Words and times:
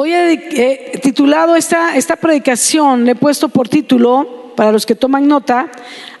Hoy 0.00 0.14
he 0.14 1.00
titulado 1.02 1.56
esta, 1.56 1.96
esta 1.96 2.14
predicación, 2.14 3.04
le 3.04 3.10
he 3.10 3.14
puesto 3.16 3.48
por 3.48 3.68
título, 3.68 4.52
para 4.54 4.70
los 4.70 4.86
que 4.86 4.94
toman 4.94 5.26
nota, 5.26 5.72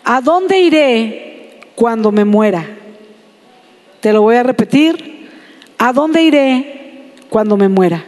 ¿a 0.02 0.20
dónde 0.20 0.58
iré 0.58 1.60
cuando 1.76 2.10
me 2.10 2.24
muera? 2.24 2.66
Te 4.00 4.12
lo 4.12 4.22
voy 4.22 4.34
a 4.34 4.42
repetir, 4.42 5.28
¿a 5.78 5.92
dónde 5.92 6.24
iré 6.24 7.12
cuando 7.30 7.56
me 7.56 7.68
muera? 7.68 8.04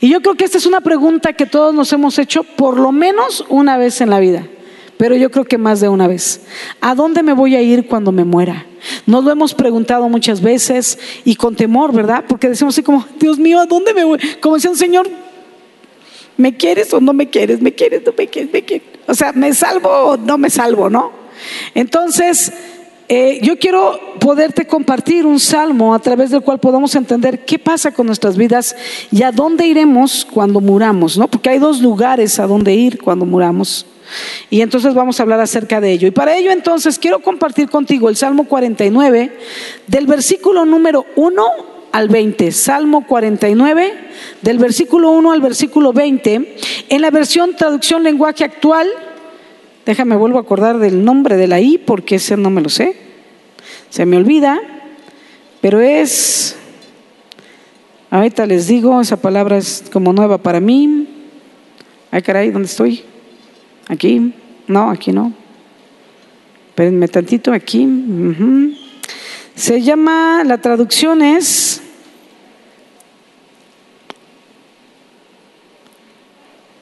Y 0.00 0.08
yo 0.08 0.22
creo 0.22 0.34
que 0.34 0.46
esta 0.46 0.56
es 0.56 0.64
una 0.64 0.80
pregunta 0.80 1.34
que 1.34 1.44
todos 1.44 1.74
nos 1.74 1.92
hemos 1.92 2.18
hecho 2.18 2.42
por 2.42 2.78
lo 2.78 2.90
menos 2.90 3.44
una 3.50 3.76
vez 3.76 4.00
en 4.00 4.08
la 4.08 4.18
vida 4.18 4.46
pero 4.98 5.16
yo 5.16 5.30
creo 5.30 5.44
que 5.44 5.56
más 5.56 5.80
de 5.80 5.88
una 5.88 6.06
vez. 6.06 6.42
¿A 6.80 6.94
dónde 6.94 7.22
me 7.22 7.32
voy 7.32 7.56
a 7.56 7.62
ir 7.62 7.86
cuando 7.86 8.12
me 8.12 8.24
muera? 8.24 8.66
Nos 9.06 9.24
lo 9.24 9.30
hemos 9.30 9.54
preguntado 9.54 10.08
muchas 10.08 10.42
veces 10.42 10.98
y 11.24 11.36
con 11.36 11.56
temor, 11.56 11.94
¿verdad? 11.94 12.24
Porque 12.28 12.48
decimos 12.48 12.74
así 12.74 12.82
como, 12.82 13.06
Dios 13.18 13.38
mío, 13.38 13.60
¿a 13.60 13.66
dónde 13.66 13.94
me 13.94 14.04
voy? 14.04 14.18
Como 14.40 14.56
decía 14.56 14.70
un 14.70 14.76
Señor, 14.76 15.08
¿me 16.36 16.56
quieres 16.56 16.92
o 16.92 17.00
no 17.00 17.12
me 17.12 17.30
quieres? 17.30 17.62
¿Me 17.62 17.72
quieres 17.72 18.02
o 18.02 18.10
no 18.10 18.14
me 18.18 18.26
quieres? 18.26 18.52
¿Me 18.52 18.62
quieres? 18.62 18.88
O 19.06 19.14
sea, 19.14 19.32
¿me 19.32 19.54
salvo 19.54 19.88
o 19.88 20.16
no 20.16 20.36
me 20.36 20.50
salvo? 20.50 20.90
¿No? 20.90 21.12
Entonces, 21.74 22.52
eh, 23.08 23.38
yo 23.42 23.58
quiero 23.58 23.98
poderte 24.20 24.66
compartir 24.66 25.24
un 25.24 25.40
salmo 25.40 25.94
a 25.94 25.98
través 25.98 26.30
del 26.30 26.42
cual 26.42 26.58
podamos 26.58 26.94
entender 26.94 27.44
qué 27.44 27.58
pasa 27.58 27.92
con 27.92 28.06
nuestras 28.06 28.36
vidas 28.36 28.76
y 29.10 29.22
a 29.22 29.32
dónde 29.32 29.66
iremos 29.66 30.26
cuando 30.30 30.60
muramos, 30.60 31.16
¿no? 31.16 31.28
Porque 31.28 31.50
hay 31.50 31.58
dos 31.58 31.80
lugares 31.80 32.38
a 32.38 32.46
dónde 32.46 32.74
ir 32.74 33.00
cuando 33.00 33.24
muramos. 33.24 33.86
Y 34.50 34.60
entonces 34.60 34.94
vamos 34.94 35.18
a 35.18 35.22
hablar 35.22 35.40
acerca 35.40 35.80
de 35.80 35.92
ello. 35.92 36.08
Y 36.08 36.10
para 36.10 36.36
ello 36.36 36.50
entonces 36.50 36.98
quiero 36.98 37.20
compartir 37.20 37.68
contigo 37.68 38.08
el 38.08 38.16
Salmo 38.16 38.44
49 38.44 39.32
del 39.86 40.06
versículo 40.06 40.64
número 40.64 41.06
1 41.16 41.46
al 41.92 42.08
20. 42.08 42.52
Salmo 42.52 43.06
49 43.06 43.94
del 44.42 44.58
versículo 44.58 45.10
1 45.10 45.32
al 45.32 45.40
versículo 45.40 45.92
20 45.92 46.56
en 46.88 47.00
la 47.00 47.10
versión 47.10 47.54
traducción 47.56 48.02
lenguaje 48.02 48.44
actual. 48.44 48.88
Déjame 49.86 50.16
vuelvo 50.16 50.38
a 50.38 50.42
acordar 50.42 50.78
del 50.78 51.04
nombre 51.04 51.36
de 51.36 51.46
la 51.46 51.60
I 51.60 51.78
porque 51.78 52.16
ese 52.16 52.36
no 52.36 52.50
me 52.50 52.60
lo 52.60 52.68
sé. 52.68 52.96
Se 53.90 54.04
me 54.04 54.16
olvida, 54.16 54.60
pero 55.60 55.80
es 55.80 56.58
Ahorita 58.10 58.46
les 58.46 58.66
digo, 58.66 59.00
esa 59.02 59.20
palabra 59.20 59.58
es 59.58 59.84
como 59.92 60.14
nueva 60.14 60.38
para 60.38 60.60
mí. 60.60 61.06
Ay, 62.10 62.22
caray, 62.22 62.50
¿dónde 62.50 62.66
estoy? 62.66 63.04
Aquí, 63.88 64.32
no, 64.66 64.90
aquí 64.90 65.12
no. 65.12 65.32
Espérenme 66.68 67.08
tantito, 67.08 67.52
aquí. 67.52 67.88
Se 69.54 69.82
llama, 69.82 70.44
la 70.44 70.58
traducción 70.58 71.22
es... 71.22 71.82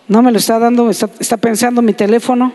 No 0.08 0.22
me 0.22 0.30
lo 0.30 0.38
está 0.38 0.58
dando, 0.58 0.90
está, 0.90 1.08
está 1.18 1.36
pensando 1.36 1.82
mi 1.82 1.92
teléfono. 1.92 2.52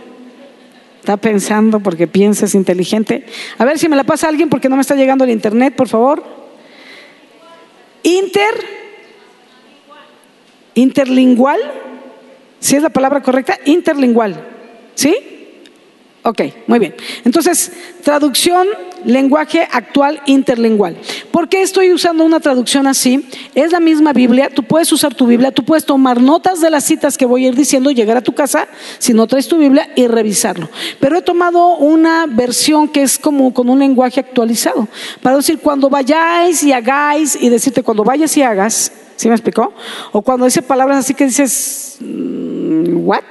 Está 1.00 1.18
pensando 1.18 1.80
porque 1.80 2.08
piensa, 2.08 2.46
es 2.46 2.54
inteligente. 2.54 3.26
A 3.58 3.66
ver 3.66 3.80
si 3.80 3.90
me 3.90 3.96
la 3.96 4.04
pasa 4.04 4.28
alguien 4.28 4.50
porque 4.50 4.70
no 4.70 4.76
me 4.76 4.82
está 4.82 4.96
llegando 4.96 5.24
el 5.24 5.32
internet, 5.32 5.76
por 5.76 5.88
favor. 5.88 6.24
Inter. 8.04 8.54
Interlingual. 10.76 11.60
Si 12.62 12.78
es 12.78 12.84
la 12.84 12.90
palabra 12.90 13.22
correcta, 13.22 13.58
interlingual. 13.66 14.48
¿Sí? 14.96 15.16
Ok, 16.24 16.42
muy 16.68 16.78
bien. 16.78 16.94
Entonces, 17.26 17.72
traducción, 18.04 18.68
lenguaje 19.04 19.68
actual, 19.72 20.22
interlingual. 20.28 20.96
¿Por 21.32 21.50
qué 21.50 21.64
estoy 21.64 21.92
usando 21.92 22.24
una 22.24 22.40
traducción 22.40 22.86
así? 22.86 23.28
Es 23.56 23.72
la 23.72 23.80
misma 23.80 24.14
Biblia, 24.14 24.52
tú 24.54 24.62
puedes 24.62 24.92
usar 24.92 25.16
tu 25.16 25.26
Biblia, 25.26 25.52
tú 25.52 25.66
puedes 25.66 25.84
tomar 25.84 26.22
notas 26.22 26.62
de 26.62 26.70
las 26.70 26.84
citas 26.84 27.18
que 27.18 27.26
voy 27.26 27.46
a 27.46 27.48
ir 27.48 27.56
diciendo, 27.56 27.90
llegar 27.90 28.18
a 28.18 28.22
tu 28.22 28.34
casa, 28.34 28.68
si 29.00 29.16
no 29.16 29.26
traes 29.26 29.48
tu 29.48 29.58
Biblia, 29.58 29.90
y 29.96 30.06
revisarlo. 30.06 30.70
Pero 31.00 31.18
he 31.18 31.24
tomado 31.24 31.78
una 31.78 32.28
versión 32.28 32.88
que 32.88 33.02
es 33.02 33.18
como 33.18 33.52
con 33.52 33.68
un 33.68 33.80
lenguaje 33.80 34.20
actualizado, 34.20 34.88
para 35.24 35.38
decir 35.38 35.58
cuando 35.58 35.90
vayáis 35.90 36.62
y 36.62 36.72
hagáis, 36.72 37.36
y 37.42 37.50
decirte 37.50 37.82
cuando 37.82 38.04
vayas 38.04 38.38
y 38.38 38.44
hagas, 38.44 38.92
¿sí 39.22 39.28
me 39.30 39.36
explicó? 39.36 39.72
O 40.12 40.24
cuando 40.24 40.46
dice 40.46 40.64
palabras 40.64 40.98
así 40.98 41.14
que 41.14 41.26
dices, 41.26 41.98
mm, 42.00 43.06
¿what? 43.06 43.22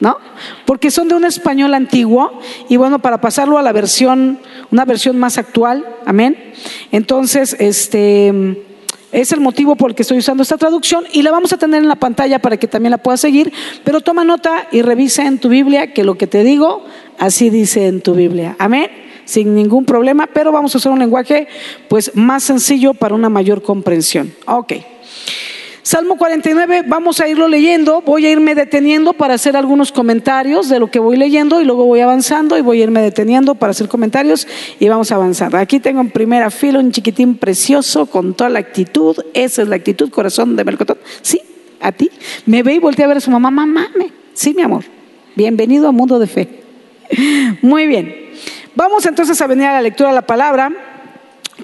¿no? 0.00 0.16
Porque 0.64 0.90
son 0.90 1.08
de 1.08 1.14
un 1.14 1.26
español 1.26 1.74
antiguo 1.74 2.40
y 2.70 2.78
bueno, 2.78 3.00
para 3.00 3.20
pasarlo 3.20 3.58
a 3.58 3.62
la 3.62 3.72
versión, 3.72 4.38
una 4.70 4.86
versión 4.86 5.18
más 5.18 5.36
actual, 5.36 5.86
amén. 6.06 6.54
Entonces, 6.90 7.54
este 7.58 8.64
es 9.12 9.32
el 9.32 9.40
motivo 9.40 9.76
por 9.76 9.90
el 9.90 9.94
que 9.94 10.02
estoy 10.02 10.18
usando 10.18 10.42
esta 10.42 10.56
traducción 10.56 11.04
y 11.12 11.20
la 11.20 11.32
vamos 11.32 11.52
a 11.52 11.58
tener 11.58 11.82
en 11.82 11.88
la 11.88 11.96
pantalla 11.96 12.38
para 12.38 12.56
que 12.56 12.66
también 12.66 12.90
la 12.90 12.98
puedas 12.98 13.20
seguir, 13.20 13.52
pero 13.84 14.00
toma 14.00 14.24
nota 14.24 14.68
y 14.72 14.80
revisa 14.80 15.26
en 15.26 15.38
tu 15.38 15.50
Biblia 15.50 15.92
que 15.92 16.02
lo 16.02 16.16
que 16.16 16.26
te 16.26 16.44
digo, 16.44 16.84
así 17.18 17.50
dice 17.50 17.88
en 17.88 18.00
tu 18.00 18.14
Biblia, 18.14 18.56
amén 18.58 18.90
sin 19.26 19.54
ningún 19.54 19.84
problema, 19.84 20.28
pero 20.32 20.52
vamos 20.52 20.74
a 20.74 20.78
usar 20.78 20.92
un 20.92 21.00
lenguaje 21.00 21.48
pues 21.88 22.12
más 22.14 22.44
sencillo 22.44 22.94
para 22.94 23.14
una 23.14 23.28
mayor 23.28 23.60
comprensión. 23.60 24.32
Ok. 24.46 24.72
Salmo 25.86 26.16
49, 26.16 26.82
vamos 26.88 27.20
a 27.20 27.28
irlo 27.28 27.46
leyendo, 27.46 28.00
voy 28.00 28.26
a 28.26 28.32
irme 28.32 28.56
deteniendo 28.56 29.12
para 29.12 29.34
hacer 29.34 29.56
algunos 29.56 29.92
comentarios 29.92 30.68
de 30.68 30.80
lo 30.80 30.90
que 30.90 30.98
voy 30.98 31.16
leyendo 31.16 31.60
y 31.60 31.64
luego 31.64 31.84
voy 31.84 32.00
avanzando 32.00 32.58
y 32.58 32.60
voy 32.60 32.80
a 32.80 32.82
irme 32.82 33.00
deteniendo 33.02 33.54
para 33.54 33.70
hacer 33.70 33.86
comentarios 33.86 34.48
y 34.80 34.88
vamos 34.88 35.12
a 35.12 35.14
avanzar. 35.14 35.54
Aquí 35.54 35.78
tengo 35.78 36.00
en 36.00 36.10
primera 36.10 36.50
fila 36.50 36.80
un 36.80 36.90
chiquitín 36.90 37.36
precioso 37.36 38.06
con 38.06 38.34
toda 38.34 38.50
la 38.50 38.58
actitud, 38.58 39.16
esa 39.32 39.62
es 39.62 39.68
la 39.68 39.76
actitud, 39.76 40.10
corazón 40.10 40.56
de 40.56 40.64
melcotón. 40.64 40.98
Sí, 41.22 41.40
a 41.80 41.92
ti. 41.92 42.10
Me 42.46 42.64
ve 42.64 42.74
y 42.74 42.78
volteé 42.80 43.04
a 43.04 43.08
ver 43.08 43.18
a 43.18 43.20
su 43.20 43.30
mamá, 43.30 43.52
mamá, 43.52 43.88
sí, 44.34 44.54
mi 44.54 44.62
amor. 44.62 44.84
Bienvenido 45.36 45.86
al 45.86 45.94
mundo 45.94 46.18
de 46.18 46.26
fe. 46.26 46.48
Muy 47.62 47.86
bien. 47.86 48.26
Vamos 48.74 49.06
entonces 49.06 49.40
a 49.40 49.46
venir 49.46 49.66
a 49.66 49.74
la 49.74 49.82
lectura 49.82 50.08
de 50.08 50.16
la 50.16 50.26
palabra. 50.26 50.72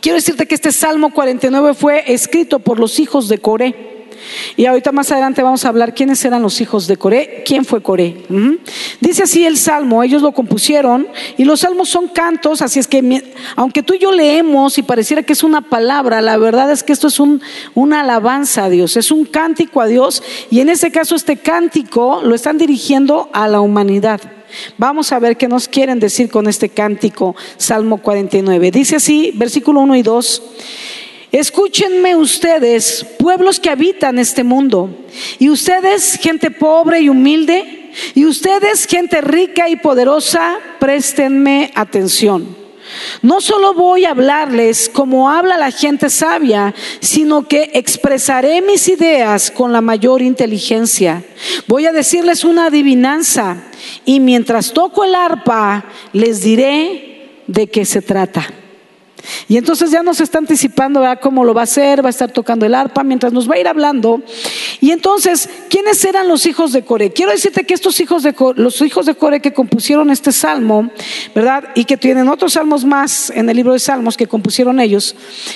Quiero 0.02 0.16
decirte 0.16 0.46
que 0.46 0.56
este 0.56 0.72
Salmo 0.72 1.14
49 1.14 1.74
fue 1.74 2.12
escrito 2.12 2.58
por 2.58 2.80
los 2.80 2.98
hijos 2.98 3.28
de 3.28 3.38
Coré. 3.38 4.08
Y 4.56 4.66
ahorita 4.66 4.90
más 4.90 5.12
adelante 5.12 5.44
vamos 5.44 5.64
a 5.64 5.68
hablar 5.68 5.94
quiénes 5.94 6.24
eran 6.24 6.42
los 6.42 6.60
hijos 6.60 6.88
de 6.88 6.96
Coré, 6.96 7.44
quién 7.46 7.64
fue 7.64 7.82
Coré. 7.82 8.16
Dice 9.00 9.22
así 9.22 9.46
el 9.46 9.56
salmo, 9.56 10.02
ellos 10.02 10.20
lo 10.20 10.32
compusieron 10.32 11.06
y 11.36 11.44
los 11.44 11.60
salmos 11.60 11.88
son 11.88 12.08
cantos, 12.08 12.62
así 12.62 12.80
es 12.80 12.88
que 12.88 13.22
aunque 13.54 13.84
tú 13.84 13.94
y 13.94 14.00
yo 14.00 14.10
leemos 14.10 14.76
y 14.76 14.82
pareciera 14.82 15.22
que 15.22 15.34
es 15.34 15.44
una 15.44 15.60
palabra, 15.60 16.20
la 16.20 16.36
verdad 16.36 16.72
es 16.72 16.82
que 16.82 16.92
esto 16.92 17.06
es 17.06 17.20
un, 17.20 17.40
una 17.74 18.00
alabanza 18.00 18.64
a 18.64 18.70
Dios, 18.70 18.96
es 18.96 19.12
un 19.12 19.24
cántico 19.24 19.80
a 19.80 19.86
Dios 19.86 20.20
y 20.50 20.58
en 20.58 20.68
ese 20.68 20.90
caso 20.90 21.14
este 21.14 21.36
cántico 21.36 22.22
lo 22.24 22.34
están 22.34 22.58
dirigiendo 22.58 23.30
a 23.32 23.46
la 23.46 23.60
humanidad. 23.60 24.20
Vamos 24.78 25.12
a 25.12 25.18
ver 25.18 25.36
qué 25.36 25.48
nos 25.48 25.68
quieren 25.68 25.98
decir 25.98 26.30
con 26.30 26.46
este 26.48 26.68
cántico, 26.68 27.36
Salmo 27.56 27.98
49. 27.98 28.70
Dice 28.70 28.96
así, 28.96 29.32
versículo 29.34 29.80
1 29.80 29.96
y 29.96 30.02
2. 30.02 30.42
Escúchenme 31.32 32.14
ustedes, 32.14 33.06
pueblos 33.18 33.58
que 33.58 33.70
habitan 33.70 34.18
este 34.18 34.44
mundo, 34.44 34.90
y 35.38 35.48
ustedes, 35.48 36.18
gente 36.20 36.50
pobre 36.50 37.00
y 37.00 37.08
humilde, 37.08 37.90
y 38.14 38.26
ustedes, 38.26 38.86
gente 38.86 39.22
rica 39.22 39.68
y 39.70 39.76
poderosa, 39.76 40.58
préstenme 40.78 41.70
atención. 41.74 42.61
No 43.22 43.40
solo 43.40 43.74
voy 43.74 44.04
a 44.04 44.10
hablarles 44.10 44.88
como 44.88 45.30
habla 45.30 45.56
la 45.56 45.70
gente 45.70 46.10
sabia, 46.10 46.74
sino 47.00 47.46
que 47.46 47.70
expresaré 47.74 48.62
mis 48.62 48.88
ideas 48.88 49.50
con 49.50 49.72
la 49.72 49.80
mayor 49.80 50.22
inteligencia. 50.22 51.22
Voy 51.66 51.86
a 51.86 51.92
decirles 51.92 52.44
una 52.44 52.66
adivinanza 52.66 53.56
y 54.04 54.20
mientras 54.20 54.72
toco 54.72 55.04
el 55.04 55.14
arpa 55.14 55.84
les 56.12 56.42
diré 56.42 57.42
de 57.46 57.68
qué 57.68 57.84
se 57.84 58.02
trata. 58.02 58.61
Y 59.48 59.56
entonces 59.56 59.90
ya 59.90 60.02
nos 60.02 60.20
está 60.20 60.38
anticipando 60.38 61.02
cómo 61.20 61.44
lo 61.44 61.54
va 61.54 61.62
a 61.62 61.64
hacer, 61.64 62.04
va 62.04 62.08
a 62.08 62.10
estar 62.10 62.30
tocando 62.30 62.66
el 62.66 62.74
arpa 62.74 63.02
mientras 63.04 63.32
nos 63.32 63.48
va 63.48 63.54
a 63.54 63.58
ir 63.58 63.68
hablando. 63.68 64.22
Y 64.80 64.90
entonces, 64.90 65.48
¿quiénes 65.68 66.04
eran 66.04 66.28
los 66.28 66.46
hijos 66.46 66.72
de 66.72 66.84
Core? 66.84 67.12
Quiero 67.12 67.32
decirte 67.32 67.64
que 67.64 67.74
estos 67.74 67.98
hijos 68.00 68.22
de 68.22 68.34
los 68.56 68.80
hijos 68.80 69.06
de 69.06 69.14
Core 69.14 69.40
que 69.40 69.52
compusieron 69.52 70.10
este 70.10 70.32
salmo, 70.32 70.90
¿verdad? 71.34 71.68
Y 71.74 71.84
que 71.84 71.96
tienen 71.96 72.28
otros 72.28 72.54
salmos 72.54 72.84
más 72.84 73.30
en 73.30 73.48
el 73.48 73.56
libro 73.56 73.72
de 73.72 73.78
Salmos 73.78 74.16
que 74.16 74.26
compusieron 74.26 74.80
ellos. 74.80 75.14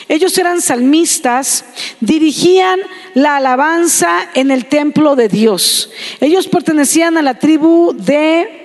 Ellos 0.09 0.37
eran 0.39 0.61
salmistas, 0.61 1.65
dirigían 2.01 2.81
la 3.15 3.37
alabanza 3.37 4.29
en 4.35 4.51
el 4.51 4.67
templo 4.67 5.17
de 5.17 5.29
Dios. 5.29 5.91
Ellos 6.21 6.49
pertenecían 6.49 7.17
a 7.17 7.23
la 7.23 7.39
tribu 7.39 7.95
de 7.97 8.63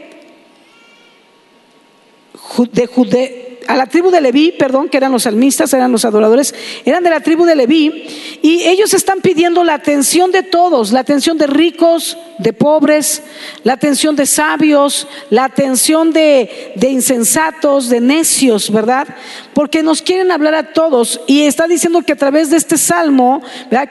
de 2.72 2.86
Judea 2.86 3.51
a 3.68 3.76
la 3.76 3.86
tribu 3.86 4.12
de 4.12 4.22
Leví, 4.22 4.52
perdón, 4.52 4.90
que 4.90 4.98
eran 4.98 5.12
los 5.12 5.24
salmistas, 5.24 5.74
eran 5.74 5.92
los 5.92 6.06
adoradores, 6.06 6.54
eran 6.86 7.04
de 7.04 7.10
la 7.10 7.20
tribu 7.20 7.46
de 7.46 7.56
Leví, 7.56 8.06
y 8.42 8.64
ellos 8.64 8.94
están 8.94 9.22
pidiendo 9.22 9.64
la 9.64 9.76
atención 9.76 10.32
de 10.32 10.44
todos, 10.44 10.92
la 10.92 11.02
atención 11.02 11.38
de 11.38 11.48
ricos, 11.48 12.18
de 12.38 12.54
pobres, 12.54 13.22
la 13.64 13.74
atención 13.74 14.16
de 14.16 14.26
sabios, 14.26 15.08
la 15.30 15.46
atención 15.46 16.12
de, 16.12 16.74
insensatos, 16.82 17.90
de 17.90 18.02
necios, 18.02 18.72
¿verdad? 18.72 19.08
Porque 19.54 19.84
nos 19.84 20.02
quieren 20.02 20.32
hablar 20.32 20.56
a 20.56 20.74
todos 20.74 21.22
y 21.28 21.44
está 21.44 21.68
diciendo 21.68 22.02
que 22.02 22.14
a 22.14 22.18
través 22.18 22.50
de 22.50 22.58
este 22.58 22.78
salmo. 22.78 23.42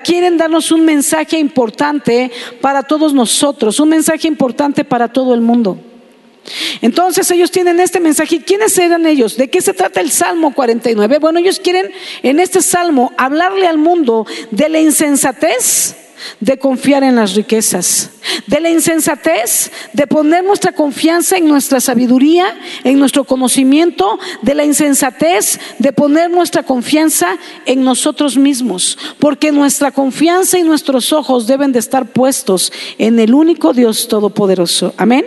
Quieren 0.05 0.37
darnos 0.37 0.73
un 0.73 0.85
mensaje 0.85 1.39
importante 1.39 2.31
para 2.61 2.83
todos 2.83 3.13
nosotros, 3.15 3.81
un 3.81 3.89
mensaje 3.89 4.29
importante 4.29 4.85
para 4.85 5.09
todo 5.09 5.35
el 5.35 5.41
mundo. 5.41 5.79
Entonces 6.81 7.31
ellos 7.31 7.51
tienen 7.51 7.81
este 7.81 8.01
mensaje. 8.01 8.43
¿Quiénes 8.43 8.77
eran 8.79 9.07
ellos? 9.07 9.37
¿De 9.37 9.49
qué 9.49 9.61
se 9.61 9.75
trata 9.75 10.01
el 10.01 10.11
Salmo 10.11 10.55
49? 10.55 11.19
Bueno, 11.19 11.39
ellos 11.39 11.61
quieren 11.61 11.91
en 12.23 12.41
este 12.41 12.63
Salmo 12.63 13.13
hablarle 13.17 13.67
al 13.67 13.79
mundo 13.79 14.27
de 14.51 14.69
la 14.69 14.81
insensatez 14.81 15.97
de 16.41 16.59
confiar 16.59 17.03
en 17.03 17.17
las 17.17 17.35
riquezas, 17.35 18.11
de 18.47 18.61
la 18.61 18.71
insensatez 18.71 19.71
de 19.93 20.07
poner 20.07 20.45
nuestra 20.45 20.73
confianza 20.73 21.37
en 21.37 21.49
nuestra 21.49 21.81
sabiduría, 21.81 22.59
en 22.85 22.99
nuestro 22.99 23.25
conocimiento, 23.25 24.19
de 24.43 24.55
la 24.55 24.65
insensatez 24.65 25.59
de 25.79 25.93
poner 25.93 26.31
nuestra 26.31 26.63
confianza 26.63 27.37
en 27.67 27.85
nosotros 27.85 28.37
mismos, 28.37 28.99
porque 29.19 29.53
nuestra 29.53 29.91
confianza 29.91 30.59
y 30.59 30.63
nuestros 30.63 31.13
ojos 31.13 31.47
deben 31.47 31.73
de 31.73 31.79
estar 31.79 32.13
puestos 32.13 32.73
en 32.99 33.19
el 33.19 33.35
único 33.35 33.73
Dios 33.73 34.09
todopoderoso. 34.09 34.95
Amén. 34.97 35.27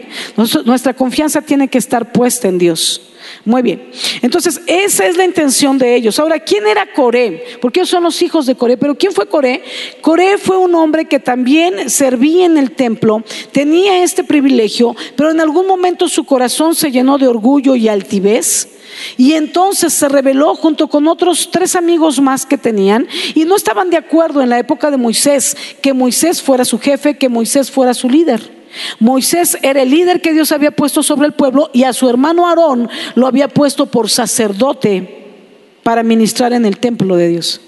Nuestra 0.65 0.93
confianza 0.93 1.41
tiene 1.41 1.67
que 1.67 1.77
estar 1.77 2.11
puesta 2.11 2.47
en 2.47 2.57
Dios. 2.57 3.01
Muy 3.45 3.61
bien. 3.61 3.89
Entonces, 4.21 4.61
esa 4.67 5.05
es 5.05 5.17
la 5.17 5.25
intención 5.25 5.77
de 5.77 5.95
ellos. 5.95 6.17
Ahora, 6.17 6.39
¿quién 6.39 6.65
era 6.65 6.85
Coré? 6.93 7.43
Porque 7.59 7.81
ellos 7.81 7.89
son 7.89 8.03
los 8.03 8.21
hijos 8.21 8.45
de 8.45 8.55
Coré. 8.55 8.77
Pero 8.77 8.95
¿quién 8.95 9.11
fue 9.11 9.27
Coré? 9.27 9.63
Coré 9.99 10.37
fue 10.37 10.57
un 10.57 10.73
hombre 10.75 11.05
que 11.05 11.19
también 11.19 11.89
servía 11.89 12.45
en 12.45 12.57
el 12.57 12.71
templo, 12.71 13.21
tenía 13.51 14.01
este 14.01 14.23
privilegio, 14.23 14.95
pero 15.17 15.31
en 15.31 15.41
algún 15.41 15.67
momento 15.67 16.07
su 16.07 16.23
corazón 16.23 16.73
se 16.73 16.91
llenó 16.91 17.17
de 17.17 17.27
orgullo 17.27 17.75
y 17.75 17.89
altivez. 17.89 18.69
Y 19.17 19.33
entonces 19.33 19.91
se 19.91 20.07
rebeló 20.07 20.55
junto 20.55 20.87
con 20.87 21.07
otros 21.07 21.49
tres 21.51 21.75
amigos 21.75 22.21
más 22.21 22.45
que 22.45 22.57
tenían 22.57 23.07
y 23.33 23.43
no 23.43 23.55
estaban 23.55 23.89
de 23.89 23.97
acuerdo 23.97 24.41
en 24.41 24.49
la 24.49 24.59
época 24.59 24.91
de 24.91 24.97
Moisés 24.97 25.57
que 25.81 25.93
Moisés 25.93 26.41
fuera 26.41 26.63
su 26.63 26.79
jefe, 26.79 27.17
que 27.17 27.27
Moisés 27.27 27.71
fuera 27.71 27.93
su 27.93 28.07
líder. 28.07 28.62
Moisés 28.99 29.57
era 29.61 29.81
el 29.81 29.89
líder 29.89 30.21
que 30.21 30.33
Dios 30.33 30.51
había 30.51 30.71
puesto 30.71 31.03
sobre 31.03 31.27
el 31.27 31.33
pueblo 31.33 31.69
y 31.73 31.83
a 31.83 31.93
su 31.93 32.09
hermano 32.09 32.47
Aarón 32.47 32.89
lo 33.15 33.27
había 33.27 33.47
puesto 33.47 33.85
por 33.85 34.09
sacerdote 34.09 35.23
para 35.83 36.03
ministrar 36.03 36.53
en 36.53 36.65
el 36.65 36.77
templo 36.77 37.15
de 37.15 37.27
Dios. 37.27 37.61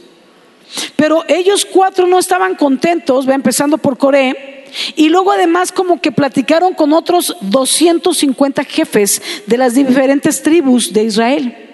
Pero 0.96 1.24
ellos 1.28 1.66
cuatro 1.66 2.08
no 2.08 2.20
estaban 2.20 2.56
contentos, 2.56 3.28
va 3.28 3.34
empezando 3.34 3.78
por 3.78 3.98
Coré, 3.98 4.56
y 4.96 5.10
luego 5.10 5.32
además 5.32 5.72
como 5.72 6.02
que 6.02 6.12
platicaron 6.12 6.74
con 6.74 6.94
otros 6.94 7.38
250 7.42 8.64
jefes 8.64 9.22
de 9.46 9.58
las 9.58 9.76
diferentes 9.76 10.42
tribus 10.42 10.92
de 10.92 11.04
Israel. 11.04 11.65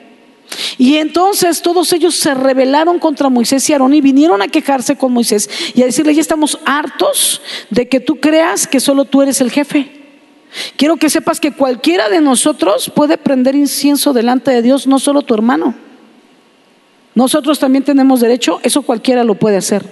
Y 0.78 0.98
entonces 0.98 1.62
todos 1.62 1.94
ellos 1.94 2.16
se 2.16 2.34
rebelaron 2.34 3.00
contra 3.00 3.30
Moisés 3.30 3.70
y 3.70 3.74
Aarón 3.74 3.94
y 3.94 4.02
vinieron 4.02 4.42
a 4.42 4.48
quejarse 4.48 4.96
con 4.96 5.14
Moisés 5.14 5.50
y 5.76 5.82
a 5.82 5.86
decirle, 5.86 6.14
ya 6.14 6.22
estamos 6.22 6.60
hartos 6.66 7.42
de 7.70 7.88
que 7.88 8.00
tú 8.00 8.20
creas 8.20 8.68
que 8.68 8.80
solo 8.80 9.06
tú 9.06 9.22
eres 9.22 9.42
el 9.42 9.52
jefe. 9.52 10.02
Quiero 10.76 10.98
que 10.98 11.10
sepas 11.10 11.40
que 11.40 11.54
cualquiera 11.54 12.10
de 12.10 12.20
nosotros 12.20 12.92
puede 12.94 13.18
prender 13.18 13.56
incienso 13.56 14.12
delante 14.12 14.52
de 14.52 14.62
Dios, 14.62 14.86
no 14.88 15.00
solo 15.00 15.22
tu 15.22 15.34
hermano. 15.34 15.74
Nosotros 17.16 17.60
también 17.60 17.84
tenemos 17.84 18.20
derecho, 18.20 18.60
eso 18.64 18.82
cualquiera 18.82 19.24
lo 19.24 19.36
puede 19.36 19.58
hacer. 19.58 19.86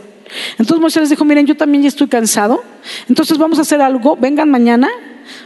Entonces 0.51 0.79
Moisés 0.79 1.01
les 1.01 1.09
dijo, 1.09 1.25
miren, 1.25 1.45
yo 1.45 1.55
también 1.55 1.83
ya 1.83 1.87
estoy 1.89 2.07
cansado, 2.07 2.61
entonces 3.07 3.37
vamos 3.37 3.57
a 3.57 3.61
hacer 3.61 3.81
algo, 3.81 4.15
vengan 4.15 4.49
mañana, 4.49 4.89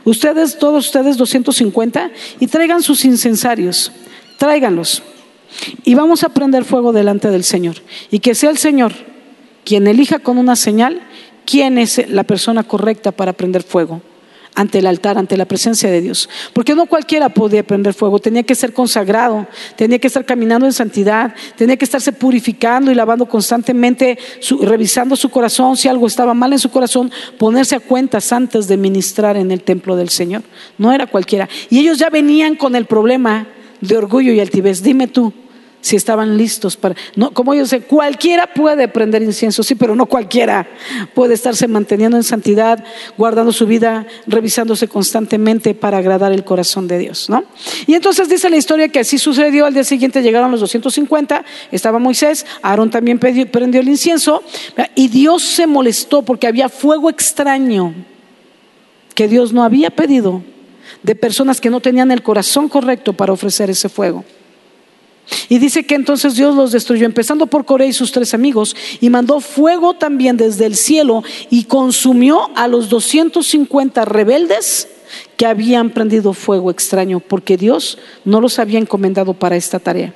ustedes, 0.03 0.57
todos 0.57 0.87
ustedes 0.87 1.17
250, 1.17 2.11
y 2.39 2.47
traigan 2.47 2.81
sus 2.83 3.05
incensarios 3.05 3.91
tráiganlos. 4.43 5.01
Y 5.85 5.95
vamos 5.95 6.25
a 6.25 6.29
prender 6.29 6.65
fuego 6.65 6.91
delante 6.91 7.29
del 7.29 7.45
Señor. 7.45 7.77
Y 8.11 8.19
que 8.19 8.35
sea 8.35 8.49
el 8.49 8.57
Señor 8.57 8.91
quien 9.63 9.87
elija 9.87 10.19
con 10.19 10.37
una 10.37 10.57
señal 10.57 11.01
quién 11.45 11.77
es 11.77 12.09
la 12.09 12.25
persona 12.25 12.63
correcta 12.63 13.13
para 13.13 13.31
prender 13.31 13.63
fuego 13.63 14.01
ante 14.53 14.79
el 14.79 14.87
altar, 14.87 15.17
ante 15.17 15.37
la 15.37 15.45
presencia 15.45 15.89
de 15.89 16.01
Dios. 16.01 16.29
Porque 16.51 16.75
no 16.75 16.87
cualquiera 16.87 17.29
podía 17.29 17.63
prender 17.63 17.93
fuego, 17.93 18.19
tenía 18.19 18.43
que 18.43 18.53
ser 18.53 18.73
consagrado, 18.73 19.47
tenía 19.77 19.97
que 19.97 20.07
estar 20.07 20.25
caminando 20.25 20.65
en 20.65 20.73
santidad, 20.73 21.33
tenía 21.55 21.77
que 21.77 21.85
estarse 21.85 22.11
purificando 22.11 22.91
y 22.91 22.95
lavando 22.95 23.25
constantemente, 23.25 24.19
revisando 24.59 25.15
su 25.15 25.29
corazón, 25.29 25.77
si 25.77 25.87
algo 25.87 26.05
estaba 26.05 26.33
mal 26.33 26.51
en 26.51 26.59
su 26.59 26.69
corazón, 26.69 27.09
ponerse 27.37 27.75
a 27.77 27.79
cuentas 27.79 28.33
antes 28.33 28.67
de 28.67 28.75
ministrar 28.75 29.37
en 29.37 29.51
el 29.51 29.63
templo 29.63 29.95
del 29.95 30.09
Señor. 30.09 30.43
No 30.77 30.91
era 30.91 31.07
cualquiera. 31.07 31.47
Y 31.69 31.79
ellos 31.79 31.97
ya 31.97 32.09
venían 32.09 32.55
con 32.57 32.75
el 32.75 32.85
problema 32.87 33.47
de 33.87 33.97
orgullo 33.97 34.33
y 34.33 34.39
altivez. 34.39 34.81
Dime 34.81 35.07
tú 35.07 35.33
si 35.81 35.97
estaban 35.97 36.37
listos 36.37 36.77
para... 36.77 36.95
No, 37.17 37.33
como 37.33 37.53
yo 37.53 37.65
sé, 37.65 37.81
cualquiera 37.81 38.47
puede 38.47 38.87
prender 38.87 39.21
incienso, 39.21 39.63
sí, 39.63 39.75
pero 39.75 39.97
no 39.97 40.05
cualquiera 40.05 40.65
puede 41.13 41.33
estarse 41.33 41.67
manteniendo 41.67 42.15
en 42.15 42.23
santidad, 42.23 42.81
guardando 43.17 43.51
su 43.51 43.67
vida, 43.67 44.07
revisándose 44.25 44.87
constantemente 44.87 45.75
para 45.75 45.97
agradar 45.97 46.31
el 46.31 46.45
corazón 46.45 46.87
de 46.87 46.99
Dios, 46.99 47.29
¿no? 47.29 47.43
Y 47.85 47.95
entonces 47.95 48.29
dice 48.29 48.49
la 48.49 48.55
historia 48.55 48.87
que 48.87 48.99
así 48.99 49.17
sucedió, 49.17 49.65
al 49.65 49.73
día 49.73 49.83
siguiente 49.83 50.23
llegaron 50.23 50.51
los 50.51 50.61
250, 50.61 51.43
estaba 51.69 51.99
Moisés, 51.99 52.45
Aarón 52.61 52.89
también 52.89 53.19
prendió 53.19 53.81
el 53.81 53.89
incienso, 53.89 54.41
y 54.95 55.09
Dios 55.09 55.43
se 55.43 55.67
molestó 55.67 56.21
porque 56.21 56.47
había 56.47 56.69
fuego 56.69 57.09
extraño 57.09 57.93
que 59.15 59.27
Dios 59.27 59.51
no 59.51 59.63
había 59.63 59.89
pedido 59.89 60.43
de 61.01 61.15
personas 61.15 61.59
que 61.59 61.69
no 61.69 61.79
tenían 61.79 62.11
el 62.11 62.23
corazón 62.23 62.69
correcto 62.69 63.13
para 63.13 63.33
ofrecer 63.33 63.69
ese 63.69 63.89
fuego. 63.89 64.23
Y 65.49 65.57
dice 65.57 65.85
que 65.85 65.95
entonces 65.95 66.35
Dios 66.35 66.55
los 66.55 66.71
destruyó, 66.71 67.05
empezando 67.05 67.47
por 67.47 67.65
Coré 67.65 67.87
y 67.87 67.93
sus 67.93 68.11
tres 68.11 68.33
amigos, 68.33 68.75
y 68.99 69.09
mandó 69.09 69.39
fuego 69.39 69.93
también 69.93 70.37
desde 70.37 70.65
el 70.65 70.75
cielo 70.75 71.23
y 71.49 71.65
consumió 71.65 72.49
a 72.55 72.67
los 72.67 72.89
250 72.89 74.05
rebeldes 74.05 74.89
que 75.37 75.45
habían 75.45 75.91
prendido 75.91 76.33
fuego 76.33 76.71
extraño, 76.71 77.19
porque 77.19 77.57
Dios 77.57 77.97
no 78.25 78.41
los 78.41 78.59
había 78.59 78.79
encomendado 78.79 79.33
para 79.33 79.55
esta 79.55 79.79
tarea. 79.79 80.13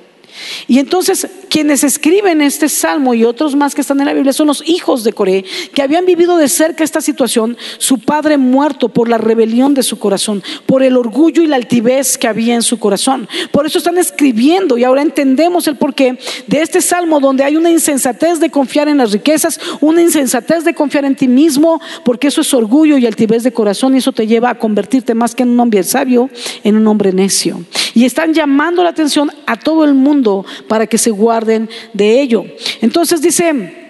Y 0.66 0.78
entonces 0.78 1.26
quienes 1.48 1.84
escriben 1.84 2.42
este 2.42 2.68
salmo 2.68 3.14
y 3.14 3.24
otros 3.24 3.56
más 3.56 3.74
que 3.74 3.80
están 3.80 4.00
en 4.00 4.06
la 4.06 4.12
Biblia 4.12 4.32
son 4.32 4.48
los 4.48 4.62
hijos 4.68 5.04
de 5.04 5.12
Coré, 5.12 5.44
que 5.74 5.82
habían 5.82 6.06
vivido 6.06 6.36
de 6.36 6.48
cerca 6.48 6.84
esta 6.84 7.00
situación, 7.00 7.56
su 7.78 7.98
padre 7.98 8.38
muerto 8.38 8.88
por 8.88 9.08
la 9.08 9.18
rebelión 9.18 9.74
de 9.74 9.82
su 9.82 9.98
corazón, 9.98 10.42
por 10.66 10.82
el 10.82 10.96
orgullo 10.96 11.42
y 11.42 11.46
la 11.46 11.56
altivez 11.56 12.18
que 12.18 12.28
había 12.28 12.54
en 12.54 12.62
su 12.62 12.78
corazón. 12.78 13.28
Por 13.50 13.66
eso 13.66 13.78
están 13.78 13.98
escribiendo 13.98 14.78
y 14.78 14.84
ahora 14.84 15.02
entendemos 15.02 15.66
el 15.68 15.76
porqué 15.76 16.18
de 16.46 16.62
este 16.62 16.80
salmo 16.80 17.20
donde 17.20 17.44
hay 17.44 17.56
una 17.56 17.70
insensatez 17.70 18.40
de 18.40 18.50
confiar 18.50 18.88
en 18.88 18.98
las 18.98 19.12
riquezas, 19.12 19.60
una 19.80 20.02
insensatez 20.02 20.64
de 20.64 20.74
confiar 20.74 21.04
en 21.04 21.16
ti 21.16 21.28
mismo, 21.28 21.80
porque 22.04 22.28
eso 22.28 22.42
es 22.42 22.52
orgullo 22.54 22.98
y 22.98 23.06
altivez 23.06 23.42
de 23.42 23.52
corazón 23.52 23.94
y 23.94 23.98
eso 23.98 24.12
te 24.12 24.26
lleva 24.26 24.50
a 24.50 24.58
convertirte 24.58 25.14
más 25.14 25.34
que 25.34 25.42
en 25.42 25.50
un 25.50 25.60
hombre 25.60 25.82
sabio, 25.82 26.30
en 26.64 26.76
un 26.76 26.86
hombre 26.86 27.12
necio. 27.12 27.64
Y 27.94 28.04
están 28.04 28.34
llamando 28.34 28.82
la 28.82 28.90
atención 28.90 29.30
a 29.46 29.56
todo 29.56 29.84
el 29.84 29.94
mundo 29.94 30.27
para 30.68 30.86
que 30.86 30.98
se 30.98 31.10
guarden 31.10 31.68
de 31.92 32.20
ello. 32.20 32.44
Entonces 32.80 33.20
dice... 33.20 33.87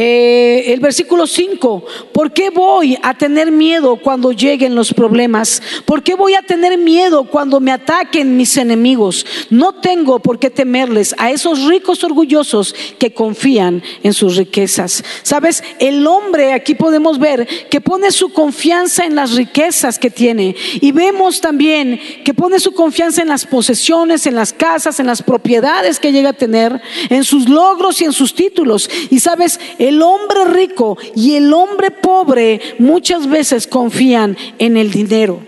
Eh, 0.00 0.74
el 0.74 0.78
versículo 0.78 1.26
5, 1.26 1.84
¿por 2.12 2.32
qué 2.32 2.50
voy 2.50 2.96
a 3.02 3.18
tener 3.18 3.50
miedo 3.50 3.96
cuando 3.96 4.30
lleguen 4.30 4.76
los 4.76 4.94
problemas? 4.94 5.60
¿Por 5.84 6.04
qué 6.04 6.14
voy 6.14 6.34
a 6.34 6.42
tener 6.42 6.78
miedo 6.78 7.24
cuando 7.24 7.58
me 7.58 7.72
ataquen 7.72 8.36
mis 8.36 8.56
enemigos? 8.58 9.26
No 9.50 9.72
tengo 9.72 10.20
por 10.20 10.38
qué 10.38 10.50
temerles 10.50 11.16
a 11.18 11.32
esos 11.32 11.64
ricos 11.64 12.04
orgullosos 12.04 12.76
que 13.00 13.12
confían 13.12 13.82
en 14.04 14.12
sus 14.12 14.36
riquezas. 14.36 15.02
Sabes, 15.24 15.64
el 15.80 16.06
hombre 16.06 16.52
aquí 16.52 16.76
podemos 16.76 17.18
ver 17.18 17.48
que 17.68 17.80
pone 17.80 18.12
su 18.12 18.32
confianza 18.32 19.04
en 19.04 19.16
las 19.16 19.32
riquezas 19.32 19.98
que 19.98 20.10
tiene 20.10 20.54
y 20.80 20.92
vemos 20.92 21.40
también 21.40 21.98
que 22.24 22.34
pone 22.34 22.60
su 22.60 22.70
confianza 22.70 23.22
en 23.22 23.28
las 23.28 23.44
posesiones, 23.46 24.26
en 24.26 24.36
las 24.36 24.52
casas, 24.52 25.00
en 25.00 25.08
las 25.08 25.24
propiedades 25.24 25.98
que 25.98 26.12
llega 26.12 26.30
a 26.30 26.34
tener, 26.34 26.80
en 27.10 27.24
sus 27.24 27.48
logros 27.48 28.00
y 28.00 28.04
en 28.04 28.12
sus 28.12 28.32
títulos. 28.32 28.88
Y 29.10 29.18
sabes, 29.18 29.58
el 29.87 29.87
hombre 30.02 30.44
rico 30.46 30.98
y 31.14 31.36
el 31.36 31.52
hombre 31.52 31.90
pobre 31.90 32.60
muchas 32.78 33.28
veces 33.28 33.66
confían 33.66 34.36
en 34.58 34.76
el 34.76 34.90
dinero. 34.90 35.40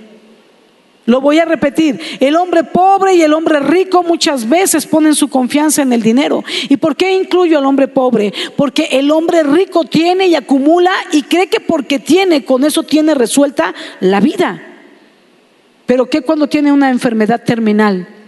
Lo 1.07 1.21
voy 1.21 1.41
a 1.41 1.45
repetir, 1.45 2.01
el 2.21 2.37
hombre 2.37 2.63
pobre 2.63 3.15
y 3.15 3.23
el 3.23 3.33
hombre 3.33 3.59
rico 3.59 4.05
muchas 4.05 4.49
veces 4.49 4.87
ponen 4.87 5.17
su 5.17 5.29
confianza 5.29 5.83
en 5.83 5.93
el 5.93 6.03
dinero. 6.03 6.45
¿Y 6.69 6.77
por 6.77 6.95
qué 6.95 7.13
incluyo 7.13 7.59
al 7.59 7.65
hombre 7.65 7.89
pobre? 7.89 8.33
Porque 8.57 8.89
el 8.93 9.11
hombre 9.11 9.43
rico 9.43 9.85
tiene 9.85 10.29
y 10.29 10.37
acumula 10.37 10.93
y 11.11 11.23
cree 11.23 11.49
que 11.49 11.59
porque 11.59 11.99
tiene, 11.99 12.45
con 12.45 12.65
eso 12.65 12.85
tiene 12.85 13.15
resuelta 13.15 13.75
la 13.99 14.21
vida. 14.21 14.63
Pero 15.87 16.09
¿qué 16.09 16.21
cuando 16.23 16.49
tiene 16.49 16.71
una 16.71 16.91
enfermedad 16.91 17.43
terminal? 17.45 18.20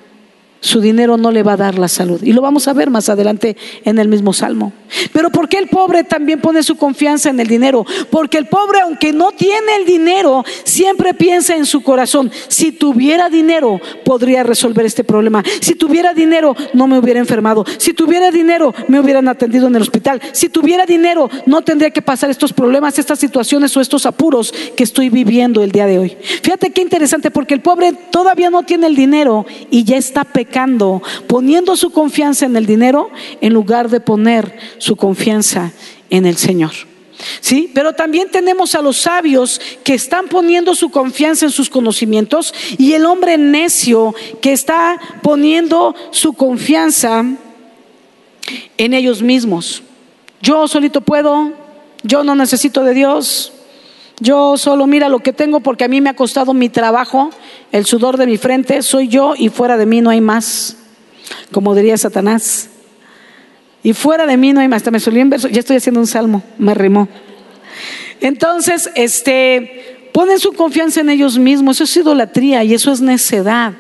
Su 0.63 0.81
dinero 0.81 1.17
no 1.17 1.33
le 1.33 1.43
va 1.43 1.55
a 1.55 1.57
dar 1.57 1.77
la 1.77 1.89
salud. 1.89 2.23
Y 2.23 2.33
lo 2.33 2.41
vamos 2.41 2.69
a 2.69 2.73
ver 2.73 2.89
más 2.89 3.09
adelante 3.09 3.57
en 3.85 3.99
el 3.99 4.09
mismo 4.09 4.33
salmo. 4.33 4.73
Pero 5.13 5.31
¿por 5.31 5.49
qué 5.49 5.59
el 5.59 5.67
pobre 5.67 6.05
también 6.05 6.41
pone 6.41 6.63
su 6.63 6.77
confianza 6.77 7.31
en 7.31 7.41
el 7.41 7.49
dinero? 7.49 7.85
Porque 8.11 8.39
el 8.39 8.47
pobre, 8.47 8.81
aunque 8.81 9.13
no 9.13 9.33
tiene 9.33 9.77
el 9.81 9.85
dinero, 9.85 10.45
siempre 10.63 11.15
piensa 11.15 11.57
en 11.57 11.67
su 11.67 11.83
corazón, 11.83 12.31
si 12.47 12.71
tuviera 12.71 13.29
dinero, 13.29 13.81
podría 14.05 14.45
resolver 14.45 14.87
este 14.87 15.03
problema. 15.03 15.43
Si 15.61 15.75
tuviera 15.75 16.15
dinero, 16.15 16.55
no 16.75 16.87
me 16.87 16.97
hubiera 16.99 17.19
enfermado. 17.19 17.65
Si 17.79 17.93
tuviera 17.93 18.31
dinero, 18.31 18.73
me 18.87 19.01
hubieran 19.01 19.27
atendido 19.27 19.67
en 19.67 19.75
el 19.75 19.83
hospital. 19.83 20.23
Si 20.31 20.49
tuviera 20.49 20.87
dinero, 20.87 21.29
no 21.45 21.63
tendría 21.63 21.91
que 21.91 22.03
pasar 22.03 22.31
estos 22.31 22.53
problemas, 22.53 23.01
estas 23.01 23.19
situaciones 23.19 23.77
o 23.77 23.81
estos 23.81 24.07
apuros 24.07 24.55
que 24.77 24.85
estoy 24.85 25.11
viviendo 25.11 25.65
el 25.65 25.73
día 25.73 25.87
de 25.87 25.99
hoy. 25.99 26.17
Fíjate 26.43 26.71
qué 26.71 26.83
interesante, 26.83 27.33
porque 27.33 27.55
el 27.55 27.63
pobre 27.63 27.93
todavía 28.13 28.49
no 28.49 28.63
tiene 28.63 28.87
el 28.87 28.95
dinero 28.95 29.45
y 29.69 29.83
ya 29.83 29.97
está 29.97 30.23
pecando 30.23 30.52
poniendo 31.27 31.77
su 31.77 31.91
confianza 31.91 32.47
en 32.47 32.57
el 32.57 32.67
dinero 32.67 33.11
en 33.41 33.53
lugar 33.53 33.89
de 33.89 34.01
poner 34.01 34.59
su 34.79 34.97
confianza 34.97 35.73
en 36.11 36.27
el 36.27 36.37
Señor. 36.37 36.73
¿Sí? 37.41 37.71
Pero 37.73 37.93
también 37.93 38.31
tenemos 38.31 38.75
a 38.75 38.83
los 38.83 38.97
sabios 38.97 39.61
que 39.85 39.95
están 39.95 40.29
poniendo 40.29 40.75
su 40.75 40.91
confianza 40.91 41.47
en 41.47 41.53
sus 41.53 41.71
conocimientos 41.71 42.53
y 42.79 42.95
el 42.95 43.07
hombre 43.07 43.39
necio 43.39 44.15
que 44.41 44.53
está 44.53 45.01
poniendo 45.23 45.95
su 46.11 46.33
confianza 46.33 47.25
en 48.77 48.95
ellos 48.95 49.23
mismos. 49.23 49.83
Yo 50.41 50.67
solito 50.67 51.01
puedo, 51.01 51.53
yo 52.03 52.25
no 52.25 52.35
necesito 52.35 52.83
de 52.83 52.95
Dios, 52.95 53.53
yo 54.23 54.57
solo 54.57 54.87
mira 54.87 55.09
lo 55.09 55.19
que 55.19 55.33
tengo 55.33 55.61
porque 55.61 55.85
a 55.85 55.89
mí 55.89 56.01
me 56.01 56.11
ha 56.11 56.15
costado 56.15 56.55
mi 56.55 56.69
trabajo, 56.69 57.31
el 57.73 57.85
sudor 57.85 58.17
de 58.17 58.27
mi 58.27 58.39
frente, 58.39 58.83
soy 58.83 59.09
yo 59.09 59.35
y 59.37 59.49
fuera 59.49 59.77
de 59.77 59.85
mí 59.85 60.01
no 60.01 60.11
hay 60.11 60.21
más, 60.21 60.77
como 61.51 61.75
diría 61.75 61.99
Satanás. 61.99 62.71
Y 63.83 63.95
fuera 63.95 64.27
de 64.27 64.37
mí 64.37 64.53
no 64.53 64.61
hay 64.61 64.69
más. 64.69 64.89
Me 64.91 65.01
solía 65.01 65.23
en 65.23 65.31
verso, 65.31 65.49
ya 65.49 65.59
estoy 65.59 65.77
haciendo 65.77 65.99
un 65.99 66.07
salmo, 66.07 66.43
me 66.57 66.73
rimó. 66.73 67.09
Entonces, 68.21 68.91
este, 68.95 70.09
ponen 70.13 70.39
su 70.39 70.53
confianza 70.53 71.01
en 71.01 71.11
ellos 71.11 71.37
mismos, 71.39 71.77
eso 71.77 71.85
es 71.85 71.97
idolatría 71.97 72.63
y 72.63 72.75
eso 72.75 72.93
es 72.93 73.01
necedad. 73.01 73.73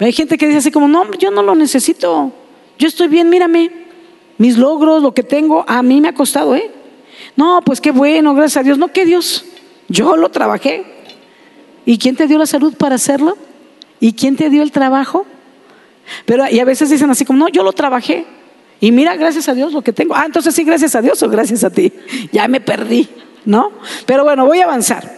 Hay 0.00 0.12
gente 0.12 0.36
que 0.36 0.46
dice 0.46 0.58
así 0.58 0.70
como, 0.72 0.88
no, 0.88 1.12
yo 1.12 1.30
no 1.30 1.42
lo 1.42 1.54
necesito, 1.54 2.32
yo 2.78 2.88
estoy 2.88 3.08
bien, 3.08 3.28
mírame, 3.28 3.70
mis 4.38 4.56
logros, 4.56 5.02
lo 5.02 5.14
que 5.14 5.22
tengo, 5.22 5.64
a 5.68 5.82
mí 5.82 6.00
me 6.00 6.08
ha 6.08 6.14
costado, 6.14 6.56
¿eh? 6.56 6.70
No, 7.38 7.62
pues 7.64 7.80
qué 7.80 7.92
bueno, 7.92 8.34
gracias 8.34 8.56
a 8.56 8.64
Dios. 8.64 8.78
No, 8.78 8.88
que 8.88 9.06
Dios, 9.06 9.44
yo 9.86 10.16
lo 10.16 10.28
trabajé. 10.28 10.84
¿Y 11.86 11.96
quién 11.96 12.16
te 12.16 12.26
dio 12.26 12.36
la 12.36 12.46
salud 12.46 12.74
para 12.74 12.96
hacerlo? 12.96 13.38
¿Y 14.00 14.14
quién 14.14 14.34
te 14.34 14.50
dio 14.50 14.60
el 14.60 14.72
trabajo? 14.72 15.24
Pero 16.26 16.48
y 16.50 16.58
a 16.58 16.64
veces 16.64 16.90
dicen 16.90 17.08
así 17.10 17.24
como, 17.24 17.38
no, 17.38 17.48
yo 17.48 17.62
lo 17.62 17.72
trabajé. 17.72 18.26
Y 18.80 18.90
mira, 18.90 19.14
gracias 19.14 19.48
a 19.48 19.54
Dios 19.54 19.72
lo 19.72 19.82
que 19.82 19.92
tengo. 19.92 20.16
Ah, 20.16 20.24
entonces 20.26 20.52
sí, 20.52 20.64
gracias 20.64 20.96
a 20.96 21.00
Dios 21.00 21.22
o 21.22 21.28
gracias 21.28 21.62
a 21.62 21.70
ti. 21.70 21.92
Ya 22.32 22.48
me 22.48 22.60
perdí, 22.60 23.08
¿no? 23.44 23.70
Pero 24.04 24.24
bueno, 24.24 24.44
voy 24.44 24.58
a 24.58 24.64
avanzar. 24.64 25.08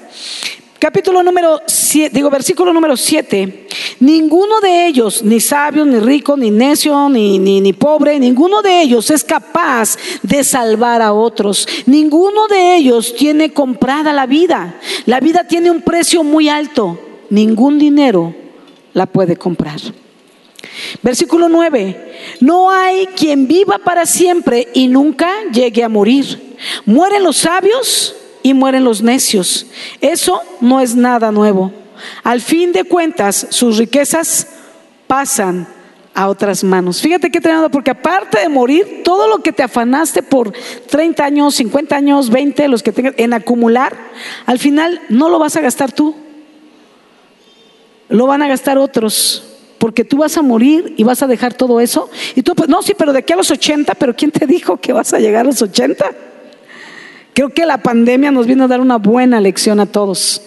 Capítulo 0.80 1.22
número 1.22 1.60
7, 1.66 2.08
digo 2.14 2.30
versículo 2.30 2.72
número 2.72 2.96
7. 2.96 3.66
Ninguno 4.00 4.62
de 4.62 4.86
ellos, 4.86 5.22
ni 5.22 5.38
sabio, 5.38 5.84
ni 5.84 6.00
rico, 6.00 6.38
ni 6.38 6.50
necio, 6.50 7.10
ni, 7.10 7.38
ni, 7.38 7.60
ni, 7.60 7.74
pobre, 7.74 8.18
ninguno 8.18 8.62
de 8.62 8.80
ellos 8.80 9.10
es 9.10 9.22
capaz 9.22 9.98
de 10.22 10.42
salvar 10.42 11.02
a 11.02 11.12
otros. 11.12 11.68
Ninguno 11.84 12.48
de 12.48 12.76
ellos 12.76 13.14
tiene 13.14 13.52
comprada 13.52 14.14
la 14.14 14.24
vida. 14.24 14.80
La 15.04 15.20
vida 15.20 15.46
tiene 15.46 15.70
un 15.70 15.82
precio 15.82 16.24
muy 16.24 16.48
alto. 16.48 16.98
Ningún 17.28 17.78
dinero 17.78 18.34
la 18.94 19.04
puede 19.04 19.36
comprar. 19.36 19.80
Versículo 21.02 21.50
9. 21.50 22.38
No 22.40 22.70
hay 22.70 23.06
quien 23.08 23.46
viva 23.46 23.76
para 23.84 24.06
siempre 24.06 24.68
y 24.72 24.88
nunca 24.88 25.30
llegue 25.52 25.84
a 25.84 25.90
morir. 25.90 26.56
Mueren 26.86 27.22
los 27.22 27.36
sabios 27.36 28.16
y 28.42 28.54
mueren 28.54 28.84
los 28.84 29.02
necios. 29.02 29.66
Eso 30.00 30.40
no 30.60 30.80
es 30.80 30.94
nada 30.94 31.30
nuevo. 31.30 31.72
Al 32.22 32.40
fin 32.40 32.72
de 32.72 32.84
cuentas, 32.84 33.46
sus 33.50 33.76
riquezas 33.76 34.46
pasan 35.06 35.66
a 36.14 36.28
otras 36.28 36.64
manos. 36.64 37.00
Fíjate 37.00 37.30
qué 37.30 37.40
tremendo, 37.40 37.70
porque 37.70 37.90
aparte 37.90 38.40
de 38.40 38.48
morir, 38.48 39.02
todo 39.04 39.28
lo 39.28 39.42
que 39.42 39.52
te 39.52 39.62
afanaste 39.62 40.22
por 40.22 40.52
30 40.88 41.24
años, 41.24 41.54
50 41.54 41.96
años, 41.96 42.30
20, 42.30 42.68
los 42.68 42.82
que 42.82 42.92
tengas 42.92 43.14
en 43.16 43.32
acumular, 43.32 43.96
al 44.46 44.58
final 44.58 45.00
no 45.08 45.28
lo 45.28 45.38
vas 45.38 45.56
a 45.56 45.60
gastar 45.60 45.92
tú. 45.92 46.14
Lo 48.08 48.26
van 48.26 48.42
a 48.42 48.48
gastar 48.48 48.76
otros. 48.78 49.44
Porque 49.78 50.04
tú 50.04 50.18
vas 50.18 50.36
a 50.36 50.42
morir 50.42 50.94
y 50.98 51.04
vas 51.04 51.22
a 51.22 51.26
dejar 51.26 51.54
todo 51.54 51.80
eso. 51.80 52.10
Y 52.34 52.42
tú, 52.42 52.54
pues, 52.54 52.68
no, 52.68 52.82
sí, 52.82 52.92
pero 52.96 53.12
de 53.12 53.20
aquí 53.20 53.32
a 53.32 53.36
los 53.36 53.50
80, 53.50 53.94
pero 53.94 54.14
¿quién 54.14 54.30
te 54.30 54.46
dijo 54.46 54.76
que 54.76 54.92
vas 54.92 55.14
a 55.14 55.18
llegar 55.20 55.46
a 55.46 55.48
los 55.48 55.62
80? 55.62 56.04
Creo 57.34 57.50
que 57.50 57.66
la 57.66 57.78
pandemia 57.78 58.30
nos 58.30 58.46
vino 58.46 58.64
a 58.64 58.68
dar 58.68 58.80
una 58.80 58.98
buena 58.98 59.40
lección 59.40 59.80
a 59.80 59.86
todos. 59.86 60.42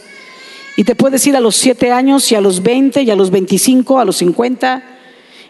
Y 0.75 0.83
te 0.83 0.95
puedes 0.95 1.25
ir 1.27 1.35
a 1.35 1.39
los 1.39 1.55
7 1.55 1.91
años 1.91 2.31
y 2.31 2.35
a 2.35 2.41
los 2.41 2.63
20 2.63 3.03
y 3.03 3.11
a 3.11 3.15
los 3.15 3.29
25, 3.29 3.99
a 3.99 4.05
los 4.05 4.17
50. 4.17 4.83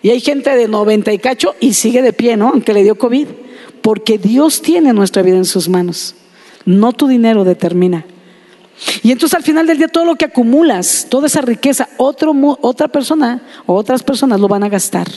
Y 0.02 0.10
hay 0.10 0.20
gente 0.20 0.56
de 0.56 0.68
90 0.68 1.14
y 1.14 1.20
cacho 1.20 1.56
y 1.60 1.74
sigue 1.74 2.02
de 2.02 2.14
pie, 2.14 2.36
¿no? 2.36 2.50
Aunque 2.50 2.74
le 2.74 2.84
dio 2.84 2.96
COVID. 2.96 3.28
Porque 3.82 4.18
Dios 4.18 4.62
tiene 4.62 4.94
nuestra 4.94 5.22
vida 5.22 5.38
en 5.38 5.46
sus 5.46 5.70
manos. 5.70 6.16
No 6.66 6.94
tu 6.94 7.08
dinero 7.08 7.44
determina. 7.44 8.06
Y 9.02 9.12
entonces 9.12 9.36
al 9.36 9.44
final 9.44 9.68
del 9.68 9.78
día 9.78 9.88
todo 9.88 10.06
lo 10.06 10.16
que 10.16 10.26
acumulas, 10.26 11.08
toda 11.10 11.28
esa 11.28 11.42
riqueza, 11.42 11.90
otro, 11.98 12.34
otra 12.62 12.88
persona 12.88 13.42
o 13.66 13.76
otras 13.76 14.04
personas 14.04 14.40
lo 14.40 14.48
van 14.48 14.64
a 14.64 14.70
gastar, 14.70 15.08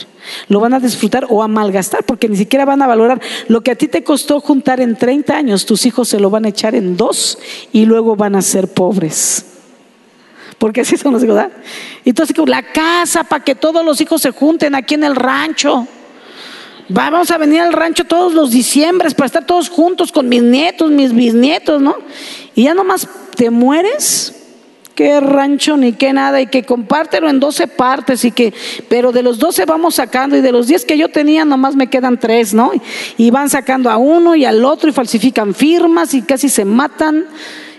lo 0.47 0.59
van 0.59 0.73
a 0.73 0.79
disfrutar 0.79 1.25
o 1.29 1.43
a 1.43 1.47
malgastar, 1.47 2.03
porque 2.03 2.29
ni 2.29 2.37
siquiera 2.37 2.65
van 2.65 2.81
a 2.81 2.87
valorar 2.87 3.21
lo 3.47 3.61
que 3.61 3.71
a 3.71 3.75
ti 3.75 3.87
te 3.87 4.03
costó 4.03 4.39
juntar 4.39 4.79
en 4.79 4.95
30 4.95 5.35
años, 5.35 5.65
tus 5.65 5.85
hijos 5.85 6.07
se 6.07 6.19
lo 6.19 6.29
van 6.29 6.45
a 6.45 6.49
echar 6.49 6.75
en 6.75 6.97
dos 6.97 7.37
y 7.71 7.85
luego 7.85 8.15
van 8.15 8.35
a 8.35 8.41
ser 8.41 8.67
pobres. 8.67 9.45
Porque 10.57 10.81
así 10.81 10.97
son 10.97 11.13
los 11.13 11.23
hijos. 11.23 11.39
Entonces, 12.03 12.35
la 12.47 12.63
casa 12.63 13.23
para 13.23 13.43
que 13.43 13.53
todos 13.53 13.85
los 13.85 14.01
hijos 14.01 14.21
se 14.21 14.31
junten 14.31 14.73
aquí 14.73 14.95
en 14.95 15.03
el 15.03 15.15
rancho. 15.15 15.87
Vamos 16.89 17.31
a 17.31 17.37
venir 17.37 17.59
al 17.59 17.73
rancho 17.73 18.05
todos 18.05 18.33
los 18.33 18.51
diciembres 18.51 19.13
para 19.13 19.25
estar 19.25 19.45
todos 19.45 19.67
juntos 19.67 20.11
con 20.11 20.29
mis 20.29 20.41
nietos, 20.41 20.89
mis 20.89 21.13
bisnietos, 21.13 21.81
¿no? 21.81 21.97
Y 22.55 22.63
ya 22.63 22.73
nomás 22.73 23.07
te 23.35 23.49
mueres, 23.49 24.33
qué 24.95 25.19
rancho 25.19 25.75
ni 25.75 25.93
qué 25.93 26.13
nada, 26.13 26.39
y 26.39 26.47
que 26.47 26.63
compártelo 26.63 27.29
en 27.29 27.41
12 27.41 27.67
partes, 27.67 28.23
y 28.23 28.31
que, 28.31 28.53
pero 28.87 29.11
de 29.11 29.21
los 29.21 29.37
12 29.37 29.65
vamos 29.65 29.95
sacando, 29.95 30.37
y 30.37 30.41
de 30.41 30.51
los 30.53 30.67
10 30.67 30.85
que 30.85 30.97
yo 30.97 31.09
tenía, 31.09 31.43
nomás 31.43 31.75
me 31.75 31.87
quedan 31.87 32.17
3, 32.19 32.53
¿no? 32.53 32.71
Y 33.17 33.31
van 33.31 33.49
sacando 33.49 33.89
a 33.89 33.97
uno 33.97 34.35
y 34.35 34.45
al 34.45 34.63
otro, 34.63 34.89
y 34.89 34.93
falsifican 34.93 35.53
firmas, 35.53 36.13
y 36.13 36.21
casi 36.21 36.47
se 36.47 36.63
matan 36.63 37.25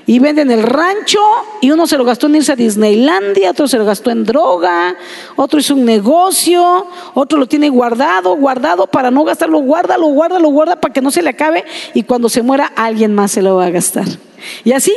y 0.08 0.20
venden 0.20 0.50
el 0.50 0.62
rancho 0.62 1.20
y 1.60 1.70
uno 1.70 1.86
se 1.86 1.98
lo 1.98 2.04
gastó 2.04 2.28
en 2.28 2.36
irse 2.36 2.52
a 2.52 2.56
Disneylandia, 2.56 3.50
otro 3.50 3.68
se 3.68 3.76
lo 3.76 3.84
gastó 3.84 4.10
en 4.10 4.24
droga, 4.24 4.96
otro 5.36 5.60
hizo 5.60 5.74
un 5.74 5.84
negocio, 5.84 6.86
otro 7.12 7.38
lo 7.38 7.46
tiene 7.46 7.68
guardado, 7.68 8.34
guardado 8.34 8.86
para 8.86 9.10
no 9.10 9.22
gastarlo, 9.24 9.58
guárdalo, 9.58 10.06
guárdalo, 10.06 10.48
guarda 10.48 10.80
para 10.80 10.94
que 10.94 11.02
no 11.02 11.10
se 11.10 11.20
le 11.20 11.28
acabe 11.28 11.62
y 11.92 12.04
cuando 12.04 12.30
se 12.30 12.40
muera 12.40 12.72
alguien 12.74 13.14
más 13.14 13.32
se 13.32 13.42
lo 13.42 13.56
va 13.56 13.66
a 13.66 13.70
gastar. 13.70 14.06
Y 14.64 14.72
así. 14.72 14.94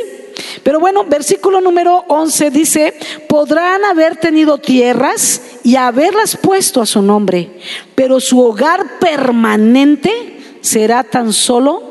Pero 0.62 0.80
bueno, 0.80 1.04
versículo 1.04 1.60
número 1.60 2.06
11 2.08 2.50
dice, 2.50 2.94
podrán 3.28 3.84
haber 3.84 4.16
tenido 4.16 4.56
tierras 4.56 5.42
y 5.62 5.76
haberlas 5.76 6.38
puesto 6.38 6.80
a 6.80 6.86
su 6.86 7.02
nombre, 7.02 7.60
pero 7.94 8.18
su 8.18 8.40
hogar 8.40 8.98
permanente 8.98 10.56
será 10.62 11.04
tan 11.04 11.34
solo 11.34 11.82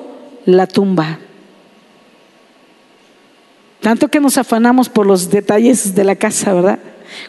la 0.46 0.66
tumba. 0.66 1.20
Tanto 3.82 4.08
que 4.08 4.20
nos 4.20 4.38
afanamos 4.38 4.90
por 4.90 5.06
los 5.08 5.30
detalles 5.30 5.96
de 5.96 6.04
la 6.04 6.16
casa, 6.16 6.54
¿verdad? 6.54 6.80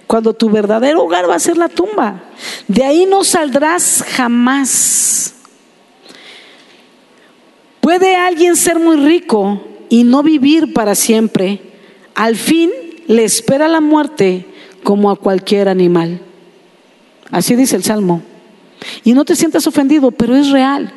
Cuando 0.07 0.35
tu 0.35 0.51
verdadero 0.51 1.03
hogar 1.03 1.29
va 1.29 1.35
a 1.35 1.41
ser 1.41 1.57
la 1.57 1.69
tumba. 1.69 2.23
De 2.69 2.85
ahí 2.85 3.07
no 3.07 3.25
saldrás 3.25 4.05
jamás. 4.07 5.35
¿Puede 7.81 8.15
alguien 8.17 8.55
ser 8.55 8.79
muy 8.79 8.97
rico 8.97 9.63
y 9.89 10.05
no 10.05 10.23
vivir 10.23 10.73
para 10.73 10.95
siempre? 10.95 11.61
Al 12.15 12.37
fin 12.37 12.71
le 13.09 13.25
espera 13.25 13.67
la 13.67 13.81
muerte 13.81 14.47
como 14.83 15.11
a 15.11 15.17
cualquier 15.17 15.69
animal. 15.69 16.21
Así 17.31 17.57
dice 17.57 17.77
el 17.77 17.83
Salmo. 17.83 18.23
Y 19.05 19.15
no 19.15 19.25
te 19.25 19.37
sientas 19.37 19.67
ofendido, 19.67 20.11
pero 20.11 20.37
es 20.37 20.51
real. 20.51 20.93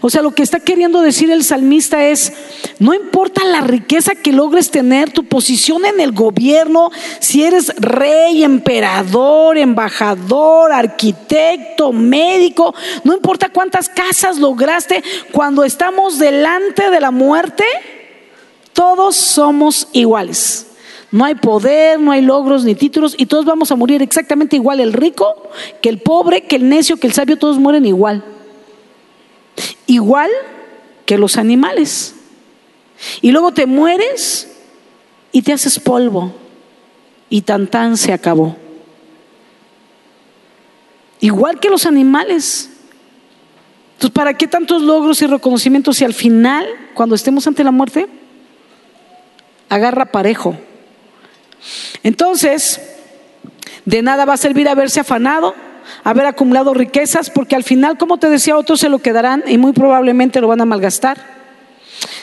O 0.00 0.10
sea, 0.10 0.22
lo 0.22 0.32
que 0.32 0.42
está 0.42 0.60
queriendo 0.60 1.00
decir 1.00 1.30
el 1.30 1.44
salmista 1.44 2.06
es, 2.06 2.32
no 2.78 2.94
importa 2.94 3.44
la 3.44 3.60
riqueza 3.60 4.14
que 4.14 4.32
logres 4.32 4.70
tener, 4.70 5.12
tu 5.12 5.24
posición 5.24 5.84
en 5.84 6.00
el 6.00 6.12
gobierno, 6.12 6.90
si 7.18 7.44
eres 7.44 7.74
rey, 7.76 8.44
emperador, 8.44 9.58
embajador, 9.58 10.72
arquitecto, 10.72 11.92
médico, 11.92 12.74
no 13.04 13.14
importa 13.14 13.48
cuántas 13.48 13.88
casas 13.88 14.38
lograste, 14.38 15.02
cuando 15.32 15.64
estamos 15.64 16.18
delante 16.18 16.90
de 16.90 17.00
la 17.00 17.10
muerte, 17.10 17.64
todos 18.72 19.16
somos 19.16 19.88
iguales. 19.92 20.68
No 21.10 21.26
hay 21.26 21.34
poder, 21.34 22.00
no 22.00 22.10
hay 22.10 22.22
logros 22.22 22.64
ni 22.64 22.74
títulos 22.74 23.14
y 23.18 23.26
todos 23.26 23.44
vamos 23.44 23.70
a 23.70 23.76
morir 23.76 24.00
exactamente 24.00 24.56
igual. 24.56 24.80
El 24.80 24.94
rico, 24.94 25.50
que 25.82 25.90
el 25.90 25.98
pobre, 26.00 26.44
que 26.44 26.56
el 26.56 26.68
necio, 26.68 26.96
que 26.96 27.06
el 27.06 27.12
sabio, 27.12 27.36
todos 27.36 27.58
mueren 27.58 27.84
igual. 27.84 28.24
Igual 29.92 30.30
que 31.04 31.18
los 31.18 31.36
animales. 31.36 32.14
Y 33.20 33.30
luego 33.30 33.52
te 33.52 33.66
mueres 33.66 34.50
y 35.32 35.42
te 35.42 35.52
haces 35.52 35.78
polvo. 35.78 36.32
Y 37.28 37.42
tan 37.42 37.66
tan 37.66 37.98
se 37.98 38.14
acabó. 38.14 38.56
Igual 41.20 41.60
que 41.60 41.68
los 41.68 41.84
animales. 41.84 42.70
Entonces, 43.92 44.14
¿para 44.14 44.32
qué 44.32 44.46
tantos 44.46 44.80
logros 44.80 45.20
y 45.20 45.26
reconocimientos 45.26 45.98
si 45.98 46.06
al 46.06 46.14
final, 46.14 46.66
cuando 46.94 47.14
estemos 47.14 47.46
ante 47.46 47.62
la 47.62 47.70
muerte, 47.70 48.08
agarra 49.68 50.06
parejo? 50.06 50.56
Entonces, 52.02 52.80
de 53.84 54.00
nada 54.00 54.24
va 54.24 54.32
a 54.32 54.38
servir 54.38 54.70
haberse 54.70 55.00
afanado, 55.00 55.54
haber 56.04 56.26
acumulado 56.26 56.74
riquezas, 56.74 57.30
porque 57.30 57.56
al 57.56 57.64
final, 57.64 57.98
como 57.98 58.18
te 58.18 58.28
decía, 58.28 58.56
otros 58.56 58.80
se 58.80 58.88
lo 58.88 58.98
quedarán 58.98 59.44
y 59.46 59.58
muy 59.58 59.72
probablemente 59.72 60.40
lo 60.40 60.48
van 60.48 60.60
a 60.60 60.64
malgastar. 60.64 61.18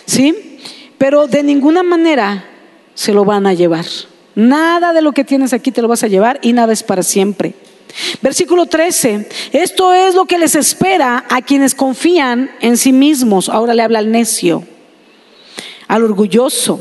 ¿Sí? 0.06 0.60
Pero 0.98 1.28
de 1.28 1.44
ninguna 1.44 1.84
manera 1.84 2.46
se 2.94 3.14
lo 3.14 3.26
van 3.26 3.48
a 3.48 3.54
llevar. 3.54 3.86
Nada 4.36 4.94
de 4.94 5.02
lo 5.02 5.12
que 5.12 5.24
tienes 5.24 5.54
aquí 5.54 5.72
te 5.72 5.82
lo 5.82 5.88
vas 5.88 6.04
a 6.04 6.08
llevar 6.08 6.40
y 6.42 6.54
nada 6.54 6.74
es 6.74 6.84
para 6.84 7.04
siempre. 7.04 7.54
Versículo 8.22 8.68
13, 8.68 9.28
esto 9.52 9.94
es 9.94 10.14
lo 10.14 10.26
que 10.26 10.38
les 10.38 10.56
espera 10.56 11.26
a 11.30 11.42
quienes 11.42 11.74
confían 11.74 12.52
en 12.62 12.78
sí 12.78 12.94
mismos. 12.94 13.50
Ahora 13.50 13.74
le 13.74 13.82
habla 13.82 14.00
al 14.00 14.12
necio, 14.12 14.64
al 15.88 16.04
orgulloso 16.04 16.80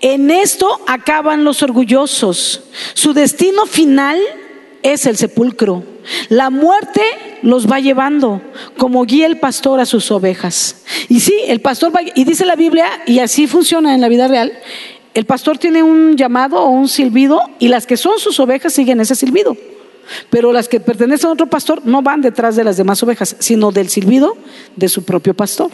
en 0.00 0.30
esto 0.30 0.80
acaban 0.86 1.44
los 1.44 1.62
orgullosos. 1.62 2.62
Su 2.94 3.12
destino 3.12 3.66
final 3.66 4.18
es 4.82 5.06
el 5.06 5.16
sepulcro. 5.16 5.82
La 6.28 6.50
muerte 6.50 7.02
los 7.42 7.70
va 7.70 7.80
llevando 7.80 8.40
como 8.76 9.04
guía 9.04 9.26
el 9.26 9.38
pastor 9.38 9.80
a 9.80 9.86
sus 9.86 10.10
ovejas. 10.10 10.82
Y 11.08 11.20
sí, 11.20 11.34
el 11.46 11.60
pastor 11.60 11.94
va, 11.94 12.00
y 12.02 12.24
dice 12.24 12.44
la 12.46 12.56
Biblia, 12.56 12.86
y 13.06 13.18
así 13.18 13.46
funciona 13.46 13.94
en 13.94 14.00
la 14.00 14.08
vida 14.08 14.28
real, 14.28 14.52
el 15.14 15.24
pastor 15.24 15.58
tiene 15.58 15.82
un 15.82 16.16
llamado 16.16 16.62
o 16.62 16.68
un 16.68 16.88
silbido 16.88 17.42
y 17.58 17.68
las 17.68 17.86
que 17.86 17.96
son 17.96 18.18
sus 18.18 18.38
ovejas 18.38 18.72
siguen 18.72 19.00
ese 19.00 19.14
silbido. 19.14 19.56
Pero 20.30 20.52
las 20.52 20.68
que 20.68 20.80
pertenecen 20.80 21.28
a 21.28 21.32
otro 21.32 21.48
pastor 21.48 21.82
no 21.84 22.02
van 22.02 22.20
detrás 22.20 22.56
de 22.56 22.64
las 22.64 22.76
demás 22.76 23.02
ovejas, 23.02 23.36
sino 23.38 23.72
del 23.72 23.88
silbido 23.88 24.36
de 24.76 24.88
su 24.88 25.04
propio 25.04 25.34
pastor. 25.34 25.70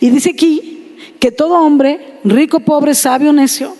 Y 0.00 0.10
dice 0.10 0.30
aquí 0.30 0.96
que 1.18 1.32
todo 1.32 1.58
hombre, 1.58 2.18
rico, 2.24 2.60
pobre, 2.60 2.94
sabio, 2.94 3.32
necio, 3.32 3.74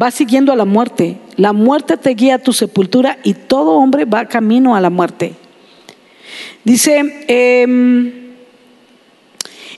va 0.00 0.10
siguiendo 0.10 0.52
a 0.52 0.56
la 0.56 0.64
muerte. 0.64 1.18
La 1.36 1.52
muerte 1.52 1.96
te 1.96 2.10
guía 2.10 2.36
a 2.36 2.38
tu 2.38 2.52
sepultura 2.52 3.18
y 3.22 3.34
todo 3.34 3.72
hombre 3.72 4.04
va 4.04 4.26
camino 4.26 4.76
a 4.76 4.80
la 4.80 4.90
muerte. 4.90 5.34
Dice, 6.64 7.24
em, 7.28 8.12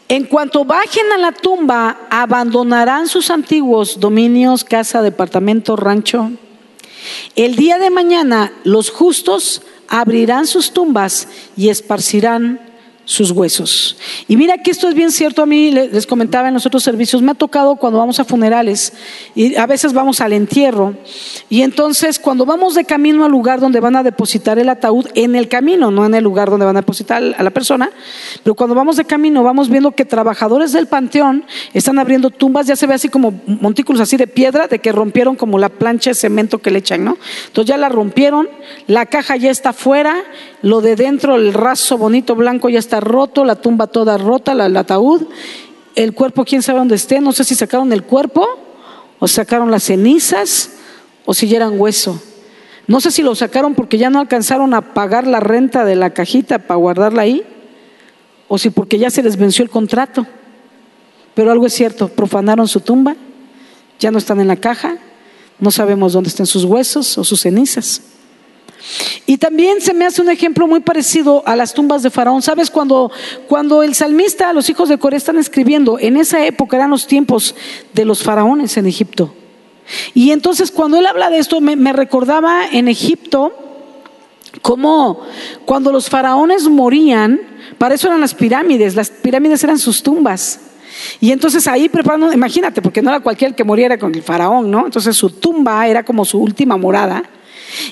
en 0.08 0.24
cuanto 0.24 0.64
bajen 0.64 1.10
a 1.12 1.18
la 1.18 1.32
tumba, 1.32 2.00
abandonarán 2.10 3.08
sus 3.08 3.30
antiguos 3.30 3.98
dominios, 4.00 4.64
casa, 4.64 5.00
departamento, 5.02 5.76
rancho. 5.76 6.30
El 7.36 7.56
día 7.56 7.78
de 7.78 7.90
mañana 7.90 8.52
los 8.64 8.90
justos 8.90 9.62
abrirán 9.88 10.46
sus 10.46 10.72
tumbas 10.72 11.28
y 11.56 11.68
esparcirán 11.68 12.60
sus 13.04 13.30
huesos. 13.30 13.96
Y 14.28 14.36
mira 14.36 14.58
que 14.58 14.70
esto 14.70 14.88
es 14.88 14.94
bien 14.94 15.10
cierto, 15.10 15.42
a 15.42 15.46
mí 15.46 15.70
les 15.70 16.06
comentaba 16.06 16.48
en 16.48 16.54
los 16.54 16.66
otros 16.66 16.82
servicios, 16.82 17.22
me 17.22 17.32
ha 17.32 17.34
tocado 17.34 17.76
cuando 17.76 17.98
vamos 17.98 18.18
a 18.20 18.24
funerales 18.24 18.92
y 19.34 19.56
a 19.56 19.66
veces 19.66 19.92
vamos 19.92 20.20
al 20.20 20.32
entierro 20.32 20.94
y 21.50 21.62
entonces 21.62 22.18
cuando 22.18 22.46
vamos 22.46 22.74
de 22.74 22.84
camino 22.84 23.24
al 23.24 23.30
lugar 23.30 23.60
donde 23.60 23.80
van 23.80 23.96
a 23.96 24.02
depositar 24.02 24.58
el 24.58 24.68
ataúd, 24.68 25.06
en 25.14 25.34
el 25.36 25.48
camino, 25.48 25.90
no 25.90 26.06
en 26.06 26.14
el 26.14 26.24
lugar 26.24 26.50
donde 26.50 26.64
van 26.64 26.76
a 26.76 26.80
depositar 26.80 27.22
a 27.36 27.42
la 27.42 27.50
persona, 27.50 27.90
pero 28.42 28.54
cuando 28.54 28.74
vamos 28.74 28.96
de 28.96 29.04
camino 29.04 29.42
vamos 29.42 29.68
viendo 29.68 29.92
que 29.92 30.04
trabajadores 30.04 30.72
del 30.72 30.86
panteón 30.86 31.44
están 31.74 31.98
abriendo 31.98 32.30
tumbas, 32.30 32.66
ya 32.66 32.76
se 32.76 32.86
ve 32.86 32.94
así 32.94 33.08
como 33.08 33.34
montículos 33.46 34.00
así 34.00 34.16
de 34.16 34.26
piedra, 34.26 34.66
de 34.66 34.78
que 34.78 34.92
rompieron 34.92 35.36
como 35.36 35.58
la 35.58 35.68
plancha 35.68 36.10
de 36.10 36.14
cemento 36.14 36.58
que 36.58 36.70
le 36.70 36.78
echan, 36.78 37.04
¿no? 37.04 37.18
Entonces 37.46 37.68
ya 37.68 37.76
la 37.76 37.88
rompieron, 37.88 38.48
la 38.86 39.06
caja 39.06 39.36
ya 39.36 39.50
está 39.50 39.72
fuera, 39.72 40.16
lo 40.62 40.80
de 40.80 40.96
dentro, 40.96 41.36
el 41.36 41.52
raso 41.52 41.98
bonito 41.98 42.34
blanco 42.34 42.68
ya 42.68 42.78
está 42.78 42.93
roto, 43.00 43.44
la 43.44 43.56
tumba 43.56 43.86
toda 43.86 44.18
rota, 44.18 44.52
el 44.52 44.76
ataúd, 44.76 45.22
el 45.94 46.14
cuerpo 46.14 46.44
quién 46.44 46.62
sabe 46.62 46.78
dónde 46.78 46.96
esté, 46.96 47.20
no 47.20 47.32
sé 47.32 47.44
si 47.44 47.54
sacaron 47.54 47.92
el 47.92 48.02
cuerpo 48.02 48.46
o 49.18 49.28
sacaron 49.28 49.70
las 49.70 49.84
cenizas 49.84 50.70
o 51.24 51.34
si 51.34 51.48
ya 51.48 51.56
eran 51.56 51.80
hueso. 51.80 52.20
No 52.86 53.00
sé 53.00 53.10
si 53.10 53.22
lo 53.22 53.34
sacaron 53.34 53.74
porque 53.74 53.96
ya 53.96 54.10
no 54.10 54.20
alcanzaron 54.20 54.74
a 54.74 54.92
pagar 54.92 55.26
la 55.26 55.40
renta 55.40 55.84
de 55.84 55.96
la 55.96 56.10
cajita 56.10 56.58
para 56.58 56.76
guardarla 56.76 57.22
ahí 57.22 57.42
o 58.48 58.58
si 58.58 58.70
porque 58.70 58.98
ya 58.98 59.10
se 59.10 59.22
les 59.22 59.36
venció 59.36 59.62
el 59.62 59.70
contrato. 59.70 60.26
Pero 61.34 61.50
algo 61.50 61.66
es 61.66 61.72
cierto, 61.72 62.08
profanaron 62.08 62.68
su 62.68 62.80
tumba, 62.80 63.16
ya 63.98 64.10
no 64.10 64.18
están 64.18 64.40
en 64.40 64.48
la 64.48 64.56
caja, 64.56 64.98
no 65.58 65.70
sabemos 65.70 66.12
dónde 66.12 66.28
están 66.28 66.46
sus 66.46 66.64
huesos 66.64 67.16
o 67.18 67.24
sus 67.24 67.40
cenizas. 67.40 68.02
Y 69.26 69.38
también 69.38 69.80
se 69.80 69.94
me 69.94 70.04
hace 70.04 70.20
un 70.20 70.30
ejemplo 70.30 70.66
muy 70.66 70.80
parecido 70.80 71.42
a 71.46 71.56
las 71.56 71.72
tumbas 71.72 72.02
de 72.02 72.10
Faraón. 72.10 72.42
¿Sabes? 72.42 72.70
Cuando, 72.70 73.10
cuando 73.48 73.82
el 73.82 73.94
salmista, 73.94 74.52
los 74.52 74.68
hijos 74.68 74.88
de 74.88 74.98
Corea 74.98 75.16
están 75.16 75.38
escribiendo, 75.38 75.98
en 75.98 76.16
esa 76.16 76.44
época 76.44 76.76
eran 76.76 76.90
los 76.90 77.06
tiempos 77.06 77.54
de 77.92 78.04
los 78.04 78.22
faraones 78.22 78.76
en 78.76 78.86
Egipto. 78.86 79.34
Y 80.14 80.30
entonces 80.30 80.70
cuando 80.70 80.98
él 80.98 81.06
habla 81.06 81.30
de 81.30 81.38
esto, 81.38 81.60
me, 81.60 81.76
me 81.76 81.92
recordaba 81.92 82.66
en 82.70 82.88
Egipto 82.88 83.52
cómo 84.62 85.20
cuando 85.64 85.92
los 85.92 86.08
faraones 86.08 86.68
morían, 86.68 87.40
para 87.78 87.94
eso 87.94 88.08
eran 88.08 88.20
las 88.20 88.34
pirámides, 88.34 88.94
las 88.94 89.10
pirámides 89.10 89.62
eran 89.64 89.78
sus 89.78 90.02
tumbas. 90.02 90.60
Y 91.20 91.32
entonces 91.32 91.66
ahí 91.66 91.88
preparando, 91.88 92.32
imagínate, 92.32 92.80
porque 92.80 93.02
no 93.02 93.10
era 93.10 93.20
cualquier 93.20 93.54
que 93.54 93.64
muriera 93.64 93.98
con 93.98 94.14
el 94.14 94.22
faraón, 94.22 94.70
¿no? 94.70 94.86
Entonces 94.86 95.16
su 95.16 95.30
tumba 95.30 95.86
era 95.86 96.02
como 96.04 96.24
su 96.24 96.38
última 96.38 96.76
morada. 96.76 97.22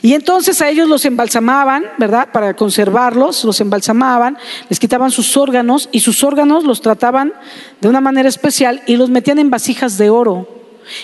Y 0.01 0.15
entonces 0.15 0.61
a 0.61 0.69
ellos 0.69 0.89
los 0.89 1.05
embalsamaban, 1.05 1.85
¿verdad? 1.99 2.29
Para 2.33 2.55
conservarlos, 2.55 3.45
los 3.45 3.61
embalsamaban, 3.61 4.39
les 4.69 4.79
quitaban 4.79 5.11
sus 5.11 5.37
órganos 5.37 5.89
y 5.93 6.01
sus 6.01 6.23
órganos 6.25 6.65
los 6.65 6.81
trataban 6.81 7.33
de 7.81 7.89
una 7.89 8.01
manera 8.01 8.29
especial 8.29 8.83
y 8.87 8.97
los 8.97 9.11
metían 9.11 9.39
en 9.39 9.51
vasijas 9.51 9.99
de 9.99 10.11
oro. 10.11 10.49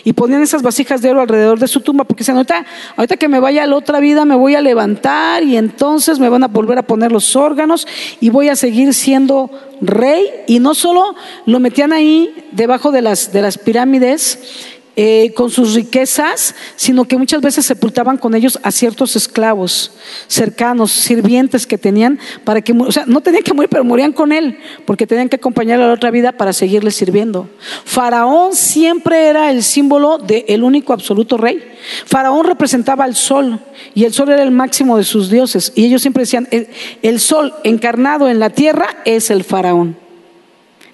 Y 0.05 0.13
ponían 0.13 0.43
esas 0.43 0.63
vasijas 0.63 1.03
de 1.03 1.11
oro 1.11 1.21
alrededor 1.21 1.59
de 1.59 1.69
su 1.69 1.81
tumba 1.81 2.05
porque 2.05 2.25
se 2.25 2.33
ahorita, 2.33 2.67
ahorita 2.97 3.17
que 3.17 3.29
me 3.29 3.41
vaya 3.41 3.63
a 3.63 3.67
la 3.67 3.77
otra 3.77 4.01
vida 4.01 4.25
me 4.25 4.35
voy 4.35 4.55
a 4.55 4.61
levantar 4.61 5.43
y 5.45 5.57
entonces 5.57 6.19
me 6.19 6.29
van 6.29 6.45
a 6.45 6.49
volver 6.49 6.79
a 6.79 6.83
poner 6.83 7.13
los 7.13 7.37
órganos 7.37 7.87
y 8.21 8.31
voy 8.31 8.49
a 8.49 8.57
seguir 8.57 8.93
siendo 8.95 9.51
rey. 9.81 10.25
Y 10.47 10.59
no 10.59 10.75
solo 10.75 11.15
lo 11.47 11.61
metían 11.61 11.93
ahí 11.93 12.49
debajo 12.53 12.91
de 12.91 13.03
las, 13.03 13.33
de 13.33 13.43
las 13.43 13.59
pirámides, 13.59 14.78
eh, 15.01 15.33
con 15.33 15.49
sus 15.49 15.75
riquezas, 15.75 16.57
sino 16.75 17.05
que 17.05 17.17
muchas 17.17 17.41
veces 17.41 17.65
sepultaban 17.65 18.17
con 18.17 18.35
ellos 18.35 18.59
a 18.65 18.73
ciertos 18.73 19.15
esclavos 19.15 19.93
cercanos, 20.27 20.91
sirvientes 20.91 21.69
que 21.69 21.79
tenían, 21.79 22.19
para 22.43 22.63
que, 22.63 22.73
o 22.73 22.91
sea, 22.91 23.05
no 23.07 23.21
tenían 23.21 23.45
que 23.45 23.55
morir, 23.55 23.69
pero 23.71 23.85
morían 23.85 24.13
con 24.13 24.33
él, 24.33 24.59
porque 24.87 25.07
tenían 25.07 25.29
que 25.29 25.37
acompañar 25.37 25.81
a 25.81 25.87
la 25.87 25.93
otra 25.93 26.11
vida 26.11 26.33
para 26.33 26.53
seguirle 26.53 26.91
sirviendo. 26.91 27.49
Faraón 27.85 28.57
siempre 28.57 29.29
era 29.29 29.53
el 29.53 29.63
símbolo 29.63 30.19
del 30.19 30.65
único 30.65 30.93
absoluto 30.93 31.37
rey. 31.37 31.63
Faraón 32.05 32.45
representaba 32.45 33.05
al 33.05 33.15
sol 33.15 33.61
y 33.95 34.03
el 34.03 34.13
sol 34.13 34.31
era 34.31 34.43
el 34.43 34.51
máximo 34.51 34.97
de 34.97 35.05
sus 35.05 35.31
dioses. 35.31 35.73
Y 35.77 35.85
ellos 35.85 36.03
siempre 36.03 36.23
decían, 36.23 36.49
el, 36.51 36.67
el 37.03 37.21
sol 37.21 37.55
encarnado 37.63 38.29
en 38.29 38.41
la 38.41 38.51
tierra 38.51 38.97
es 39.05 39.31
el 39.31 39.45
faraón. 39.45 39.97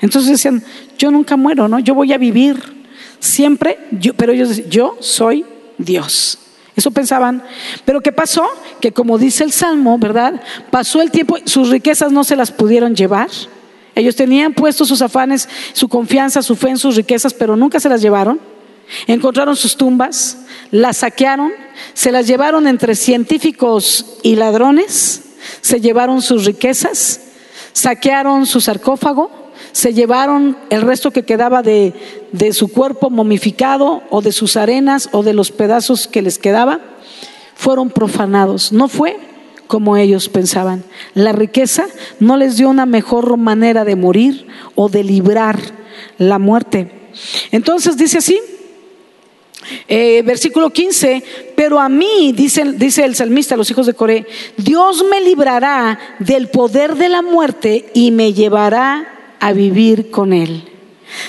Entonces 0.03 0.33
decían, 0.33 0.63
yo 0.99 1.11
nunca 1.11 1.39
muero, 1.39 1.69
¿no? 1.69 1.79
Yo 1.79 1.95
voy 1.95 2.13
a 2.13 2.19
vivir 2.19 2.84
Siempre, 3.25 3.79
yo, 3.91 4.13
pero 4.13 4.33
ellos 4.33 4.69
yo 4.69 4.99
soy 5.01 5.47
Dios. 5.79 6.37
Eso 6.77 6.91
pensaban. 6.91 7.43
Pero 7.87 8.03
¿qué 8.03 8.13
pasó? 8.13 8.45
Que 8.83 8.93
como 8.93 9.17
dice 9.17 9.45
el 9.45 9.51
Salmo, 9.51 9.97
¿verdad? 9.99 10.43
Pasó 10.71 11.01
el 11.01 11.11
tiempo, 11.11 11.39
sus 11.47 11.71
riquezas 11.71 12.13
no 12.13 12.23
se 12.23 12.37
las 12.37 12.51
pudieron 12.51 12.95
llevar. 12.95 13.31
Ellos 13.95 14.15
tenían 14.15 14.53
puestos 14.53 14.89
sus 14.89 15.01
afanes, 15.01 15.49
su 15.73 15.89
confianza, 15.89 16.43
su 16.43 16.55
fe 16.55 16.69
en 16.69 16.77
sus 16.77 16.97
riquezas, 16.97 17.33
pero 17.33 17.57
nunca 17.57 17.81
se 17.81 17.89
las 17.89 18.03
llevaron. 18.03 18.39
Encontraron 19.07 19.57
sus 19.57 19.75
tumbas, 19.75 20.45
las 20.71 20.99
saquearon, 20.99 21.51
se 21.95 22.13
las 22.13 22.27
llevaron 22.27 22.67
entre 22.67 22.95
científicos 22.95 24.19
y 24.23 24.37
ladrones, 24.37 25.23
se 25.63 25.81
llevaron 25.81 26.21
sus 26.21 26.45
riquezas, 26.45 27.23
saquearon 27.73 28.45
su 28.45 28.61
sarcófago, 28.61 29.44
se 29.75 29.93
llevaron 29.93 30.57
el 30.71 30.83
resto 30.83 31.11
que 31.11 31.25
quedaba 31.25 31.61
de, 31.61 31.93
su 32.53 32.69
cuerpo 32.69 33.11
momificado 33.11 34.05
o 34.09 34.23
de 34.23 34.31
sus 34.31 34.57
arenas 34.57 35.09
o 35.11 35.25
de 35.25 35.35
los 35.35 35.51
pedazos 35.51 36.07
que 36.07 36.23
les 36.23 36.39
quedaba, 36.39 36.79
fueron 37.57 37.91
profanados. 37.91 38.73
No 38.73 38.87
fue 38.87 39.19
como 39.67 39.97
ellos 39.97 40.29
pensaban. 40.29 40.85
La 41.15 41.33
riqueza 41.33 41.87
no 42.21 42.37
les 42.37 42.57
dio 42.57 42.71
una 42.71 42.87
mejor 42.87 43.37
manera 43.37 43.85
de 43.85 43.97
morir 43.97 44.47
o 44.77 44.89
de 44.89 45.03
librar 45.03 45.59
la 46.19 46.39
muerte. 46.39 46.93
Entonces 47.51 47.97
dice 47.97 48.19
así, 48.19 48.39
Eh, 49.89 50.23
versículo 50.27 50.69
15, 50.69 51.23
pero 51.57 51.81
a 51.81 51.89
mí, 51.89 52.35
dice, 52.37 52.73
dice 52.75 53.03
el 53.03 53.15
salmista, 53.15 53.57
los 53.57 53.71
hijos 53.71 53.87
de 53.87 53.95
Coré, 53.95 54.27
Dios 54.59 55.03
me 55.11 55.23
librará 55.23 55.99
del 56.19 56.49
poder 56.49 56.97
de 56.97 57.09
la 57.09 57.23
muerte 57.23 57.87
y 57.95 58.11
me 58.11 58.35
llevará 58.35 59.14
a 59.45 59.53
vivir 59.53 60.11
con 60.11 60.33
él. 60.33 60.65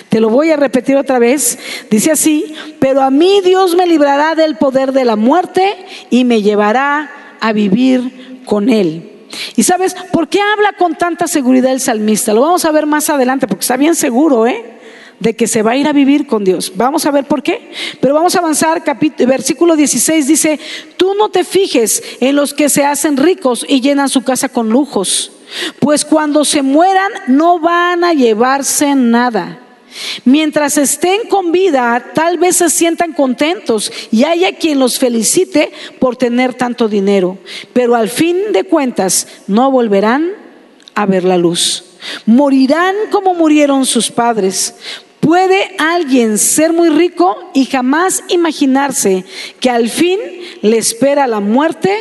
Te 0.07 0.21
lo 0.21 0.29
voy 0.29 0.49
a 0.49 0.55
repetir 0.55 0.95
otra 0.95 1.19
vez. 1.19 1.59
Dice 1.89 2.11
así, 2.11 2.55
pero 2.79 3.01
a 3.01 3.11
mí 3.11 3.41
Dios 3.43 3.75
me 3.75 3.85
librará 3.85 4.35
del 4.35 4.55
poder 4.55 4.93
de 4.93 5.03
la 5.03 5.17
muerte 5.17 5.75
y 6.09 6.23
me 6.23 6.41
llevará 6.41 7.37
a 7.41 7.51
vivir 7.51 8.41
con 8.45 8.69
él. 8.69 9.11
Y 9.57 9.63
sabes, 9.63 9.93
¿por 10.13 10.29
qué 10.29 10.39
habla 10.39 10.71
con 10.77 10.95
tanta 10.95 11.27
seguridad 11.27 11.73
el 11.73 11.81
salmista? 11.81 12.31
Lo 12.31 12.39
vamos 12.39 12.63
a 12.63 12.71
ver 12.71 12.85
más 12.85 13.09
adelante 13.09 13.47
porque 13.47 13.63
está 13.63 13.75
bien 13.75 13.95
seguro, 13.95 14.47
¿eh? 14.47 14.63
de 15.19 15.35
que 15.35 15.47
se 15.47 15.61
va 15.61 15.71
a 15.71 15.77
ir 15.77 15.87
a 15.87 15.93
vivir 15.93 16.25
con 16.25 16.45
Dios. 16.45 16.71
Vamos 16.75 17.05
a 17.05 17.11
ver 17.11 17.25
por 17.25 17.43
qué. 17.43 17.71
Pero 17.99 18.13
vamos 18.13 18.33
a 18.35 18.39
avanzar. 18.39 18.81
versículo 19.27 19.75
16 19.75 20.25
dice, 20.25 20.57
tú 20.95 21.15
no 21.15 21.29
te 21.29 21.43
fijes 21.43 22.01
en 22.21 22.37
los 22.37 22.53
que 22.53 22.69
se 22.69 22.85
hacen 22.85 23.17
ricos 23.17 23.65
y 23.67 23.81
llenan 23.81 24.07
su 24.07 24.23
casa 24.23 24.47
con 24.47 24.69
lujos, 24.69 25.31
pues 25.79 26.05
cuando 26.05 26.45
se 26.45 26.61
mueran 26.61 27.11
no 27.27 27.59
van 27.59 28.03
a 28.03 28.13
llevarse 28.13 28.95
nada. 28.95 29.59
Mientras 30.25 30.77
estén 30.77 31.21
con 31.29 31.51
vida, 31.51 32.11
tal 32.13 32.37
vez 32.37 32.57
se 32.57 32.69
sientan 32.69 33.13
contentos 33.13 33.91
y 34.11 34.25
haya 34.25 34.55
quien 34.55 34.79
los 34.79 34.99
felicite 34.99 35.71
por 35.99 36.17
tener 36.17 36.53
tanto 36.53 36.89
dinero, 36.89 37.37
pero 37.71 37.95
al 37.95 38.09
fin 38.09 38.51
de 38.51 38.65
cuentas 38.65 39.27
no 39.47 39.71
volverán 39.71 40.31
a 40.95 41.05
ver 41.05 41.23
la 41.23 41.37
luz. 41.37 41.83
Morirán 42.25 42.93
como 43.09 43.33
murieron 43.33 43.85
sus 43.85 44.11
padres, 44.11 44.75
¿Puede 45.25 45.75
alguien 45.79 46.37
ser 46.37 46.71
muy 46.71 46.89
rico 46.89 47.49
y 47.55 47.65
jamás 47.65 48.23
imaginarse 48.27 49.25
que 49.59 49.71
al 49.71 49.89
fin 49.89 50.19
le 50.61 50.77
espera 50.77 51.25
la 51.25 51.39
muerte 51.39 51.97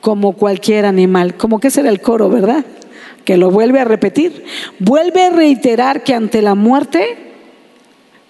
como 0.00 0.32
cualquier 0.32 0.86
animal? 0.86 1.36
Como 1.36 1.60
que 1.60 1.68
ese 1.68 1.80
era 1.80 1.90
el 1.90 2.00
coro, 2.00 2.28
¿verdad? 2.28 2.64
Que 3.24 3.36
lo 3.36 3.50
vuelve 3.50 3.80
a 3.80 3.84
repetir. 3.84 4.44
Vuelve 4.78 5.24
a 5.26 5.30
reiterar 5.30 6.02
que 6.04 6.14
ante 6.14 6.42
la 6.42 6.54
muerte 6.54 7.30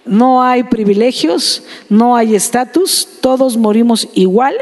no 0.05 0.43
hay 0.43 0.63
privilegios, 0.63 1.63
no 1.89 2.15
hay 2.15 2.35
estatus, 2.35 3.07
todos 3.21 3.57
morimos 3.57 4.09
igual 4.13 4.55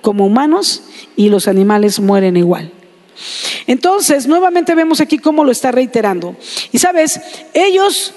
como 0.00 0.26
humanos 0.26 0.82
y 1.16 1.28
los 1.28 1.48
animales 1.48 2.00
mueren 2.00 2.36
igual. 2.36 2.72
Entonces, 3.66 4.26
nuevamente 4.26 4.74
vemos 4.74 5.00
aquí 5.00 5.18
cómo 5.18 5.44
lo 5.44 5.52
está 5.52 5.70
reiterando. 5.70 6.36
Y 6.72 6.78
sabes, 6.78 7.20
ellos 7.52 8.14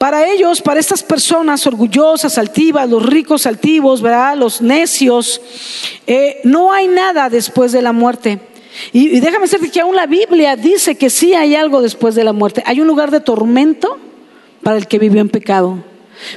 para 0.00 0.26
ellos, 0.26 0.62
para 0.62 0.80
estas 0.80 1.02
personas 1.02 1.66
orgullosas, 1.66 2.38
altivas, 2.38 2.88
los 2.88 3.04
ricos 3.04 3.44
altivos, 3.44 4.00
¿verdad? 4.00 4.34
los 4.34 4.62
necios, 4.62 5.42
eh, 6.06 6.40
no 6.42 6.72
hay 6.72 6.88
nada 6.88 7.28
después 7.28 7.72
de 7.72 7.82
la 7.82 7.92
muerte. 7.92 8.40
Y, 8.94 9.20
déjame 9.20 9.42
decirte 9.42 9.70
que 9.70 9.82
aún 9.82 9.94
la 9.94 10.06
Biblia 10.06 10.56
dice 10.56 10.94
que 10.94 11.10
sí 11.10 11.34
hay 11.34 11.54
algo 11.54 11.82
después 11.82 12.14
de 12.14 12.24
la 12.24 12.32
muerte. 12.32 12.62
Hay 12.64 12.80
un 12.80 12.86
lugar 12.86 13.10
de 13.10 13.20
tormento 13.20 13.98
para 14.62 14.78
el 14.78 14.86
que 14.86 14.98
vivió 14.98 15.20
en 15.20 15.28
pecado, 15.28 15.84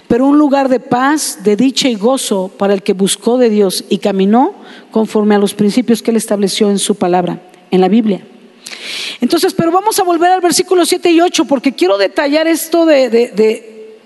pero 0.09 0.25
un 0.25 0.37
lugar 0.37 0.67
de 0.67 0.81
paz, 0.81 1.39
de 1.45 1.55
dicha 1.55 1.87
y 1.87 1.95
gozo 1.95 2.51
para 2.57 2.73
el 2.73 2.83
que 2.83 2.91
buscó 2.91 3.37
de 3.37 3.49
Dios 3.49 3.85
y 3.87 3.99
caminó 3.99 4.55
conforme 4.91 5.35
a 5.35 5.39
los 5.39 5.53
principios 5.53 6.01
que 6.01 6.11
él 6.11 6.17
estableció 6.17 6.69
en 6.69 6.79
su 6.79 6.95
palabra, 6.95 7.39
en 7.71 7.79
la 7.79 7.87
Biblia. 7.87 8.25
Entonces, 9.21 9.53
pero 9.53 9.71
vamos 9.71 9.99
a 9.99 10.03
volver 10.03 10.31
al 10.31 10.41
versículo 10.41 10.85
7 10.85 11.11
y 11.11 11.21
8 11.21 11.45
porque 11.45 11.73
quiero 11.73 11.97
detallar 11.97 12.47
esto 12.47 12.85
de, 12.85 13.09
de 13.09 13.97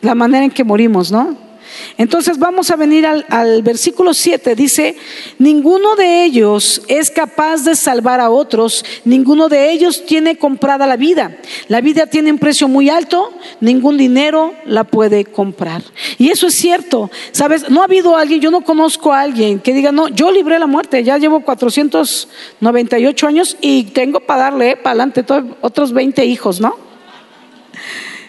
la 0.00 0.14
manera 0.14 0.44
en 0.44 0.50
que 0.50 0.64
morimos, 0.64 1.10
¿no? 1.10 1.47
Entonces 1.96 2.38
vamos 2.38 2.70
a 2.70 2.76
venir 2.76 3.06
al, 3.06 3.62
versículo 3.62 4.14
7. 4.14 4.54
Dice, 4.54 4.96
ninguno 5.38 5.96
de 5.96 6.24
ellos 6.24 6.82
es 6.88 7.10
capaz 7.10 7.64
de 7.64 7.74
salvar 7.74 8.20
a 8.20 8.30
otros, 8.30 8.84
ninguno 9.04 9.48
de 9.48 9.72
ellos 9.72 10.04
tiene 10.06 10.36
comprada 10.36 10.86
la 10.86 10.96
vida. 10.96 11.38
La 11.68 11.80
vida 11.80 12.06
tiene 12.06 12.30
un 12.30 12.38
precio 12.38 12.68
muy 12.68 12.88
alto, 12.88 13.32
ningún 13.60 13.96
dinero 13.96 14.54
la 14.64 14.84
puede 14.84 15.24
comprar. 15.24 15.82
Y 16.18 16.30
eso 16.30 16.46
es 16.46 16.54
cierto. 16.54 17.10
Sabes, 17.32 17.68
no 17.68 17.80
ha 17.82 17.84
habido 17.84 18.16
alguien, 18.16 18.40
yo 18.40 18.50
no 18.50 18.60
conozco 18.62 19.12
a 19.12 19.20
alguien 19.20 19.58
que 19.60 19.72
diga, 19.72 19.92
no, 19.92 20.08
yo 20.08 20.30
libré 20.30 20.58
la 20.58 20.66
muerte, 20.66 21.02
ya 21.02 21.18
llevo 21.18 21.40
498 21.40 23.26
años 23.26 23.56
y 23.60 23.84
tengo 23.84 24.20
para 24.20 24.44
darle 24.44 24.76
para 24.76 25.02
adelante 25.02 25.24
otros 25.60 25.92
20 25.92 26.24
hijos, 26.24 26.60
¿no? 26.60 26.76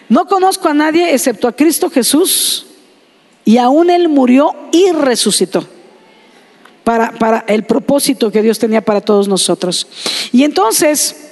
No 0.08 0.26
conozco 0.26 0.68
a 0.68 0.74
nadie 0.74 1.14
excepto 1.14 1.46
a 1.46 1.52
Cristo 1.52 1.88
Jesús 1.88 2.66
y 3.50 3.58
aún 3.58 3.90
Él 3.90 4.08
murió 4.08 4.54
y 4.70 4.92
resucitó 4.92 5.66
para, 6.84 7.10
para 7.10 7.44
el 7.48 7.64
propósito 7.64 8.30
que 8.30 8.42
Dios 8.42 8.60
tenía 8.60 8.80
para 8.80 9.00
todos 9.00 9.26
nosotros. 9.26 9.88
Y 10.30 10.44
entonces... 10.44 11.26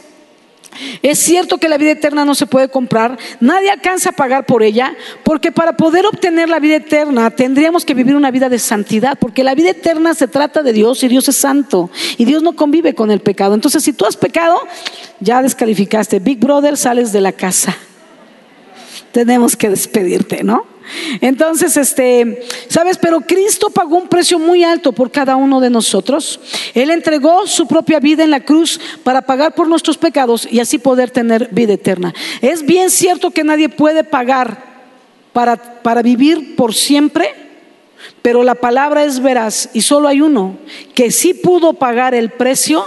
Es 1.02 1.18
cierto 1.18 1.58
que 1.58 1.68
la 1.68 1.78
vida 1.78 1.92
eterna 1.92 2.24
no 2.24 2.36
se 2.36 2.46
puede 2.46 2.68
comprar, 2.68 3.18
nadie 3.40 3.68
alcanza 3.68 4.10
a 4.10 4.12
pagar 4.12 4.46
por 4.46 4.62
ella, 4.62 4.94
porque 5.24 5.50
para 5.50 5.76
poder 5.76 6.06
obtener 6.06 6.48
la 6.48 6.60
vida 6.60 6.76
eterna 6.76 7.30
tendríamos 7.30 7.84
que 7.84 7.94
vivir 7.94 8.14
una 8.14 8.30
vida 8.30 8.48
de 8.48 8.60
santidad, 8.60 9.18
porque 9.18 9.42
la 9.42 9.56
vida 9.56 9.70
eterna 9.70 10.14
se 10.14 10.28
trata 10.28 10.62
de 10.62 10.72
Dios 10.72 11.02
y 11.02 11.08
Dios 11.08 11.26
es 11.28 11.36
santo 11.36 11.90
y 12.16 12.26
Dios 12.26 12.44
no 12.44 12.54
convive 12.54 12.94
con 12.94 13.10
el 13.10 13.18
pecado. 13.18 13.54
Entonces, 13.54 13.82
si 13.82 13.92
tú 13.92 14.04
has 14.04 14.16
pecado, 14.16 14.60
ya 15.18 15.42
descalificaste. 15.42 16.20
Big 16.20 16.38
Brother, 16.38 16.76
sales 16.76 17.10
de 17.12 17.22
la 17.22 17.32
casa. 17.32 17.76
Tenemos 19.18 19.56
que 19.56 19.68
despedirte, 19.68 20.44
¿no? 20.44 20.64
Entonces, 21.20 21.76
este, 21.76 22.46
¿sabes? 22.68 22.98
Pero 22.98 23.20
Cristo 23.22 23.68
pagó 23.68 23.96
un 23.96 24.06
precio 24.06 24.38
muy 24.38 24.62
alto 24.62 24.92
por 24.92 25.10
cada 25.10 25.34
uno 25.34 25.58
de 25.60 25.70
nosotros. 25.70 26.38
Él 26.72 26.88
entregó 26.90 27.44
su 27.48 27.66
propia 27.66 27.98
vida 27.98 28.22
en 28.22 28.30
la 28.30 28.44
cruz 28.44 28.80
para 29.02 29.22
pagar 29.22 29.56
por 29.56 29.66
nuestros 29.66 29.98
pecados 29.98 30.46
y 30.48 30.60
así 30.60 30.78
poder 30.78 31.10
tener 31.10 31.48
vida 31.50 31.72
eterna. 31.72 32.14
Es 32.40 32.64
bien 32.64 32.90
cierto 32.90 33.32
que 33.32 33.42
nadie 33.42 33.68
puede 33.68 34.04
pagar 34.04 34.62
para, 35.32 35.56
para 35.82 36.00
vivir 36.00 36.54
por 36.54 36.72
siempre, 36.72 37.34
pero 38.22 38.44
la 38.44 38.54
palabra 38.54 39.02
es 39.02 39.18
veraz 39.18 39.70
y 39.72 39.80
solo 39.80 40.06
hay 40.06 40.20
uno 40.20 40.58
que 40.94 41.10
sí 41.10 41.34
pudo 41.34 41.72
pagar 41.72 42.14
el 42.14 42.30
precio 42.30 42.86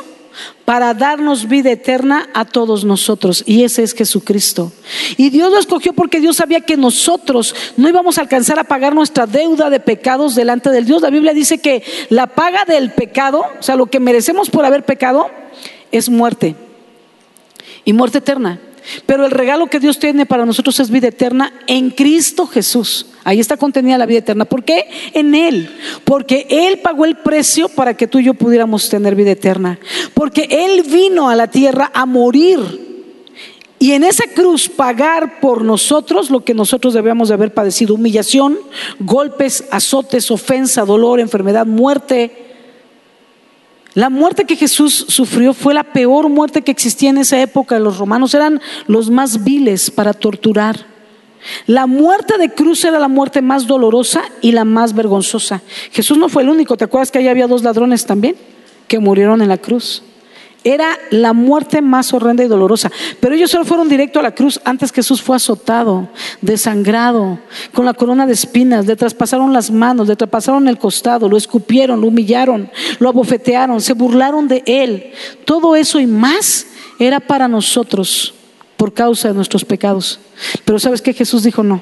para 0.65 0.93
darnos 0.93 1.47
vida 1.47 1.71
eterna 1.71 2.29
a 2.33 2.45
todos 2.45 2.85
nosotros. 2.85 3.43
Y 3.45 3.63
ese 3.63 3.83
es 3.83 3.93
Jesucristo. 3.93 4.71
Y 5.17 5.29
Dios 5.29 5.51
lo 5.51 5.59
escogió 5.59 5.93
porque 5.93 6.19
Dios 6.19 6.37
sabía 6.37 6.61
que 6.61 6.77
nosotros 6.77 7.53
no 7.77 7.89
íbamos 7.89 8.17
a 8.17 8.21
alcanzar 8.21 8.59
a 8.59 8.63
pagar 8.63 8.95
nuestra 8.95 9.25
deuda 9.25 9.69
de 9.69 9.79
pecados 9.79 10.35
delante 10.35 10.69
del 10.69 10.85
Dios. 10.85 11.01
La 11.01 11.09
Biblia 11.09 11.33
dice 11.33 11.57
que 11.57 11.83
la 12.09 12.27
paga 12.27 12.65
del 12.65 12.91
pecado, 12.91 13.43
o 13.59 13.63
sea, 13.63 13.75
lo 13.75 13.87
que 13.87 13.99
merecemos 13.99 14.49
por 14.49 14.65
haber 14.65 14.85
pecado, 14.85 15.29
es 15.91 16.09
muerte. 16.09 16.55
Y 17.83 17.93
muerte 17.93 18.19
eterna. 18.19 18.59
Pero 19.05 19.25
el 19.25 19.31
regalo 19.31 19.67
que 19.67 19.79
Dios 19.79 19.99
tiene 19.99 20.25
para 20.25 20.45
nosotros 20.45 20.79
es 20.79 20.89
vida 20.89 21.07
eterna 21.07 21.53
en 21.67 21.91
Cristo 21.91 22.47
Jesús. 22.47 23.07
Ahí 23.23 23.39
está 23.39 23.57
contenida 23.57 23.97
la 23.97 24.05
vida 24.05 24.19
eterna. 24.19 24.45
¿Por 24.45 24.63
qué? 24.63 24.87
En 25.13 25.35
Él. 25.35 25.69
Porque 26.03 26.47
Él 26.49 26.79
pagó 26.79 27.05
el 27.05 27.17
precio 27.17 27.69
para 27.69 27.95
que 27.95 28.07
tú 28.07 28.19
y 28.19 28.25
yo 28.25 28.33
pudiéramos 28.33 28.89
tener 28.89 29.15
vida 29.15 29.31
eterna. 29.31 29.79
Porque 30.13 30.47
Él 30.49 30.83
vino 30.83 31.29
a 31.29 31.35
la 31.35 31.47
tierra 31.47 31.91
a 31.93 32.05
morir. 32.05 32.89
Y 33.77 33.93
en 33.93 34.03
esa 34.03 34.25
cruz 34.35 34.69
pagar 34.69 35.39
por 35.39 35.63
nosotros 35.63 36.29
lo 36.29 36.43
que 36.43 36.53
nosotros 36.53 36.93
debíamos 36.93 37.29
de 37.29 37.33
haber 37.33 37.53
padecido. 37.53 37.95
Humillación, 37.95 38.59
golpes, 38.99 39.63
azotes, 39.71 40.29
ofensa, 40.29 40.85
dolor, 40.85 41.19
enfermedad, 41.19 41.65
muerte 41.65 42.50
la 43.93 44.09
muerte 44.09 44.45
que 44.45 44.55
Jesús 44.55 45.05
sufrió 45.09 45.53
fue 45.53 45.73
la 45.73 45.83
peor 45.83 46.29
muerte 46.29 46.61
que 46.61 46.71
existía 46.71 47.09
en 47.09 47.17
esa 47.17 47.41
época. 47.41 47.77
Los 47.79 47.97
romanos 47.97 48.33
eran 48.33 48.61
los 48.87 49.09
más 49.09 49.43
viles 49.43 49.91
para 49.91 50.13
torturar. 50.13 50.85
La 51.65 51.87
muerte 51.87 52.37
de 52.37 52.53
cruz 52.53 52.85
era 52.85 52.99
la 52.99 53.07
muerte 53.07 53.41
más 53.41 53.67
dolorosa 53.67 54.23
y 54.41 54.51
la 54.51 54.63
más 54.63 54.93
vergonzosa. 54.93 55.61
Jesús 55.91 56.17
no 56.17 56.29
fue 56.29 56.43
el 56.43 56.49
único. 56.49 56.77
¿Te 56.77 56.85
acuerdas 56.85 57.11
que 57.11 57.19
ahí 57.19 57.27
había 57.27 57.47
dos 57.47 57.63
ladrones 57.63 58.05
también 58.05 58.35
que 58.87 58.99
murieron 58.99 59.41
en 59.41 59.49
la 59.49 59.57
cruz? 59.57 60.03
Era 60.63 60.99
la 61.09 61.33
muerte 61.33 61.81
más 61.81 62.13
horrenda 62.13 62.43
y 62.43 62.47
dolorosa. 62.47 62.91
Pero 63.19 63.33
ellos 63.33 63.49
solo 63.49 63.65
fueron 63.65 63.89
directo 63.89 64.19
a 64.19 64.23
la 64.23 64.35
cruz. 64.35 64.59
Antes 64.63 64.91
Jesús 64.91 65.19
fue 65.19 65.35
azotado, 65.35 66.09
desangrado, 66.39 67.39
con 67.73 67.85
la 67.85 67.95
corona 67.95 68.27
de 68.27 68.33
espinas. 68.33 68.85
Le 68.85 68.95
traspasaron 68.95 69.53
las 69.53 69.71
manos, 69.71 70.07
le 70.07 70.15
traspasaron 70.15 70.67
el 70.67 70.77
costado, 70.77 71.27
lo 71.27 71.35
escupieron, 71.35 71.99
lo 71.99 72.07
humillaron, 72.07 72.69
lo 72.99 73.09
abofetearon, 73.09 73.81
se 73.81 73.93
burlaron 73.93 74.47
de 74.47 74.61
él. 74.67 75.11
Todo 75.45 75.75
eso 75.75 75.99
y 75.99 76.05
más 76.05 76.67
era 76.99 77.19
para 77.19 77.47
nosotros 77.47 78.35
por 78.77 78.93
causa 78.93 79.29
de 79.29 79.33
nuestros 79.33 79.65
pecados. 79.65 80.19
Pero 80.63 80.77
sabes 80.77 81.01
que 81.01 81.13
Jesús 81.13 81.41
dijo 81.41 81.63
no. 81.63 81.81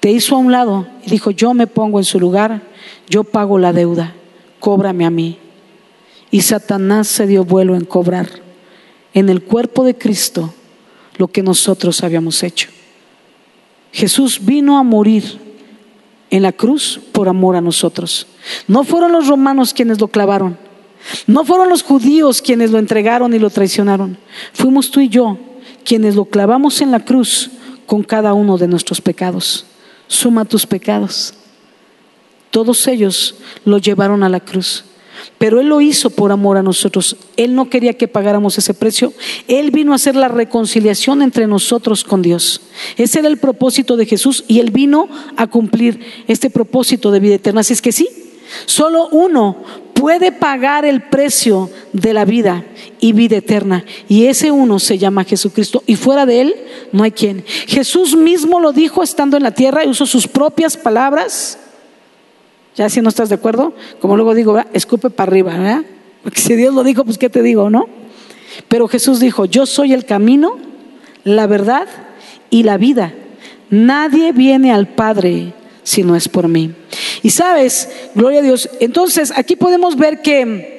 Te 0.00 0.10
hizo 0.10 0.34
a 0.34 0.38
un 0.38 0.50
lado 0.50 0.88
y 1.04 1.10
dijo, 1.10 1.30
yo 1.30 1.54
me 1.54 1.68
pongo 1.68 1.98
en 1.98 2.04
su 2.04 2.18
lugar, 2.18 2.62
yo 3.08 3.24
pago 3.24 3.58
la 3.58 3.72
deuda, 3.72 4.12
cóbrame 4.58 5.06
a 5.06 5.10
mí 5.10 5.38
y 6.36 6.42
Satanás 6.42 7.08
se 7.08 7.26
dio 7.26 7.46
vuelo 7.46 7.74
en 7.76 7.86
cobrar 7.86 8.28
en 9.14 9.30
el 9.30 9.42
cuerpo 9.42 9.84
de 9.84 9.96
Cristo 9.96 10.52
lo 11.16 11.28
que 11.28 11.42
nosotros 11.42 12.02
habíamos 12.02 12.42
hecho. 12.42 12.68
Jesús 13.90 14.40
vino 14.44 14.76
a 14.76 14.82
morir 14.82 15.40
en 16.28 16.42
la 16.42 16.52
cruz 16.52 17.00
por 17.12 17.30
amor 17.30 17.56
a 17.56 17.62
nosotros. 17.62 18.26
No 18.68 18.84
fueron 18.84 19.12
los 19.12 19.28
romanos 19.28 19.72
quienes 19.72 19.98
lo 19.98 20.08
clavaron. 20.08 20.58
No 21.26 21.42
fueron 21.42 21.70
los 21.70 21.82
judíos 21.82 22.42
quienes 22.42 22.70
lo 22.70 22.78
entregaron 22.78 23.32
y 23.32 23.38
lo 23.38 23.48
traicionaron. 23.48 24.18
Fuimos 24.52 24.90
tú 24.90 25.00
y 25.00 25.08
yo 25.08 25.38
quienes 25.86 26.16
lo 26.16 26.26
clavamos 26.26 26.82
en 26.82 26.90
la 26.90 27.02
cruz 27.02 27.50
con 27.86 28.02
cada 28.02 28.34
uno 28.34 28.58
de 28.58 28.68
nuestros 28.68 29.00
pecados. 29.00 29.64
Suma 30.06 30.44
tus 30.44 30.66
pecados. 30.66 31.32
Todos 32.50 32.86
ellos 32.88 33.36
lo 33.64 33.78
llevaron 33.78 34.22
a 34.22 34.28
la 34.28 34.40
cruz. 34.40 34.84
Pero 35.38 35.60
Él 35.60 35.68
lo 35.68 35.80
hizo 35.80 36.10
por 36.10 36.32
amor 36.32 36.56
a 36.56 36.62
nosotros. 36.62 37.16
Él 37.36 37.54
no 37.54 37.68
quería 37.68 37.94
que 37.94 38.08
pagáramos 38.08 38.56
ese 38.58 38.74
precio. 38.74 39.12
Él 39.48 39.70
vino 39.70 39.92
a 39.92 39.96
hacer 39.96 40.16
la 40.16 40.28
reconciliación 40.28 41.22
entre 41.22 41.46
nosotros 41.46 42.04
con 42.04 42.22
Dios. 42.22 42.62
Ese 42.96 43.18
era 43.18 43.28
el 43.28 43.38
propósito 43.38 43.96
de 43.96 44.06
Jesús 44.06 44.44
y 44.48 44.60
Él 44.60 44.70
vino 44.70 45.08
a 45.36 45.46
cumplir 45.46 46.00
este 46.26 46.50
propósito 46.50 47.10
de 47.10 47.20
vida 47.20 47.34
eterna. 47.34 47.60
Así 47.60 47.72
es 47.72 47.82
que 47.82 47.92
sí, 47.92 48.08
solo 48.66 49.08
uno 49.08 49.56
puede 49.92 50.30
pagar 50.30 50.84
el 50.84 51.02
precio 51.02 51.70
de 51.92 52.12
la 52.12 52.24
vida 52.24 52.64
y 53.00 53.12
vida 53.12 53.36
eterna. 53.36 53.84
Y 54.08 54.26
ese 54.26 54.50
uno 54.50 54.78
se 54.78 54.98
llama 54.98 55.24
Jesucristo. 55.24 55.82
Y 55.86 55.96
fuera 55.96 56.26
de 56.26 56.42
Él 56.42 56.56
no 56.92 57.02
hay 57.02 57.12
quien. 57.12 57.44
Jesús 57.66 58.14
mismo 58.16 58.60
lo 58.60 58.72
dijo 58.72 59.02
estando 59.02 59.36
en 59.36 59.42
la 59.42 59.52
tierra 59.52 59.84
y 59.84 59.88
usó 59.88 60.06
sus 60.06 60.28
propias 60.28 60.76
palabras 60.76 61.58
ya 62.76 62.88
si 62.88 63.00
no 63.00 63.08
estás 63.08 63.28
de 63.30 63.34
acuerdo, 63.34 63.74
como 64.00 64.16
luego 64.16 64.34
digo, 64.34 64.60
escupe 64.72 65.10
para 65.10 65.30
arriba, 65.30 65.52
¿verdad? 65.56 65.82
Porque 66.22 66.40
si 66.40 66.54
Dios 66.54 66.74
lo 66.74 66.84
dijo, 66.84 67.04
pues 67.04 67.18
¿qué 67.18 67.30
te 67.30 67.42
digo, 67.42 67.70
no? 67.70 67.86
Pero 68.68 68.86
Jesús 68.88 69.18
dijo, 69.20 69.46
yo 69.46 69.66
soy 69.66 69.92
el 69.92 70.04
camino, 70.04 70.58
la 71.24 71.46
verdad 71.46 71.88
y 72.50 72.62
la 72.62 72.76
vida. 72.76 73.14
Nadie 73.70 74.32
viene 74.32 74.72
al 74.72 74.88
Padre 74.88 75.54
si 75.82 76.02
no 76.02 76.16
es 76.16 76.28
por 76.28 76.48
mí. 76.48 76.72
Y 77.22 77.30
sabes, 77.30 77.88
gloria 78.14 78.40
a 78.40 78.42
Dios, 78.42 78.68
entonces 78.80 79.32
aquí 79.34 79.56
podemos 79.56 79.96
ver 79.96 80.20
que 80.20 80.75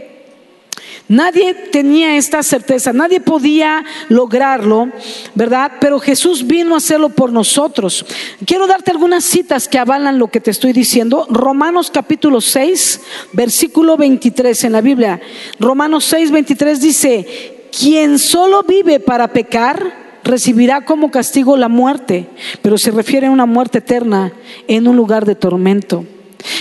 Nadie 1.10 1.54
tenía 1.54 2.18
esta 2.18 2.44
certeza, 2.44 2.92
nadie 2.92 3.22
podía 3.22 3.86
lograrlo, 4.10 4.90
¿verdad? 5.36 5.72
Pero 5.80 6.00
Jesús 6.00 6.46
vino 6.46 6.74
a 6.74 6.80
hacerlo 6.80 7.08
por 7.10 7.32
nosotros. 7.32 8.06
Quiero 8.46 8.68
darte 8.68 8.92
algunas 8.92 9.24
citas 9.24 9.70
que 9.70 9.80
avalan 9.80 10.20
lo 10.20 10.28
que 10.28 10.42
te 10.42 10.52
estoy 10.52 10.74
diciendo. 10.74 11.26
Romanos 11.30 11.92
capítulo 11.92 12.42
6, 12.42 13.02
versículo 13.32 13.96
23 13.96 14.66
en 14.66 14.72
la 14.74 14.82
Biblia. 14.82 15.22
Romanos 15.60 16.04
6, 16.06 16.32
23 16.32 16.82
dice, 16.82 17.68
quien 17.78 18.20
solo 18.20 18.64
vive 18.64 19.00
para 19.00 19.30
pecar, 19.30 20.08
recibirá 20.26 20.84
como 20.84 21.10
castigo 21.10 21.56
la 21.56 21.70
muerte, 21.70 22.28
pero 22.62 22.78
se 22.78 22.92
refiere 22.92 23.28
a 23.28 23.32
una 23.32 23.46
muerte 23.46 23.78
eterna 23.78 24.34
en 24.68 24.90
un 24.90 24.98
lugar 24.98 25.26
de 25.26 25.36
tormento. 25.36 26.06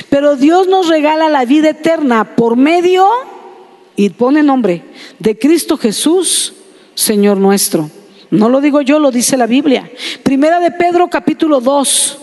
Pero 0.08 0.36
Dios 0.36 0.68
nos 0.68 0.86
regala 0.86 1.28
la 1.28 1.44
vida 1.44 1.70
eterna 1.70 2.36
por 2.36 2.56
medio 2.56 3.08
y 3.96 4.10
pone 4.10 4.42
nombre 4.42 4.82
de 5.18 5.38
Cristo 5.38 5.76
Jesús, 5.76 6.52
Señor 6.94 7.38
nuestro. 7.38 7.90
No 8.30 8.48
lo 8.48 8.60
digo 8.60 8.82
yo, 8.82 8.98
lo 8.98 9.10
dice 9.10 9.36
la 9.36 9.46
Biblia. 9.46 9.90
Primera 10.22 10.60
de 10.60 10.70
Pedro 10.70 11.08
capítulo 11.08 11.60
2, 11.60 12.18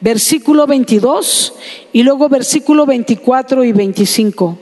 versículo 0.00 0.66
22 0.66 1.54
y 1.92 2.02
luego 2.02 2.28
versículo 2.28 2.86
24 2.86 3.64
y 3.64 3.72
25. 3.72 4.58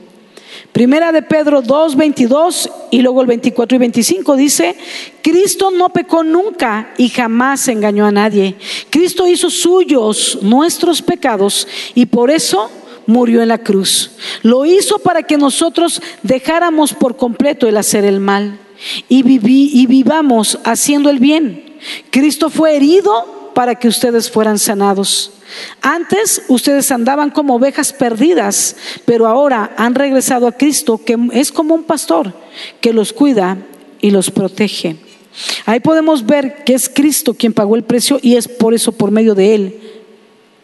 Primera 0.72 1.10
de 1.10 1.22
Pedro 1.22 1.62
2, 1.62 1.96
22 1.96 2.70
y 2.90 3.02
luego 3.02 3.22
el 3.22 3.26
24 3.26 3.76
y 3.76 3.78
25 3.78 4.36
dice, 4.36 4.76
Cristo 5.22 5.70
no 5.70 5.88
pecó 5.88 6.22
nunca 6.22 6.92
y 6.96 7.08
jamás 7.08 7.66
engañó 7.68 8.06
a 8.06 8.12
nadie. 8.12 8.56
Cristo 8.88 9.26
hizo 9.26 9.50
suyos 9.50 10.38
nuestros 10.42 11.02
pecados 11.02 11.66
y 11.94 12.06
por 12.06 12.30
eso 12.30 12.70
murió 13.06 13.42
en 13.42 13.48
la 13.48 13.58
cruz. 13.58 14.12
Lo 14.42 14.64
hizo 14.64 14.98
para 14.98 15.22
que 15.22 15.36
nosotros 15.36 16.02
dejáramos 16.22 16.92
por 16.94 17.16
completo 17.16 17.66
el 17.66 17.76
hacer 17.76 18.04
el 18.04 18.20
mal 18.20 18.58
y, 19.08 19.22
y 19.82 19.86
vivamos 19.86 20.58
haciendo 20.64 21.10
el 21.10 21.18
bien. 21.18 21.78
Cristo 22.10 22.50
fue 22.50 22.76
herido 22.76 23.52
para 23.54 23.74
que 23.74 23.88
ustedes 23.88 24.30
fueran 24.30 24.58
sanados. 24.58 25.32
Antes 25.82 26.42
ustedes 26.48 26.90
andaban 26.92 27.30
como 27.30 27.56
ovejas 27.56 27.92
perdidas, 27.92 28.76
pero 29.04 29.26
ahora 29.26 29.74
han 29.76 29.94
regresado 29.94 30.46
a 30.46 30.52
Cristo, 30.52 30.98
que 31.04 31.18
es 31.32 31.50
como 31.50 31.74
un 31.74 31.84
pastor 31.84 32.32
que 32.80 32.92
los 32.92 33.12
cuida 33.12 33.58
y 34.00 34.10
los 34.10 34.30
protege. 34.30 34.96
Ahí 35.64 35.80
podemos 35.80 36.26
ver 36.26 36.64
que 36.64 36.74
es 36.74 36.88
Cristo 36.88 37.34
quien 37.34 37.52
pagó 37.52 37.76
el 37.76 37.84
precio 37.84 38.18
y 38.22 38.36
es 38.36 38.48
por 38.48 38.74
eso, 38.74 38.92
por 38.92 39.10
medio 39.10 39.34
de 39.34 39.54
Él, 39.54 39.80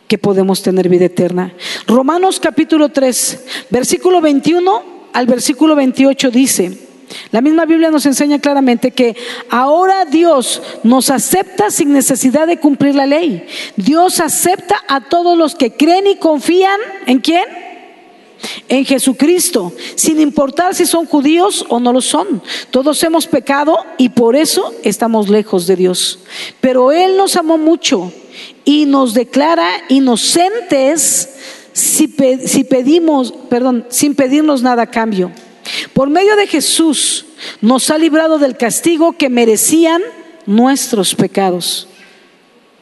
que 0.08 0.18
podemos 0.18 0.62
tener 0.62 0.88
vida 0.88 1.06
eterna. 1.06 1.54
Romanos 1.86 2.40
capítulo 2.40 2.90
3, 2.90 3.44
versículo 3.70 4.20
21 4.20 4.96
al 5.12 5.26
versículo 5.26 5.74
28 5.74 6.30
dice, 6.30 6.86
la 7.30 7.40
misma 7.40 7.64
Biblia 7.64 7.90
nos 7.90 8.06
enseña 8.06 8.38
claramente 8.38 8.90
que 8.90 9.16
ahora 9.48 10.04
Dios 10.04 10.62
nos 10.82 11.10
acepta 11.10 11.70
sin 11.70 11.92
necesidad 11.92 12.46
de 12.46 12.58
cumplir 12.58 12.94
la 12.94 13.06
ley. 13.06 13.46
Dios 13.76 14.20
acepta 14.20 14.76
a 14.88 15.08
todos 15.08 15.38
los 15.38 15.54
que 15.54 15.72
creen 15.72 16.06
y 16.06 16.16
confían 16.16 16.78
en 17.06 17.20
quién? 17.20 17.44
En 18.68 18.84
Jesucristo, 18.84 19.72
sin 19.94 20.20
importar 20.20 20.74
si 20.74 20.84
son 20.84 21.06
judíos 21.06 21.64
o 21.68 21.80
no 21.80 21.92
lo 21.92 22.00
son. 22.00 22.42
Todos 22.70 23.02
hemos 23.02 23.26
pecado 23.26 23.78
y 23.98 24.10
por 24.10 24.36
eso 24.36 24.74
estamos 24.82 25.28
lejos 25.28 25.66
de 25.66 25.76
Dios. 25.76 26.18
Pero 26.60 26.92
Él 26.92 27.16
nos 27.16 27.36
amó 27.36 27.56
mucho 27.58 28.12
y 28.64 28.87
nos 28.87 29.14
declara 29.14 29.68
inocentes 29.88 31.31
si, 31.72 32.09
pedimos, 32.09 33.35
perdón, 33.51 33.87
sin 33.90 34.14
pedirnos 34.14 34.62
nada 34.62 34.83
a 34.83 34.90
cambio. 34.90 35.31
Por 35.92 36.09
medio 36.09 36.37
de 36.37 36.46
Jesús 36.46 37.27
nos 37.61 37.90
ha 37.90 37.99
librado 37.99 38.38
del 38.38 38.57
castigo 38.57 39.12
que 39.12 39.29
merecían 39.29 40.01
nuestros 40.46 41.14
pecados. 41.14 41.88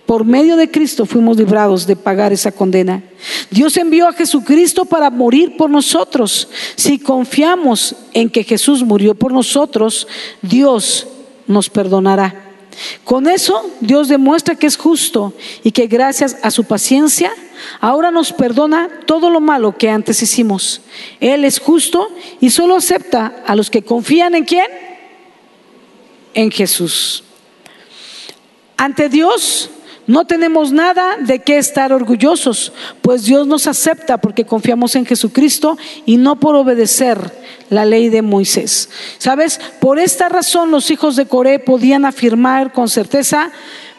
Por 0.07 0.25
medio 0.25 0.57
de 0.57 0.71
Cristo 0.71 1.07
fuimos 1.07 1.39
librados 1.39 1.87
de 1.87 1.97
pagar 1.97 2.33
esa 2.33 2.53
condena. 2.53 3.03
Dios 3.51 3.77
envió 3.79 4.07
a 4.07 4.13
Jesucristo 4.13 4.85
para 4.85 5.11
morir 5.11 5.57
por 5.57 5.71
nosotros. 5.71 6.49
Si 6.77 6.99
confiamos 6.99 7.97
en 8.13 8.29
que 8.29 8.45
Jesús 8.45 8.83
murió 8.83 9.15
por 9.15 9.33
nosotros, 9.33 10.07
Dios 10.43 11.09
nos 11.47 11.71
perdonará. 11.71 12.54
Con 13.05 13.29
eso 13.29 13.71
Dios 13.81 14.09
demuestra 14.09 14.55
que 14.55 14.67
es 14.67 14.77
justo 14.77 15.33
y 15.63 15.73
que 15.73 15.87
gracias 15.87 16.37
a 16.43 16.51
su 16.51 16.65
paciencia 16.65 17.33
ahora 17.81 18.11
nos 18.11 18.33
perdona 18.33 18.89
todo 19.07 19.31
lo 19.31 19.41
malo 19.41 19.77
que 19.77 19.91
antes 19.91 20.23
hicimos. 20.23 20.81
Él 21.21 21.45
es 21.45 21.61
justo 21.61 22.09
y 22.41 22.51
solo 22.51 22.77
acepta 22.77 23.43
a 23.47 23.55
los 23.57 23.71
que 23.71 23.83
confían 23.83 24.35
en 24.35 24.45
quién? 24.45 24.67
En 26.35 26.51
Jesús. 26.51 27.25
Ante 28.77 29.09
Dios 29.09 29.71
no 30.07 30.27
tenemos 30.27 30.73
nada 30.73 31.17
de 31.19 31.39
qué 31.39 31.59
estar 31.59 31.93
orgullosos, 31.93 32.73
pues 33.01 33.25
Dios 33.25 33.47
nos 33.47 33.67
acepta 33.67 34.19
porque 34.19 34.45
confiamos 34.45 34.97
en 34.97 35.07
Jesucristo 35.07 35.79
y 36.05 36.17
no 36.17 36.37
por 36.37 36.57
obedecer 36.57 37.33
la 37.71 37.85
ley 37.85 38.11
de 38.11 38.23
Moisés. 38.23 38.91
¿Sabes? 39.19 39.61
Por 39.81 39.99
esta 39.99 40.29
razón 40.29 40.71
los 40.71 40.91
hijos 40.91 41.17
de 41.17 41.27
Coré 41.27 41.59
podían 41.59 42.05
afirmar 42.05 42.73
con 42.73 42.89
certeza, 42.89 43.51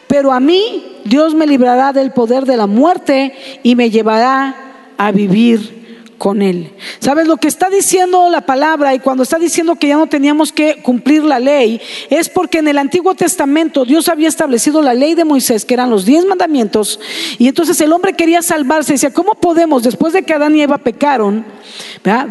pero 0.06 0.32
a 0.32 0.40
mí 0.40 1.00
Dios 1.04 1.34
me 1.34 1.46
librará 1.46 1.92
del 1.92 2.12
poder 2.12 2.44
de 2.44 2.56
la 2.56 2.66
muerte 2.66 3.34
y 3.62 3.74
me 3.74 3.90
llevará 3.90 4.54
a 4.98 5.10
vivir 5.10 5.85
con 6.18 6.42
él. 6.42 6.72
¿Sabes 6.98 7.26
lo 7.26 7.36
que 7.36 7.48
está 7.48 7.68
diciendo 7.68 8.28
la 8.30 8.42
palabra 8.42 8.94
y 8.94 8.98
cuando 8.98 9.22
está 9.22 9.38
diciendo 9.38 9.76
que 9.76 9.88
ya 9.88 9.96
no 9.96 10.06
teníamos 10.06 10.52
que 10.52 10.82
cumplir 10.82 11.24
la 11.24 11.38
ley? 11.38 11.80
Es 12.10 12.28
porque 12.28 12.58
en 12.58 12.68
el 12.68 12.78
Antiguo 12.78 13.14
Testamento 13.14 13.84
Dios 13.84 14.08
había 14.08 14.28
establecido 14.28 14.82
la 14.82 14.94
ley 14.94 15.14
de 15.14 15.24
Moisés, 15.24 15.64
que 15.64 15.74
eran 15.74 15.90
los 15.90 16.04
diez 16.04 16.24
mandamientos, 16.24 17.00
y 17.38 17.48
entonces 17.48 17.80
el 17.80 17.92
hombre 17.92 18.14
quería 18.14 18.42
salvarse. 18.42 18.94
Decía, 18.94 19.12
¿cómo 19.12 19.34
podemos, 19.34 19.82
después 19.82 20.12
de 20.12 20.22
que 20.22 20.32
Adán 20.32 20.56
y 20.56 20.62
Eva 20.62 20.78
pecaron, 20.78 21.44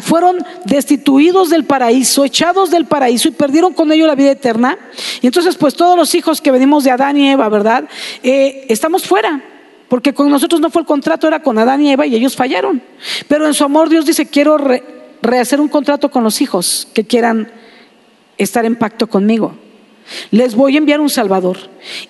fueron 0.00 0.38
destituidos 0.64 1.50
del 1.50 1.64
paraíso, 1.64 2.24
echados 2.24 2.70
del 2.70 2.86
paraíso 2.86 3.28
y 3.28 3.32
perdieron 3.32 3.72
con 3.72 3.92
ello 3.92 4.06
la 4.06 4.14
vida 4.14 4.32
eterna? 4.32 4.78
Y 5.20 5.26
entonces, 5.26 5.56
pues 5.56 5.74
todos 5.74 5.96
los 5.96 6.14
hijos 6.14 6.40
que 6.40 6.50
venimos 6.50 6.84
de 6.84 6.90
Adán 6.90 7.16
y 7.16 7.30
Eva, 7.30 7.48
¿verdad? 7.48 7.84
Eh, 8.22 8.66
estamos 8.68 9.04
fuera. 9.04 9.55
Porque 9.88 10.12
con 10.12 10.30
nosotros 10.30 10.60
no 10.60 10.70
fue 10.70 10.82
el 10.82 10.86
contrato, 10.86 11.28
era 11.28 11.42
con 11.42 11.58
Adán 11.58 11.82
y 11.82 11.92
Eva 11.92 12.06
y 12.06 12.14
ellos 12.14 12.34
fallaron. 12.34 12.82
Pero 13.28 13.46
en 13.46 13.54
su 13.54 13.64
amor 13.64 13.88
Dios 13.88 14.06
dice, 14.06 14.26
quiero 14.26 14.58
rehacer 15.22 15.60
un 15.60 15.68
contrato 15.68 16.10
con 16.10 16.24
los 16.24 16.40
hijos 16.40 16.88
que 16.92 17.04
quieran 17.04 17.50
estar 18.36 18.64
en 18.64 18.76
pacto 18.76 19.06
conmigo. 19.06 19.54
Les 20.30 20.54
voy 20.54 20.74
a 20.74 20.78
enviar 20.78 21.00
un 21.00 21.10
Salvador. 21.10 21.58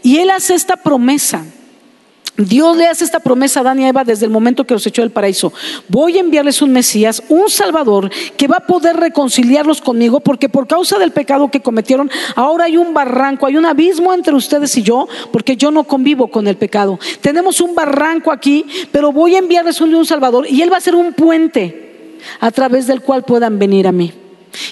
Y 0.02 0.18
Él 0.18 0.30
hace 0.30 0.54
esta 0.54 0.76
promesa 0.76 1.44
Dios 2.36 2.76
le 2.76 2.86
hace 2.86 3.04
esta 3.04 3.20
promesa 3.20 3.60
a 3.60 3.62
Adán 3.62 3.80
y 3.80 3.84
a 3.84 3.88
Eva 3.88 4.04
desde 4.04 4.26
el 4.26 4.30
momento 4.30 4.64
que 4.64 4.74
los 4.74 4.86
echó 4.86 5.02
del 5.02 5.10
paraíso. 5.10 5.52
Voy 5.88 6.16
a 6.16 6.20
enviarles 6.20 6.60
un 6.62 6.72
Mesías, 6.72 7.22
un 7.28 7.48
Salvador, 7.48 8.10
que 8.36 8.46
va 8.46 8.58
a 8.58 8.66
poder 8.66 8.96
reconciliarlos 8.96 9.80
conmigo, 9.80 10.20
porque 10.20 10.48
por 10.48 10.66
causa 10.66 10.98
del 10.98 11.12
pecado 11.12 11.50
que 11.50 11.60
cometieron, 11.60 12.10
ahora 12.34 12.64
hay 12.64 12.76
un 12.76 12.92
barranco, 12.92 13.46
hay 13.46 13.56
un 13.56 13.66
abismo 13.66 14.12
entre 14.12 14.34
ustedes 14.34 14.76
y 14.76 14.82
yo, 14.82 15.08
porque 15.32 15.56
yo 15.56 15.70
no 15.70 15.84
convivo 15.84 16.28
con 16.28 16.46
el 16.46 16.56
pecado. 16.56 16.98
Tenemos 17.20 17.60
un 17.60 17.74
barranco 17.74 18.30
aquí, 18.30 18.66
pero 18.92 19.12
voy 19.12 19.34
a 19.34 19.38
enviarles 19.38 19.80
un, 19.80 19.94
un 19.94 20.06
Salvador 20.06 20.46
y 20.48 20.62
Él 20.62 20.72
va 20.72 20.76
a 20.76 20.80
ser 20.80 20.94
un 20.94 21.12
puente 21.12 22.18
a 22.40 22.50
través 22.50 22.86
del 22.86 23.00
cual 23.00 23.24
puedan 23.24 23.58
venir 23.58 23.86
a 23.86 23.92
mí. 23.92 24.12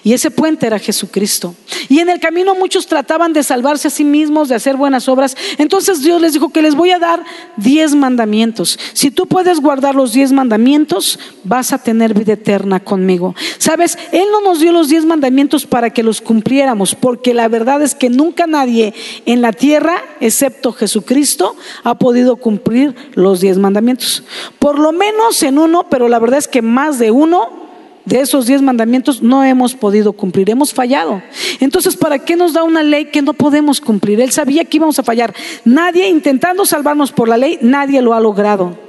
Y 0.03 0.13
ese 0.13 0.31
puente 0.31 0.67
era 0.67 0.79
Jesucristo. 0.79 1.55
Y 1.89 2.01
en 2.01 2.09
el 2.09 2.21
camino 2.21 2.55
muchos 2.55 2.87
trataban 2.87 3.33
de 3.33 3.43
salvarse 3.43 3.89
a 3.89 3.91
sí 3.91 4.05
mismos, 4.05 4.49
de 4.49 4.55
hacer 4.55 4.77
buenas 4.77 5.09
obras. 5.09 5.37
Entonces 5.59 6.03
Dios 6.03 6.21
les 6.21 6.33
dijo 6.33 6.51
que 6.51 6.63
les 6.63 6.75
voy 6.75 6.91
a 6.91 6.99
dar 6.99 7.25
diez 7.57 7.95
mandamientos. 7.95 8.79
Si 8.93 9.11
tú 9.11 9.27
puedes 9.27 9.61
guardar 9.61 9.95
los 9.95 10.13
diez 10.13 10.33
mandamientos, 10.33 11.19
vas 11.45 11.73
a 11.73 11.79
tener 11.79 12.15
vida 12.15 12.35
eterna 12.35 12.81
conmigo. 12.81 13.35
Sabes, 13.59 13.99
Él 14.13 14.27
no 14.31 14.41
nos 14.41 14.61
dio 14.61 14.73
los 14.73 14.89
diez 14.89 15.05
mandamientos 15.05 15.67
para 15.67 15.91
que 15.91 16.03
los 16.03 16.21
cumpliéramos, 16.21 16.95
porque 16.95 17.35
la 17.35 17.49
verdad 17.49 17.83
es 17.83 17.95
que 17.95 18.11
nunca 18.11 18.47
nadie 18.47 18.95
en 19.27 19.43
la 19.43 19.53
tierra, 19.53 19.97
excepto 20.21 20.73
Jesucristo, 20.73 21.57
ha 21.83 21.99
podido 21.99 22.37
cumplir 22.37 22.95
los 23.15 23.41
diez 23.41 23.59
mandamientos. 23.59 24.25
Por 24.59 24.79
lo 24.79 24.93
menos 24.93 25.43
en 25.43 25.59
uno, 25.59 25.87
pero 25.89 26.09
la 26.09 26.19
verdad 26.19 26.39
es 26.39 26.49
que 26.49 26.63
más 26.63 26.99
de 26.99 27.11
uno 27.11 27.64
de 28.05 28.21
esos 28.21 28.47
diez 28.47 28.61
mandamientos 28.63 29.23
no 29.23 29.45
hemos 29.45 29.75
podido 29.75 30.13
cumplir, 30.13 30.51
hemos 30.51 30.73
fallado. 30.73 31.23
Entonces, 31.61 31.97
¿para 31.97 32.19
qué 32.19 32.37
nos 32.37 32.53
da 32.53 32.63
una 32.63 32.83
ley 32.83 33.07
que 33.07 33.23
no 33.23 33.33
podemos 33.33 33.81
cumplir? 33.81 34.21
Él 34.21 34.31
sabía 34.31 34.65
que 34.65 34.77
íbamos 34.77 34.99
a 34.99 35.03
fallar. 35.03 35.35
Nadie 35.65 36.09
intentando 36.09 36.65
salvarnos 36.67 37.13
por 37.13 37.29
la 37.29 37.37
ley, 37.37 37.59
nadie 37.63 38.03
lo 38.03 38.15
ha 38.15 38.21
logrado. 38.21 38.84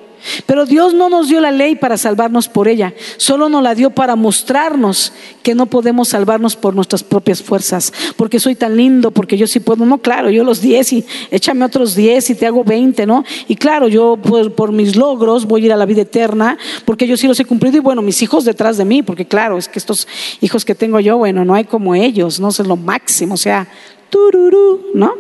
Pero 0.46 0.66
Dios 0.66 0.94
no 0.94 1.10
nos 1.10 1.28
dio 1.28 1.40
la 1.42 1.52
ley 1.52 1.76
para 1.76 1.98
salvarnos 1.98 2.48
por 2.48 2.68
ella, 2.68 2.94
solo 3.18 3.50
nos 3.50 3.64
la 3.64 3.76
dio 3.76 3.90
para 3.90 4.16
mostrarnos 4.16 5.14
que 5.44 5.56
no 5.56 5.66
podemos 5.66 6.10
salvarnos 6.10 6.56
por 6.56 6.76
nuestras 6.76 7.04
propias 7.04 7.42
fuerzas, 7.42 7.94
porque 8.16 8.40
soy 8.40 8.56
tan 8.56 8.76
lindo, 8.76 9.12
porque 9.12 9.38
yo 9.38 9.48
sí 9.48 9.60
puedo, 9.60 9.86
no, 9.86 10.00
claro, 10.00 10.30
yo 10.30 10.44
los 10.44 10.62
diez 10.62 10.94
y 10.94 11.06
échame 11.32 11.66
otros 11.66 11.96
diez 11.96 12.30
y 12.30 12.36
te 12.36 12.48
hago 12.48 12.64
veinte, 12.64 13.06
¿no? 13.06 13.24
Y 13.48 13.56
claro, 13.56 13.88
yo 13.88 14.18
por, 14.18 14.54
por, 14.54 14.72
mis 14.72 14.96
logros 14.96 15.46
voy 15.46 15.64
a 15.64 15.66
ir 15.66 15.74
a 15.74 15.78
la 15.78 15.86
vida 15.86 16.02
eterna, 16.02 16.58
porque 16.86 17.08
yo 17.08 17.18
sí 17.18 17.28
los 17.28 17.40
he 17.40 17.46
cumplido 17.46 17.78
y 17.78 17.82
bueno, 17.82 18.02
mis 18.02 18.22
hijos 18.22 18.46
detrás 18.46 18.78
de 18.78 18.86
mí, 18.86 19.04
porque 19.04 19.26
claro, 19.26 19.58
es 19.58 19.68
que 19.68 19.80
estos 19.80 20.08
hijos 20.42 20.66
que 20.66 20.76
tengo 20.76 21.00
yo, 21.00 21.18
bueno, 21.18 21.46
no 21.46 21.54
hay 21.54 21.66
como 21.66 21.96
ellos, 21.96 22.40
no 22.40 22.50
es 22.50 22.60
lo 22.60 22.76
máximo, 22.76 23.36
o 23.36 23.38
sea, 23.38 23.68
tururú, 24.10 24.88
¿no? 24.94 25.14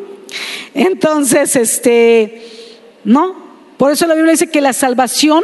Entonces, 0.73 1.55
este, 1.55 2.41
no, 3.03 3.44
por 3.77 3.91
eso 3.91 4.07
la 4.07 4.15
Biblia 4.15 4.31
dice 4.31 4.47
que 4.47 4.61
la 4.61 4.73
salvación 4.73 5.43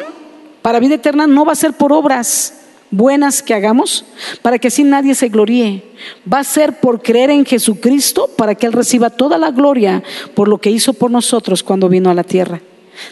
para 0.62 0.80
vida 0.80 0.96
eterna 0.96 1.28
no 1.28 1.46
va 1.46 1.54
a 1.54 1.56
ser 1.56 1.74
por 1.74 1.92
obras 1.92 2.54
buenas 2.92 3.42
que 3.42 3.54
hagamos, 3.54 4.06
para 4.42 4.60
que 4.60 4.68
así 4.68 4.84
nadie 4.84 5.16
se 5.16 5.30
gloríe. 5.30 5.84
Va 6.32 6.40
a 6.40 6.44
ser 6.44 6.80
por 6.80 7.02
creer 7.02 7.30
en 7.30 7.46
Jesucristo, 7.46 8.30
para 8.36 8.56
que 8.56 8.66
Él 8.66 8.74
reciba 8.74 9.10
toda 9.10 9.38
la 9.38 9.52
gloria 9.52 10.04
por 10.36 10.48
lo 10.48 10.60
que 10.60 10.70
hizo 10.70 10.94
por 10.94 11.10
nosotros 11.10 11.64
cuando 11.64 11.90
vino 11.90 12.10
a 12.10 12.14
la 12.14 12.24
tierra 12.24 12.62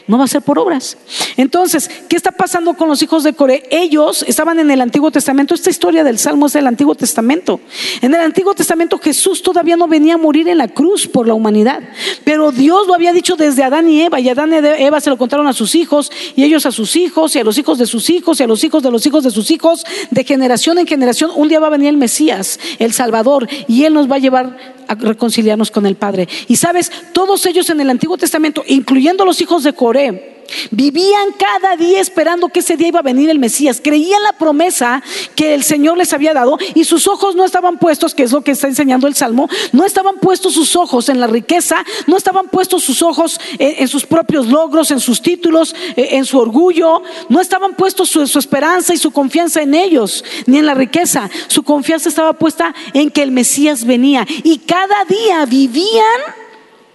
no 0.07 0.17
va 0.17 0.25
a 0.25 0.27
ser 0.27 0.41
por 0.41 0.59
obras. 0.59 0.97
Entonces, 1.37 1.89
¿qué 2.07 2.15
está 2.15 2.31
pasando 2.31 2.73
con 2.73 2.89
los 2.89 3.01
hijos 3.01 3.23
de 3.23 3.33
Coré? 3.33 3.63
Ellos 3.71 4.23
estaban 4.27 4.59
en 4.59 4.71
el 4.71 4.81
Antiguo 4.81 5.11
Testamento. 5.11 5.53
Esta 5.53 5.69
historia 5.69 6.03
del 6.03 6.19
Salmo 6.19 6.47
es 6.47 6.53
del 6.53 6.67
Antiguo 6.67 6.95
Testamento. 6.95 7.59
En 8.01 8.13
el 8.13 8.21
Antiguo 8.21 8.53
Testamento 8.53 8.97
Jesús 8.97 9.41
todavía 9.41 9.77
no 9.77 9.87
venía 9.87 10.15
a 10.15 10.17
morir 10.17 10.47
en 10.47 10.57
la 10.57 10.67
cruz 10.67 11.07
por 11.07 11.27
la 11.27 11.33
humanidad. 11.33 11.81
Pero 12.23 12.51
Dios 12.51 12.87
lo 12.87 12.93
había 12.93 13.13
dicho 13.13 13.35
desde 13.35 13.63
Adán 13.63 13.89
y 13.89 14.01
Eva. 14.01 14.19
Y 14.19 14.29
Adán 14.29 14.53
y 14.53 14.83
Eva 14.83 14.99
se 15.01 15.09
lo 15.09 15.17
contaron 15.17 15.47
a 15.47 15.53
sus 15.53 15.75
hijos 15.75 16.11
y 16.35 16.43
ellos 16.43 16.65
a 16.65 16.71
sus 16.71 16.95
hijos 16.95 17.35
y 17.35 17.39
a 17.39 17.43
los 17.43 17.57
hijos 17.57 17.77
de 17.77 17.85
sus 17.85 18.09
hijos 18.09 18.39
y 18.39 18.43
a 18.43 18.47
los 18.47 18.63
hijos 18.63 18.83
de 18.83 18.91
los 18.91 19.05
hijos 19.05 19.23
de 19.23 19.31
sus 19.31 19.51
hijos. 19.51 19.85
De 20.11 20.23
generación 20.23 20.77
en 20.77 20.87
generación, 20.87 21.31
un 21.35 21.47
día 21.47 21.59
va 21.59 21.67
a 21.67 21.71
venir 21.71 21.89
el 21.89 21.97
Mesías, 21.97 22.59
el 22.79 22.93
Salvador, 22.93 23.47
y 23.67 23.83
Él 23.83 23.93
nos 23.93 24.09
va 24.09 24.15
a 24.15 24.19
llevar 24.19 24.78
reconciliarnos 24.95 25.71
con 25.71 25.85
el 25.85 25.95
Padre. 25.95 26.27
Y 26.47 26.55
sabes, 26.55 26.91
todos 27.13 27.45
ellos 27.45 27.69
en 27.69 27.81
el 27.81 27.89
Antiguo 27.89 28.17
Testamento, 28.17 28.63
incluyendo 28.67 29.25
los 29.25 29.41
hijos 29.41 29.63
de 29.63 29.73
Coré, 29.73 30.38
Vivían 30.71 31.31
cada 31.37 31.75
día 31.75 31.99
esperando 31.99 32.49
que 32.49 32.59
ese 32.59 32.77
día 32.77 32.89
iba 32.89 32.99
a 32.99 33.03
venir 33.03 33.29
el 33.29 33.39
Mesías. 33.39 33.81
Creían 33.83 34.21
la 34.23 34.33
promesa 34.33 35.03
que 35.35 35.53
el 35.53 35.63
Señor 35.63 35.97
les 35.97 36.13
había 36.13 36.33
dado 36.33 36.57
y 36.75 36.83
sus 36.83 37.07
ojos 37.07 37.35
no 37.35 37.45
estaban 37.45 37.77
puestos, 37.77 38.13
que 38.13 38.23
es 38.23 38.31
lo 38.31 38.41
que 38.41 38.51
está 38.51 38.67
enseñando 38.67 39.07
el 39.07 39.15
Salmo, 39.15 39.49
no 39.71 39.85
estaban 39.85 40.17
puestos 40.17 40.53
sus 40.53 40.75
ojos 40.75 41.09
en 41.09 41.19
la 41.19 41.27
riqueza, 41.27 41.83
no 42.07 42.17
estaban 42.17 42.47
puestos 42.47 42.83
sus 42.83 43.01
ojos 43.01 43.39
en, 43.57 43.87
sus 43.87 44.05
propios 44.05 44.47
logros, 44.47 44.91
en 44.91 44.99
sus 44.99 45.21
títulos, 45.21 45.75
eh, 45.95 46.09
en 46.11 46.25
su 46.25 46.39
orgullo, 46.39 47.01
no 47.29 47.41
estaban 47.41 47.75
puestos 47.75 48.09
su, 48.09 48.27
su 48.27 48.39
esperanza 48.39 48.93
y 48.93 48.97
su 48.97 49.11
confianza 49.11 49.61
en 49.61 49.73
ellos, 49.73 50.23
ni 50.45 50.57
en 50.57 50.65
la 50.65 50.73
riqueza. 50.73 51.29
Su 51.47 51.63
confianza 51.63 52.09
estaba 52.09 52.33
puesta 52.33 52.73
en 52.93 53.09
que 53.09 53.21
el 53.21 53.31
Mesías 53.31 53.85
venía 53.85 54.25
y 54.43 54.59
cada 54.59 55.05
día 55.05 55.45
vivían 55.45 56.21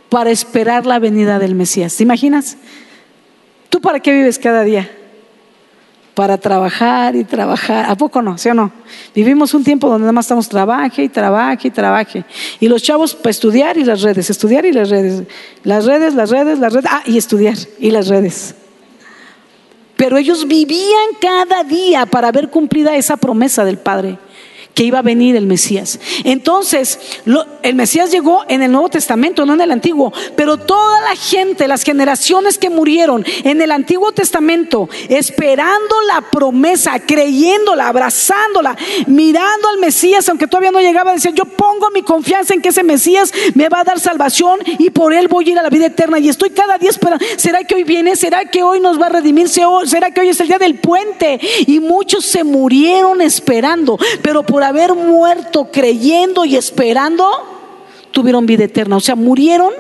para 0.09 0.31
esperar 0.31 0.87
la 0.87 0.99
venida 0.99 1.39
del 1.39 1.55
Mesías. 1.55 1.97
¿Te 1.97 2.05
imaginas? 2.05 2.57
¿Tú 3.75 3.81
para 3.81 3.99
qué 3.99 4.13
vives 4.13 4.39
cada 4.39 4.63
día? 4.63 4.89
Para 6.15 6.39
trabajar 6.39 7.17
y 7.17 7.25
trabajar. 7.25 7.91
¿A 7.91 7.97
poco 7.97 8.23
no? 8.23 8.39
¿Sí 8.39 8.49
o 8.49 8.55
no? 8.55 8.71
Vivimos 9.13 9.53
un 9.53 9.65
tiempo 9.65 9.89
donde 9.89 10.03
nada 10.03 10.13
más 10.13 10.27
estamos 10.27 10.49
trabaje 10.49 11.03
y 11.03 11.09
trabaje 11.09 11.67
y 11.67 11.71
trabaje. 11.73 12.25
Y 12.61 12.69
los 12.69 12.85
chavos 12.85 13.17
para 13.17 13.33
estudiar 13.33 13.77
y 13.77 13.83
las 13.83 14.03
redes, 14.03 14.31
estudiar 14.31 14.65
y 14.65 14.71
las 14.71 14.91
redes. 14.91 15.25
Las 15.65 15.87
redes, 15.87 16.15
las 16.15 16.31
redes, 16.31 16.61
las 16.61 16.73
redes. 16.73 16.89
Ah, 16.89 17.03
y 17.05 17.19
estudiar 17.19 17.57
y 17.81 17.91
las 17.91 18.07
redes. 18.07 18.55
Pero 19.97 20.19
ellos 20.19 20.47
vivían 20.47 21.17
cada 21.21 21.65
día 21.65 22.07
para 22.07 22.31
ver 22.31 22.51
cumplida 22.51 22.95
esa 22.95 23.17
promesa 23.17 23.65
del 23.65 23.79
Padre 23.79 24.19
que 24.75 24.83
iba 24.83 24.99
a 24.99 25.03
venir 25.03 25.37
el 25.37 25.47
Mesías. 25.47 26.01
Entonces, 26.25 26.99
el 27.63 27.75
Mesías 27.75 28.11
llegó 28.11 28.45
en 28.49 28.63
el 28.63 28.73
Nuevo 28.73 28.89
Testamento, 28.89 29.47
no 29.47 29.55
en 29.55 29.61
el 29.61 29.71
Antiguo, 29.71 30.13
pero 30.37 30.57
toda 30.57 31.01
la 31.03 31.17
gente, 31.17 31.69
las 31.69 31.85
generaciones 31.85 32.59
que 32.59 32.71
murieron 32.71 33.25
en 33.45 33.63
el 33.63 33.71
Antiguo 33.71 34.13
Testamento, 34.13 34.89
esperando 35.09 35.95
la 36.09 36.23
promesa, 36.31 36.99
creyéndola, 36.99 37.89
abrazándola, 37.89 38.77
mirando 39.07 39.69
al 39.69 39.79
Mesías, 39.79 40.29
aunque 40.29 40.49
todavía 40.49 40.73
no 40.73 40.81
llegaba, 40.81 41.13
decían, 41.13 41.35
yo 41.35 41.45
pongo 41.45 41.91
mi 41.91 42.03
confianza 42.03 42.55
en 42.55 42.61
que 42.61 42.71
ese 42.71 42.83
Mesías 42.83 43.33
me 43.55 43.69
va 43.69 43.81
a 43.81 43.85
dar 43.85 44.01
salvación 44.01 44.59
y 44.79 44.91
por 44.91 45.13
él 45.13 45.29
voy 45.29 45.49
a 45.49 45.53
ir 45.53 45.59
a 45.59 45.63
la 45.63 45.71
vida 45.71 45.87
eterna. 45.87 46.19
Y 46.19 46.29
estoy 46.29 46.51
cada 46.51 46.79
día 46.79 46.91
esperando, 46.91 47.25
¿será 47.37 47.63
que 47.63 47.77
hoy 47.77 47.85
viene? 47.85 48.17
¿Será 48.17 48.45
que 48.45 48.63
hoy 48.63 48.81
nos 48.81 49.01
va 49.01 49.07
a 49.07 49.11
redimir? 49.11 49.49
¿Será 49.49 50.11
que 50.11 50.21
hoy 50.21 50.31
es 50.31 50.41
el 50.41 50.49
día 50.49 50.59
del 50.59 50.77
puente? 50.77 51.39
Y 51.67 51.79
muchos 51.79 52.25
se 52.25 52.43
murieron 52.43 53.21
esperando, 53.21 53.99
pero 54.21 54.43
por 54.43 54.64
haber 54.65 54.95
muerto 54.95 55.69
creyendo 55.71 56.45
y 56.45 56.57
esperando, 56.57 57.27
tuvieron 58.11 58.47
vida 58.47 58.65
eterna. 58.65 58.97
O 58.97 59.01
sea, 59.01 59.15
murieron 59.15 59.73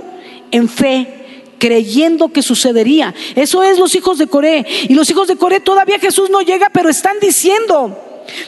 en 0.50 0.68
fe, 0.68 1.54
creyendo 1.58 2.28
que 2.28 2.42
sucedería. 2.42 3.14
Eso 3.34 3.62
es 3.62 3.78
los 3.78 3.94
hijos 3.94 4.18
de 4.18 4.26
Coré. 4.26 4.66
Y 4.88 4.94
los 4.94 5.08
hijos 5.10 5.28
de 5.28 5.36
Coré 5.36 5.60
todavía 5.60 5.98
Jesús 5.98 6.30
no 6.30 6.42
llega, 6.42 6.70
pero 6.70 6.88
están 6.88 7.18
diciendo, 7.20 7.98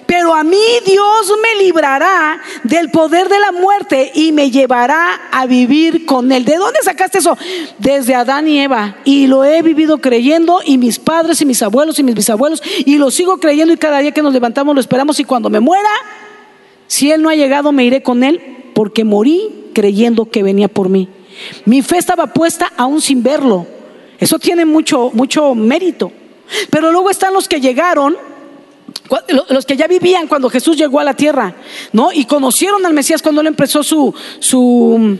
pero 0.06 0.34
a 0.34 0.42
mí 0.42 0.62
Dios 0.84 1.32
me 1.42 1.62
librará 1.62 2.40
del 2.64 2.90
poder 2.90 3.28
de 3.28 3.38
la 3.38 3.52
muerte 3.52 4.10
y 4.14 4.32
me 4.32 4.50
llevará 4.50 5.28
a 5.30 5.46
vivir 5.46 6.06
con 6.06 6.32
Él. 6.32 6.44
¿De 6.44 6.56
dónde 6.56 6.80
sacaste 6.82 7.18
eso? 7.18 7.36
Desde 7.78 8.14
Adán 8.14 8.48
y 8.48 8.60
Eva. 8.60 8.96
Y 9.04 9.26
lo 9.26 9.44
he 9.44 9.62
vivido 9.62 9.98
creyendo 9.98 10.60
y 10.64 10.78
mis 10.78 10.98
padres 10.98 11.40
y 11.40 11.46
mis 11.46 11.62
abuelos 11.62 11.98
y 11.98 12.02
mis 12.02 12.14
bisabuelos. 12.14 12.62
Y 12.84 12.98
lo 12.98 13.10
sigo 13.10 13.38
creyendo 13.38 13.72
y 13.72 13.76
cada 13.76 13.98
día 13.98 14.12
que 14.12 14.22
nos 14.22 14.32
levantamos 14.32 14.74
lo 14.74 14.80
esperamos 14.80 15.18
y 15.20 15.24
cuando 15.24 15.50
me 15.50 15.60
muera 15.60 15.90
si 16.86 17.10
Él 17.10 17.22
no 17.22 17.28
ha 17.28 17.34
llegado, 17.34 17.72
me 17.72 17.84
iré 17.84 18.02
con 18.02 18.24
Él 18.24 18.70
porque 18.74 19.04
morí 19.04 19.70
creyendo 19.74 20.30
que 20.30 20.42
venía 20.42 20.68
por 20.68 20.88
mí. 20.88 21.08
Mi 21.64 21.82
fe 21.82 21.98
estaba 21.98 22.28
puesta 22.28 22.72
aún 22.76 23.00
sin 23.00 23.22
verlo. 23.22 23.66
Eso 24.18 24.38
tiene 24.38 24.64
mucho, 24.64 25.10
mucho 25.12 25.54
mérito. 25.54 26.10
Pero 26.70 26.92
luego 26.92 27.10
están 27.10 27.34
los 27.34 27.48
que 27.48 27.60
llegaron, 27.60 28.16
los 29.50 29.66
que 29.66 29.76
ya 29.76 29.86
vivían 29.86 30.28
cuando 30.28 30.48
Jesús 30.48 30.76
llegó 30.76 31.00
a 31.00 31.04
la 31.04 31.14
tierra, 31.14 31.56
¿no? 31.92 32.12
Y 32.12 32.24
conocieron 32.24 32.86
al 32.86 32.94
Mesías 32.94 33.20
cuando 33.20 33.40
él 33.40 33.48
empezó 33.48 33.82
su, 33.82 34.14
su 34.38 35.18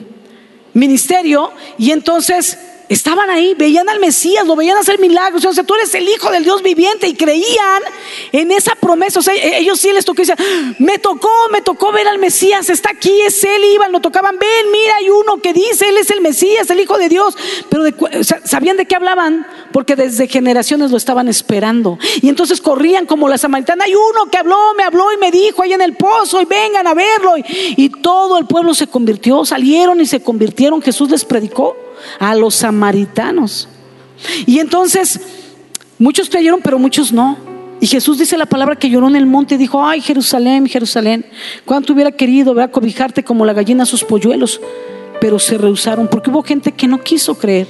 ministerio. 0.72 1.50
Y 1.78 1.90
entonces 1.90 2.58
Estaban 2.88 3.28
ahí, 3.30 3.54
veían 3.54 3.88
al 3.88 3.98
Mesías, 3.98 4.46
lo 4.46 4.54
veían 4.54 4.78
hacer 4.78 5.00
milagros. 5.00 5.44
O 5.44 5.52
sea, 5.52 5.64
tú 5.64 5.74
eres 5.74 5.92
el 5.94 6.08
Hijo 6.08 6.30
del 6.30 6.44
Dios 6.44 6.62
viviente 6.62 7.08
y 7.08 7.14
creían 7.14 7.82
en 8.30 8.52
esa 8.52 8.76
promesa. 8.76 9.18
O 9.18 9.22
sea, 9.22 9.34
e-, 9.34 9.58
ellos 9.58 9.80
sí 9.80 9.92
les 9.92 10.04
tocó. 10.04 10.22
Decían, 10.22 10.38
me 10.78 10.98
tocó, 10.98 11.30
me 11.50 11.62
tocó 11.62 11.90
ver 11.90 12.06
al 12.06 12.18
Mesías. 12.18 12.70
Está 12.70 12.90
aquí, 12.90 13.12
es 13.22 13.42
él. 13.42 13.64
Iban, 13.74 13.90
lo 13.90 14.00
tocaban. 14.00 14.38
Ven, 14.38 14.70
mira, 14.70 14.96
hay 14.96 15.10
uno 15.10 15.38
que 15.42 15.52
dice, 15.52 15.88
él 15.88 15.96
es 15.96 16.10
el 16.12 16.20
Mesías, 16.20 16.70
el 16.70 16.78
Hijo 16.78 16.96
de 16.96 17.08
Dios. 17.08 17.36
Pero 17.68 17.82
sabían 18.44 18.76
de 18.76 18.86
qué 18.86 18.94
hablaban 18.94 19.48
porque 19.72 19.96
desde 19.96 20.28
generaciones 20.28 20.92
lo 20.92 20.96
estaban 20.96 21.26
esperando. 21.26 21.98
Y 22.22 22.28
entonces 22.28 22.60
corrían 22.60 23.04
como 23.06 23.28
la 23.28 23.36
samaritana. 23.36 23.84
Hay 23.84 23.96
uno 23.96 24.30
que 24.30 24.38
habló, 24.38 24.74
me 24.76 24.84
habló 24.84 25.12
y 25.12 25.16
me 25.16 25.32
dijo 25.32 25.62
ahí 25.62 25.72
en 25.72 25.82
el 25.82 25.96
pozo 25.96 26.40
y 26.40 26.44
vengan 26.44 26.86
a 26.86 26.94
verlo. 26.94 27.36
Y, 27.36 27.44
y 27.76 27.88
todo 27.88 28.38
el 28.38 28.46
pueblo 28.46 28.74
se 28.74 28.86
convirtió, 28.86 29.44
salieron 29.44 30.00
y 30.00 30.06
se 30.06 30.22
convirtieron. 30.22 30.80
Jesús 30.80 31.10
les 31.10 31.24
predicó 31.24 31.85
a 32.18 32.34
los 32.34 32.54
samaritanos. 32.54 33.68
Y 34.46 34.58
entonces, 34.58 35.20
muchos 35.98 36.28
creyeron, 36.28 36.60
pero 36.62 36.78
muchos 36.78 37.12
no. 37.12 37.36
Y 37.80 37.86
Jesús 37.86 38.18
dice 38.18 38.38
la 38.38 38.46
palabra 38.46 38.76
que 38.76 38.88
lloró 38.88 39.08
en 39.08 39.16
el 39.16 39.26
monte 39.26 39.56
y 39.56 39.58
dijo, 39.58 39.84
ay 39.84 40.00
Jerusalén, 40.00 40.66
Jerusalén, 40.66 41.26
cuánto 41.64 41.92
hubiera 41.92 42.10
querido 42.12 42.54
ver 42.54 42.70
cobijarte 42.70 43.22
como 43.22 43.44
la 43.44 43.52
gallina 43.52 43.82
a 43.82 43.86
sus 43.86 44.02
polluelos, 44.02 44.60
pero 45.20 45.38
se 45.38 45.58
rehusaron 45.58 46.08
porque 46.08 46.30
hubo 46.30 46.42
gente 46.42 46.72
que 46.72 46.86
no 46.86 47.02
quiso 47.02 47.36
creer, 47.36 47.66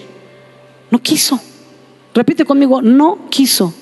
no 0.90 1.00
quiso. 1.00 1.40
Repite 2.14 2.44
conmigo, 2.44 2.80
no 2.80 3.28
quiso. 3.30 3.74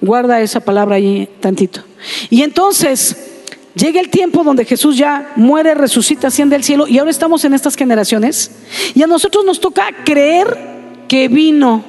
Guarda 0.00 0.40
esa 0.40 0.60
palabra 0.60 0.96
ahí 0.96 1.28
tantito. 1.40 1.82
Y 2.28 2.42
entonces 2.42 3.37
llega 3.78 4.00
el 4.00 4.10
tiempo 4.10 4.44
donde 4.44 4.64
Jesús 4.64 4.96
ya 4.96 5.32
muere, 5.36 5.74
resucita, 5.74 6.28
asciende 6.28 6.56
al 6.56 6.64
cielo 6.64 6.86
y 6.86 6.98
ahora 6.98 7.10
estamos 7.10 7.44
en 7.44 7.54
estas 7.54 7.76
generaciones 7.76 8.50
y 8.94 9.02
a 9.02 9.06
nosotros 9.06 9.44
nos 9.44 9.60
toca 9.60 9.88
creer 10.04 10.58
que 11.06 11.28
vino. 11.28 11.84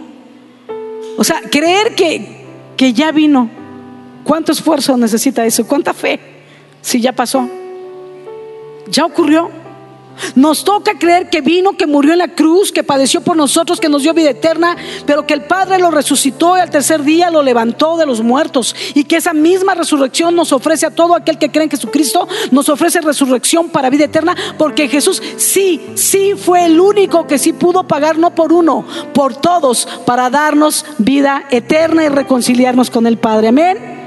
O 1.17 1.23
sea, 1.23 1.41
creer 1.41 1.95
que, 1.95 2.45
que 2.77 2.93
ya 2.93 3.11
vino. 3.11 3.49
¿Cuánto 4.23 4.51
esfuerzo 4.51 4.95
necesita 4.95 5.45
eso? 5.45 5.67
¿Cuánta 5.67 5.93
fe? 5.93 6.19
Si 6.81 7.01
ya 7.01 7.11
pasó. 7.11 7.49
Ya 8.87 9.05
ocurrió. 9.05 9.59
Nos 10.36 10.63
toca 10.63 10.97
creer 10.97 11.30
que 11.30 11.41
vino, 11.41 11.74
que 11.74 11.88
murió 11.88 12.13
en 12.13 12.20
la 12.20 12.30
cruz, 12.30 12.72
que 12.72 12.84
padeció 12.84 13.22
por 13.22 13.38
nosotros, 13.38 13.80
que 13.80 13.89
nos 13.89 14.03
dio 14.03 14.13
vida 14.13 14.32
eterna, 14.32 14.76
pero 15.05 15.26
que 15.26 15.34
el 15.34 15.43
Padre 15.43 15.80
lo 15.80 15.91
resucitó 15.91 16.57
y 16.57 16.61
al 16.61 16.70
tercer 16.70 17.03
día 17.03 17.30
lo 17.30 17.43
levantó 17.43 17.97
de 17.97 18.05
los 18.05 18.22
muertos. 18.22 18.76
Y 18.93 19.03
que 19.03 19.17
esa 19.17 19.34
misma 19.34 19.76
resurrección 19.76 20.36
nos 20.36 20.51
ofrece 20.51 20.86
a 20.86 20.91
todo 20.91 21.15
aquel 21.15 21.38
que 21.38 21.51
cree 21.51 21.65
en 21.65 21.72
Jesucristo, 21.72 22.28
nos 22.51 22.70
ofrece 22.70 23.01
resurrección 23.01 23.70
para 23.70 23.89
vida 23.89 24.05
eterna, 24.05 24.36
porque 24.57 24.88
Jesús 24.88 25.22
sí, 25.38 25.82
sí 25.95 26.34
fue 26.36 26.65
el 26.65 26.80
único 26.80 27.28
que 27.28 27.38
sí 27.38 27.53
pudo 27.53 27.88
pagar, 27.88 28.17
no 28.17 28.36
por 28.36 28.53
uno, 28.53 28.86
por 29.13 29.36
todos, 29.36 29.88
para 30.05 30.30
darnos 30.30 30.86
vida 30.97 31.45
eterna 31.49 32.05
y 32.05 32.09
reconciliarnos 32.09 32.89
con 32.89 33.07
el 33.07 33.17
Padre. 33.17 33.49
Amén. 33.49 33.99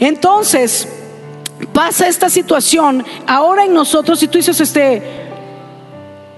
Entonces, 0.00 0.88
pasa 1.72 2.08
esta 2.08 2.28
situación 2.28 3.04
ahora 3.26 3.64
en 3.64 3.74
nosotros 3.74 4.22
y 4.22 4.28
tú 4.28 4.38
dices, 4.38 4.60
este, 4.60 5.23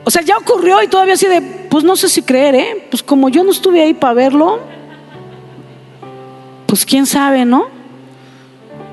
o 0.07 0.11
sea, 0.11 0.23
ya 0.23 0.37
ocurrió 0.37 0.81
y 0.85 0.87
todavía 0.87 1.15
así 1.15 1.27
de, 1.27 1.43
pues 1.43 1.83
no 1.83 1.97
sé 1.97 2.09
si 2.09 2.23
creer, 2.23 2.55
¿eh? 2.55 2.87
Pues 2.93 3.03
como 3.03 3.29
yo 3.29 3.43
no 3.43 3.51
estuve 3.51 3.83
ahí 3.83 3.93
para 3.93 4.15
verlo, 4.15 4.61
pues 6.67 6.87
quién 6.87 7.07
sabe, 7.07 7.45
¿no? 7.45 7.67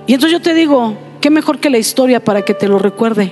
Y 0.07 0.15
entonces 0.15 0.39
yo 0.39 0.41
te 0.41 0.55
digo, 0.55 0.95
qué 1.21 1.29
mejor 1.29 1.59
que 1.59 1.69
la 1.69 1.77
historia 1.77 2.23
para 2.23 2.41
que 2.41 2.55
te 2.55 2.67
lo 2.67 2.79
recuerde. 2.79 3.31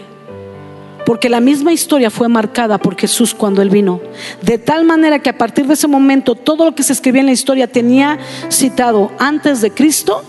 Porque 1.08 1.28
la 1.28 1.40
misma 1.40 1.74
historia 1.74 2.12
fue 2.12 2.28
marcada 2.28 2.78
por 2.78 2.96
Jesús 2.96 3.34
cuando 3.34 3.64
Él 3.64 3.72
vino. 3.72 4.00
De 4.44 4.60
tal 4.60 4.86
manera 4.86 5.18
que 5.18 5.32
a 5.32 5.38
partir 5.40 5.66
de 5.66 5.74
ese 5.74 5.88
momento 5.88 6.36
todo 6.36 6.66
lo 6.66 6.76
que 6.76 6.84
se 6.84 6.94
escribía 6.94 7.22
en 7.22 7.26
la 7.26 7.34
historia 7.34 7.66
tenía 7.66 8.20
citado 8.52 9.10
antes 9.18 9.60
de 9.60 9.72
Cristo 9.72 10.22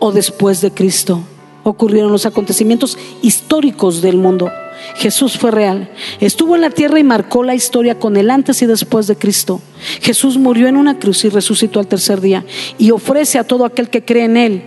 o 0.00 0.10
después 0.10 0.60
de 0.60 0.72
Cristo. 0.72 1.20
Ocurrieron 1.62 2.10
los 2.10 2.26
acontecimientos 2.26 2.98
históricos 3.22 4.02
del 4.02 4.16
mundo. 4.16 4.50
Jesús 4.96 5.38
fue 5.38 5.50
real. 5.50 5.90
Estuvo 6.20 6.54
en 6.54 6.60
la 6.60 6.70
tierra 6.70 6.98
y 6.98 7.04
marcó 7.04 7.42
la 7.42 7.54
historia 7.54 7.98
con 7.98 8.16
el 8.16 8.30
antes 8.30 8.62
y 8.62 8.66
después 8.66 9.06
de 9.06 9.16
Cristo. 9.16 9.60
Jesús 10.00 10.38
murió 10.38 10.68
en 10.68 10.76
una 10.76 10.98
cruz 10.98 11.24
y 11.24 11.28
resucitó 11.28 11.80
al 11.80 11.86
tercer 11.86 12.20
día 12.20 12.44
y 12.78 12.90
ofrece 12.90 13.38
a 13.38 13.44
todo 13.44 13.64
aquel 13.64 13.88
que 13.88 14.04
cree 14.04 14.24
en 14.24 14.36
Él 14.36 14.62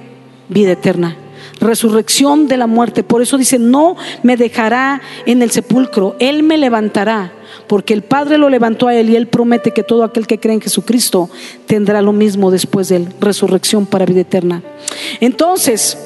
vida 0.50 0.72
eterna. 0.72 1.18
Resurrección 1.60 2.48
de 2.48 2.58
la 2.58 2.68
muerte. 2.68 3.04
Por 3.04 3.22
eso 3.22 3.38
dice, 3.38 3.60
no 3.60 3.96
me 4.24 4.36
dejará 4.36 5.02
en 5.26 5.42
el 5.42 5.52
sepulcro, 5.52 6.16
Él 6.20 6.44
me 6.44 6.58
levantará, 6.58 7.34
porque 7.68 7.94
el 7.94 8.02
Padre 8.02 8.38
lo 8.38 8.50
levantó 8.50 8.88
a 8.88 8.96
Él 8.96 9.10
y 9.10 9.16
Él 9.16 9.28
promete 9.28 9.72
que 9.72 9.84
todo 9.84 10.04
aquel 10.04 10.28
que 10.28 10.40
cree 10.40 10.56
en 10.56 10.62
Jesucristo 10.62 11.30
tendrá 11.66 12.02
lo 12.02 12.12
mismo 12.12 12.52
después 12.52 12.90
de 12.90 12.98
Él, 12.98 13.08
resurrección 13.22 13.86
para 13.86 14.06
vida 14.06 14.22
eterna. 14.22 14.64
Entonces, 15.22 15.98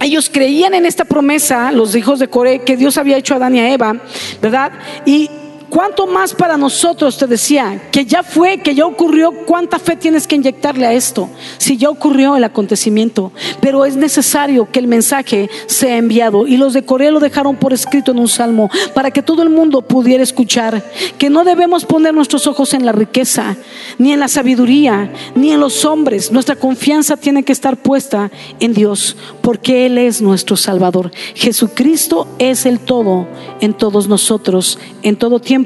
ellos 0.00 0.30
creían 0.32 0.74
en 0.74 0.86
esta 0.86 1.04
promesa, 1.04 1.72
los 1.72 1.94
hijos 1.94 2.18
de 2.18 2.28
Coré, 2.28 2.60
que 2.60 2.76
Dios 2.76 2.98
había 2.98 3.16
hecho 3.16 3.34
a 3.34 3.36
Adán 3.38 3.56
y 3.56 3.60
a 3.60 3.72
Eva, 3.72 3.96
¿verdad? 4.40 4.72
Y 5.04 5.30
¿Cuánto 5.70 6.06
más 6.06 6.32
para 6.32 6.56
nosotros, 6.56 7.18
te 7.18 7.26
decía, 7.26 7.90
que 7.92 8.06
ya 8.06 8.22
fue, 8.22 8.58
que 8.58 8.74
ya 8.74 8.86
ocurrió? 8.86 9.32
¿Cuánta 9.44 9.78
fe 9.78 9.96
tienes 9.96 10.26
que 10.26 10.36
inyectarle 10.36 10.86
a 10.86 10.94
esto? 10.94 11.28
Si 11.58 11.76
ya 11.76 11.90
ocurrió 11.90 12.36
el 12.36 12.44
acontecimiento, 12.44 13.32
pero 13.60 13.84
es 13.84 13.94
necesario 13.94 14.70
que 14.70 14.78
el 14.78 14.86
mensaje 14.86 15.50
sea 15.66 15.98
enviado. 15.98 16.46
Y 16.46 16.56
los 16.56 16.72
de 16.72 16.84
Corea 16.84 17.10
lo 17.10 17.20
dejaron 17.20 17.56
por 17.56 17.74
escrito 17.74 18.12
en 18.12 18.18
un 18.18 18.28
salmo 18.28 18.70
para 18.94 19.10
que 19.10 19.22
todo 19.22 19.42
el 19.42 19.50
mundo 19.50 19.82
pudiera 19.82 20.22
escuchar 20.22 20.82
que 21.18 21.28
no 21.28 21.44
debemos 21.44 21.84
poner 21.84 22.14
nuestros 22.14 22.46
ojos 22.46 22.72
en 22.72 22.86
la 22.86 22.92
riqueza, 22.92 23.56
ni 23.98 24.12
en 24.12 24.20
la 24.20 24.28
sabiduría, 24.28 25.12
ni 25.34 25.52
en 25.52 25.60
los 25.60 25.84
hombres. 25.84 26.32
Nuestra 26.32 26.56
confianza 26.56 27.18
tiene 27.18 27.42
que 27.42 27.52
estar 27.52 27.76
puesta 27.76 28.30
en 28.58 28.72
Dios, 28.72 29.16
porque 29.42 29.84
Él 29.84 29.98
es 29.98 30.22
nuestro 30.22 30.56
Salvador. 30.56 31.10
Jesucristo 31.34 32.26
es 32.38 32.64
el 32.64 32.80
todo 32.80 33.26
en 33.60 33.74
todos 33.74 34.08
nosotros, 34.08 34.78
en 35.02 35.16
todo 35.16 35.40
tiempo 35.40 35.57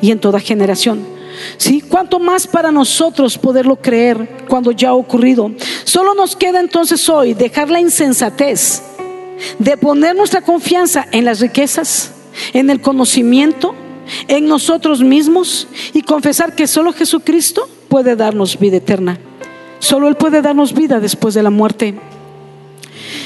y 0.00 0.10
en 0.10 0.18
toda 0.18 0.40
generación. 0.40 1.06
¿Sí? 1.58 1.82
¿Cuánto 1.82 2.18
más 2.18 2.46
para 2.46 2.72
nosotros 2.72 3.36
poderlo 3.36 3.76
creer 3.76 4.46
cuando 4.48 4.72
ya 4.72 4.90
ha 4.90 4.94
ocurrido? 4.94 5.50
Solo 5.84 6.14
nos 6.14 6.34
queda 6.34 6.60
entonces 6.60 7.08
hoy 7.08 7.34
dejar 7.34 7.70
la 7.70 7.80
insensatez 7.80 8.82
de 9.58 9.76
poner 9.76 10.16
nuestra 10.16 10.40
confianza 10.40 11.06
en 11.12 11.24
las 11.24 11.40
riquezas, 11.40 12.12
en 12.52 12.70
el 12.70 12.80
conocimiento, 12.80 13.74
en 14.28 14.46
nosotros 14.48 15.02
mismos 15.02 15.68
y 15.92 16.02
confesar 16.02 16.54
que 16.54 16.66
solo 16.66 16.92
Jesucristo 16.92 17.68
puede 17.88 18.16
darnos 18.16 18.58
vida 18.58 18.76
eterna. 18.76 19.18
Solo 19.78 20.08
Él 20.08 20.16
puede 20.16 20.42
darnos 20.42 20.72
vida 20.72 21.00
después 21.00 21.34
de 21.34 21.42
la 21.42 21.50
muerte. 21.50 21.94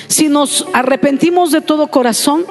Si 0.09 0.29
nos 0.29 0.66
arrepentimos 0.73 1.53
de 1.53 1.61
todo 1.61 1.89
corazón, 1.89 2.45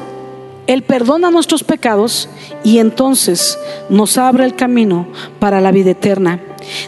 él 0.70 0.84
perdona 0.84 1.32
nuestros 1.32 1.64
pecados 1.64 2.30
y 2.64 2.78
entonces 2.78 3.58
nos 3.90 4.20
abre 4.20 4.46
el 4.46 4.56
camino 4.56 5.08
para 5.40 5.62
la 5.62 5.72
vida 5.72 5.90
eterna. 5.90 6.40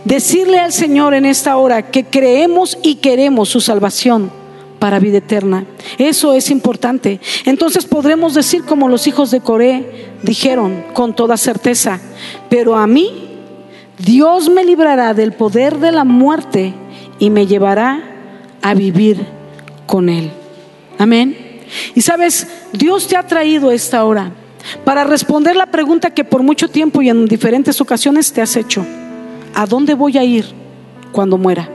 Decirle 0.06 0.60
al 0.60 0.72
Señor 0.72 1.16
en 1.16 1.26
esta 1.26 1.58
hora 1.58 1.90
que 1.90 2.04
creemos 2.06 2.78
y 2.84 2.98
queremos 2.98 3.50
su 3.50 3.60
salvación 3.60 4.30
para 4.78 5.00
vida 5.00 5.18
eterna. 5.18 5.66
Eso 5.98 6.36
es 6.36 6.52
importante. 6.52 7.20
Entonces 7.46 7.86
podremos 7.86 8.36
decir 8.36 8.66
como 8.66 8.88
los 8.88 9.08
hijos 9.08 9.32
de 9.32 9.42
Coré 9.42 10.12
dijeron 10.22 10.86
con 10.94 11.16
toda 11.16 11.36
certeza, 11.36 12.00
pero 12.52 12.76
a 12.76 12.86
mí 12.86 13.30
Dios 13.98 14.48
me 14.48 14.64
librará 14.64 15.16
del 15.16 15.32
poder 15.32 15.80
de 15.80 15.92
la 15.92 16.04
muerte 16.04 16.76
y 17.18 17.32
me 17.32 17.48
llevará 17.48 18.00
a 18.62 18.76
vivir 18.76 19.26
con 19.88 20.08
Él. 20.08 20.30
Amén. 21.00 21.41
Y 21.96 22.02
sabes, 22.02 22.48
Dios 22.74 23.08
te 23.08 23.18
ha 23.18 23.24
traído 23.26 23.72
esta 23.72 24.04
hora 24.04 24.32
para 24.84 25.04
responder 25.04 25.56
la 25.56 25.68
pregunta 25.68 26.12
que 26.12 26.24
por 26.24 26.44
mucho 26.44 26.68
tiempo 26.68 27.02
y 27.02 27.10
en 27.10 27.26
diferentes 27.26 27.82
ocasiones 27.82 28.32
te 28.32 28.42
has 28.42 28.56
hecho. 28.56 28.86
¿A 29.54 29.66
dónde 29.66 29.94
voy 29.94 30.18
a 30.18 30.24
ir 30.24 30.46
cuando 31.12 31.38
muera? 31.38 31.70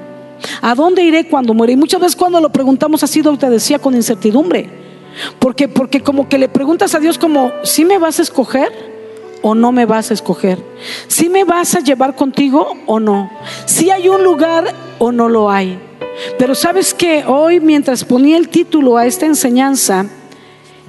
¿A 0.62 0.74
dónde 0.74 1.02
iré 1.02 1.28
cuando 1.28 1.54
muera? 1.54 1.72
Y 1.72 1.76
muchas 1.76 2.00
veces 2.00 2.16
cuando 2.16 2.40
lo 2.40 2.50
preguntamos 2.50 3.02
así, 3.02 3.22
te 3.22 3.50
decía 3.50 3.78
con 3.78 3.94
incertidumbre. 3.94 4.68
Porque, 5.38 5.68
porque 5.68 6.00
como 6.00 6.28
que 6.28 6.38
le 6.38 6.48
preguntas 6.48 6.94
a 6.94 7.00
Dios 7.00 7.18
como, 7.18 7.50
¿si 7.62 7.84
me 7.84 7.98
vas 7.98 8.18
a 8.18 8.22
escoger 8.22 8.70
o 9.42 9.54
no 9.54 9.72
me 9.72 9.86
vas 9.86 10.10
a 10.10 10.14
escoger? 10.14 10.58
¿Si 11.08 11.28
me 11.28 11.44
vas 11.44 11.74
a 11.74 11.80
llevar 11.80 12.14
contigo 12.14 12.76
o 12.86 13.00
no? 13.00 13.30
¿Si 13.64 13.90
hay 13.90 14.08
un 14.08 14.22
lugar 14.22 14.74
o 14.98 15.12
no 15.12 15.28
lo 15.28 15.50
hay? 15.50 15.78
Pero 16.38 16.54
sabes 16.54 16.94
que 16.94 17.24
hoy 17.26 17.60
mientras 17.60 18.04
ponía 18.04 18.36
el 18.36 18.48
título 18.48 18.96
a 18.96 19.06
esta 19.06 19.26
enseñanza, 19.26 20.06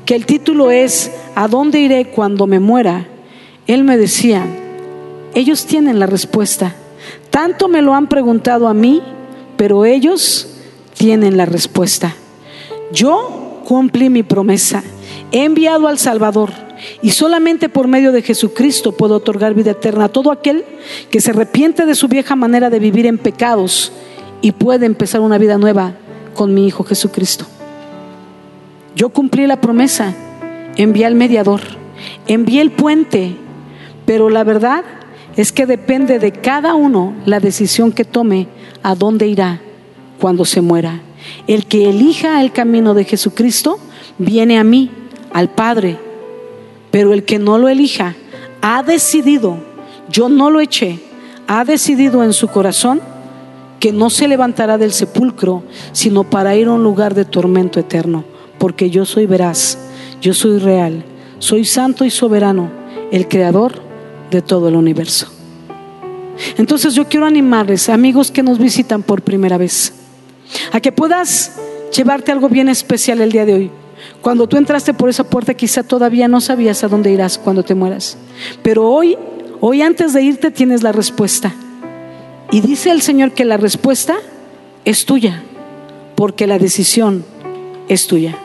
que 0.06 0.16
el 0.16 0.26
título 0.26 0.72
es 0.72 1.12
¿A 1.36 1.48
dónde 1.48 1.80
iré 1.80 2.10
cuando 2.10 2.48
me 2.48 2.60
muera? 2.60 3.08
Él 3.68 3.84
me 3.84 3.98
decía, 3.98 4.46
ellos 5.34 5.66
tienen 5.66 6.00
la 6.00 6.06
respuesta. 6.06 6.76
Tanto 7.30 7.68
me 7.68 7.82
lo 7.82 7.94
han 7.94 8.08
preguntado 8.08 8.68
a 8.68 8.74
mí, 8.74 9.02
pero 9.58 9.86
ellos 9.86 10.48
tienen 10.94 11.38
la 11.38 11.46
respuesta. 11.46 12.16
Yo 12.92 13.62
cumplí 13.66 14.10
mi 14.10 14.24
promesa. 14.24 14.84
He 15.32 15.44
enviado 15.44 15.88
al 15.88 16.00
Salvador 16.00 16.52
y 17.02 17.12
solamente 17.12 17.70
por 17.70 17.88
medio 17.88 18.12
de 18.12 18.22
Jesucristo 18.22 18.94
puedo 18.94 19.16
otorgar 19.16 19.54
vida 19.54 19.72
eterna 19.72 20.06
a 20.06 20.10
todo 20.10 20.32
aquel 20.32 20.64
que 21.10 21.20
se 21.20 21.32
arrepiente 21.32 21.86
de 21.86 21.96
su 21.96 22.08
vieja 22.08 22.36
manera 22.36 22.70
de 22.70 22.80
vivir 22.80 23.06
en 23.06 23.18
pecados 23.18 23.92
y 24.42 24.52
puede 24.52 24.86
empezar 24.86 25.22
una 25.22 25.38
vida 25.38 25.58
nueva 25.58 25.94
con 26.34 26.54
mi 26.54 26.68
Hijo 26.68 26.84
Jesucristo. 26.84 27.46
Yo 28.96 29.10
cumplí 29.10 29.48
la 29.48 29.62
promesa, 29.62 30.14
envié 30.76 31.06
al 31.06 31.16
mediador, 31.16 31.62
envié 32.28 32.62
el 32.62 32.72
puente, 32.72 33.36
pero 34.06 34.30
la 34.30 34.44
verdad 34.44 34.84
es 35.36 35.52
que 35.52 35.66
depende 35.66 36.20
de 36.20 36.32
cada 36.32 36.74
uno 36.74 37.14
la 37.26 37.40
decisión 37.40 37.92
que 37.92 38.06
tome 38.06 38.48
a 38.84 38.96
dónde 38.96 39.28
irá 39.28 39.62
cuando 40.20 40.46
se 40.46 40.62
muera. 40.62 41.02
El 41.48 41.66
que 41.66 41.90
elija 41.90 42.42
el 42.42 42.52
camino 42.52 42.94
de 42.94 43.04
Jesucristo 43.04 43.80
viene 44.18 44.58
a 44.58 44.64
mí, 44.64 44.90
al 45.34 45.50
Padre, 45.50 45.98
pero 46.90 47.14
el 47.14 47.24
que 47.24 47.38
no 47.38 47.58
lo 47.58 47.68
elija 47.68 48.16
ha 48.62 48.82
decidido, 48.82 49.58
yo 50.10 50.30
no 50.30 50.50
lo 50.50 50.60
eché, 50.60 51.00
ha 51.48 51.66
decidido 51.66 52.24
en 52.24 52.34
su 52.34 52.48
corazón 52.48 53.02
que 53.80 53.92
no 53.92 54.10
se 54.10 54.28
levantará 54.28 54.78
del 54.78 54.92
sepulcro, 54.92 55.64
sino 55.92 56.24
para 56.24 56.56
ir 56.56 56.68
a 56.68 56.74
un 56.74 56.84
lugar 56.84 57.14
de 57.14 57.26
tormento 57.26 57.80
eterno, 57.80 58.24
porque 58.58 58.90
yo 58.90 59.06
soy 59.06 59.26
veraz, 59.26 59.78
yo 60.22 60.34
soy 60.34 60.60
real, 60.60 61.04
soy 61.40 61.66
santo 61.66 62.06
y 62.06 62.10
soberano, 62.10 62.70
el 63.12 63.28
creador 63.28 63.82
de 64.32 64.42
todo 64.42 64.68
el 64.68 64.76
universo. 64.76 65.28
Entonces 66.58 66.94
yo 66.94 67.06
quiero 67.08 67.26
animarles, 67.26 67.90
amigos 67.90 68.32
que 68.32 68.44
nos 68.44 68.60
visitan 68.60 69.04
por 69.04 69.22
primera 69.22 69.58
vez, 69.58 69.94
a 70.72 70.80
que 70.80 70.92
puedas 70.92 71.58
llevarte 71.96 72.32
algo 72.32 72.50
bien 72.50 72.70
especial 72.70 73.22
el 73.22 73.32
día 73.32 73.46
de 73.46 73.54
hoy. 73.54 73.72
Cuando 74.22 74.48
tú 74.48 74.58
entraste 74.58 74.94
por 74.94 75.10
esa 75.10 75.24
puerta 75.24 75.54
quizá 75.54 75.84
todavía 75.84 76.28
no 76.28 76.42
sabías 76.42 76.84
a 76.84 76.88
dónde 76.88 77.12
irás 77.12 77.38
cuando 77.38 77.64
te 77.64 77.76
mueras. 77.76 78.18
Pero 78.62 78.90
hoy, 78.90 79.18
hoy 79.60 79.82
antes 79.82 80.14
de 80.14 80.22
irte 80.22 80.52
tienes 80.52 80.84
la 80.84 80.92
respuesta. 80.92 81.54
Y 82.52 82.62
dice 82.62 82.92
el 82.92 83.02
Señor 83.02 83.32
que 83.32 83.46
la 83.46 83.58
respuesta 83.58 84.18
es 84.86 85.06
tuya, 85.06 85.44
porque 86.16 86.48
la 86.48 86.60
decisión 86.60 87.26
es 87.90 88.08
tuya. 88.08 88.38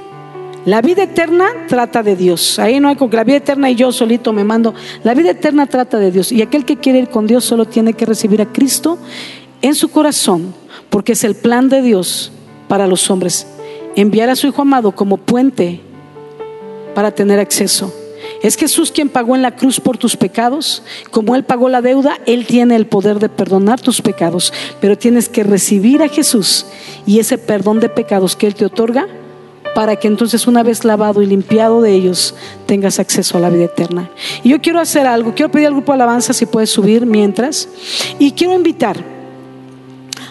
La 0.65 0.81
vida 0.81 1.05
eterna 1.05 1.47
trata 1.69 2.03
de 2.03 2.15
Dios. 2.15 2.59
Ahí 2.59 2.79
no 2.79 2.89
hay 2.89 2.97
con 2.97 3.11
la 3.11 3.25
vida 3.25 3.39
eterna 3.39 3.71
y 3.71 3.75
yo 3.75 3.91
solito 3.91 4.33
me 4.33 4.45
mando. 4.45 4.75
La 5.03 5.15
vida 5.15 5.31
eterna 5.31 5.67
trata 5.67 5.99
de 5.99 6.13
Dios. 6.13 6.31
Y 6.31 6.41
aquel 6.41 6.65
que 6.65 6.77
quiere 6.77 7.01
ir 7.01 7.09
con 7.09 7.27
Dios 7.27 7.45
solo 7.45 7.65
tiene 7.65 7.95
que 7.95 8.07
recibir 8.07 8.41
a 8.41 8.47
Cristo 8.47 8.99
en 9.61 9.75
su 9.75 9.89
corazón, 9.91 10.55
porque 10.89 11.13
es 11.13 11.25
el 11.25 11.35
plan 11.35 11.69
de 11.69 11.83
Dios 11.83 12.33
para 12.69 12.87
los 12.87 13.11
hombres. 13.11 13.47
Enviar 13.97 14.29
a 14.31 14.37
su 14.37 14.47
Hijo 14.47 14.63
amado 14.63 14.93
como 14.93 15.17
puente 15.17 15.81
para 16.95 17.11
tener 17.11 17.41
acceso. 17.41 17.93
Es 18.43 18.57
Jesús 18.57 18.91
quien 18.91 19.09
pagó 19.09 19.37
en 19.37 19.43
la 19.43 19.55
cruz 19.55 19.79
por 19.79 19.99
tus 19.99 20.17
pecados. 20.17 20.83
Como 21.11 21.37
Él 21.37 21.45
pagó 21.45 21.69
la 21.69 21.81
deuda, 21.81 22.19
Él 22.27 22.47
tiene 22.47 22.75
el 22.75 22.87
poder 22.87 23.21
de 23.21 23.29
perdonar 23.29 23.81
tus 23.81 24.03
pecados. 24.03 24.53
Pero 24.81 24.99
tienes 24.99 25.29
que 25.29 25.45
recibir 25.45 26.03
a 26.03 26.09
Jesús 26.09 26.67
y 27.07 27.21
ese 27.21 27.39
perdón 27.39 27.79
de 27.81 27.89
pecados 27.89 28.35
que 28.35 28.47
Él 28.49 28.55
te 28.55 28.65
otorga 28.65 29.07
para 29.75 29.97
que 29.97 30.09
entonces 30.09 30.47
una 30.47 30.63
vez 30.63 30.85
lavado 30.85 31.23
y 31.23 31.27
limpiado 31.27 31.81
de 31.81 31.93
ellos 31.93 32.35
tengas 32.67 32.99
acceso 32.99 33.39
a 33.39 33.41
la 33.41 33.49
vida 33.49 33.65
eterna. 33.65 34.11
Y 34.43 34.51
yo 34.51 34.61
quiero 34.61 34.81
hacer 34.81 35.07
algo, 35.07 35.35
quiero 35.35 35.51
pedir 35.51 35.69
al 35.69 35.75
grupo 35.75 35.93
de 35.93 35.97
alabanza 35.97 36.33
si 36.33 36.47
puedes 36.47 36.71
subir 36.71 37.07
mientras 37.07 37.69
y 38.19 38.33
quiero 38.33 38.55
invitar 38.55 39.03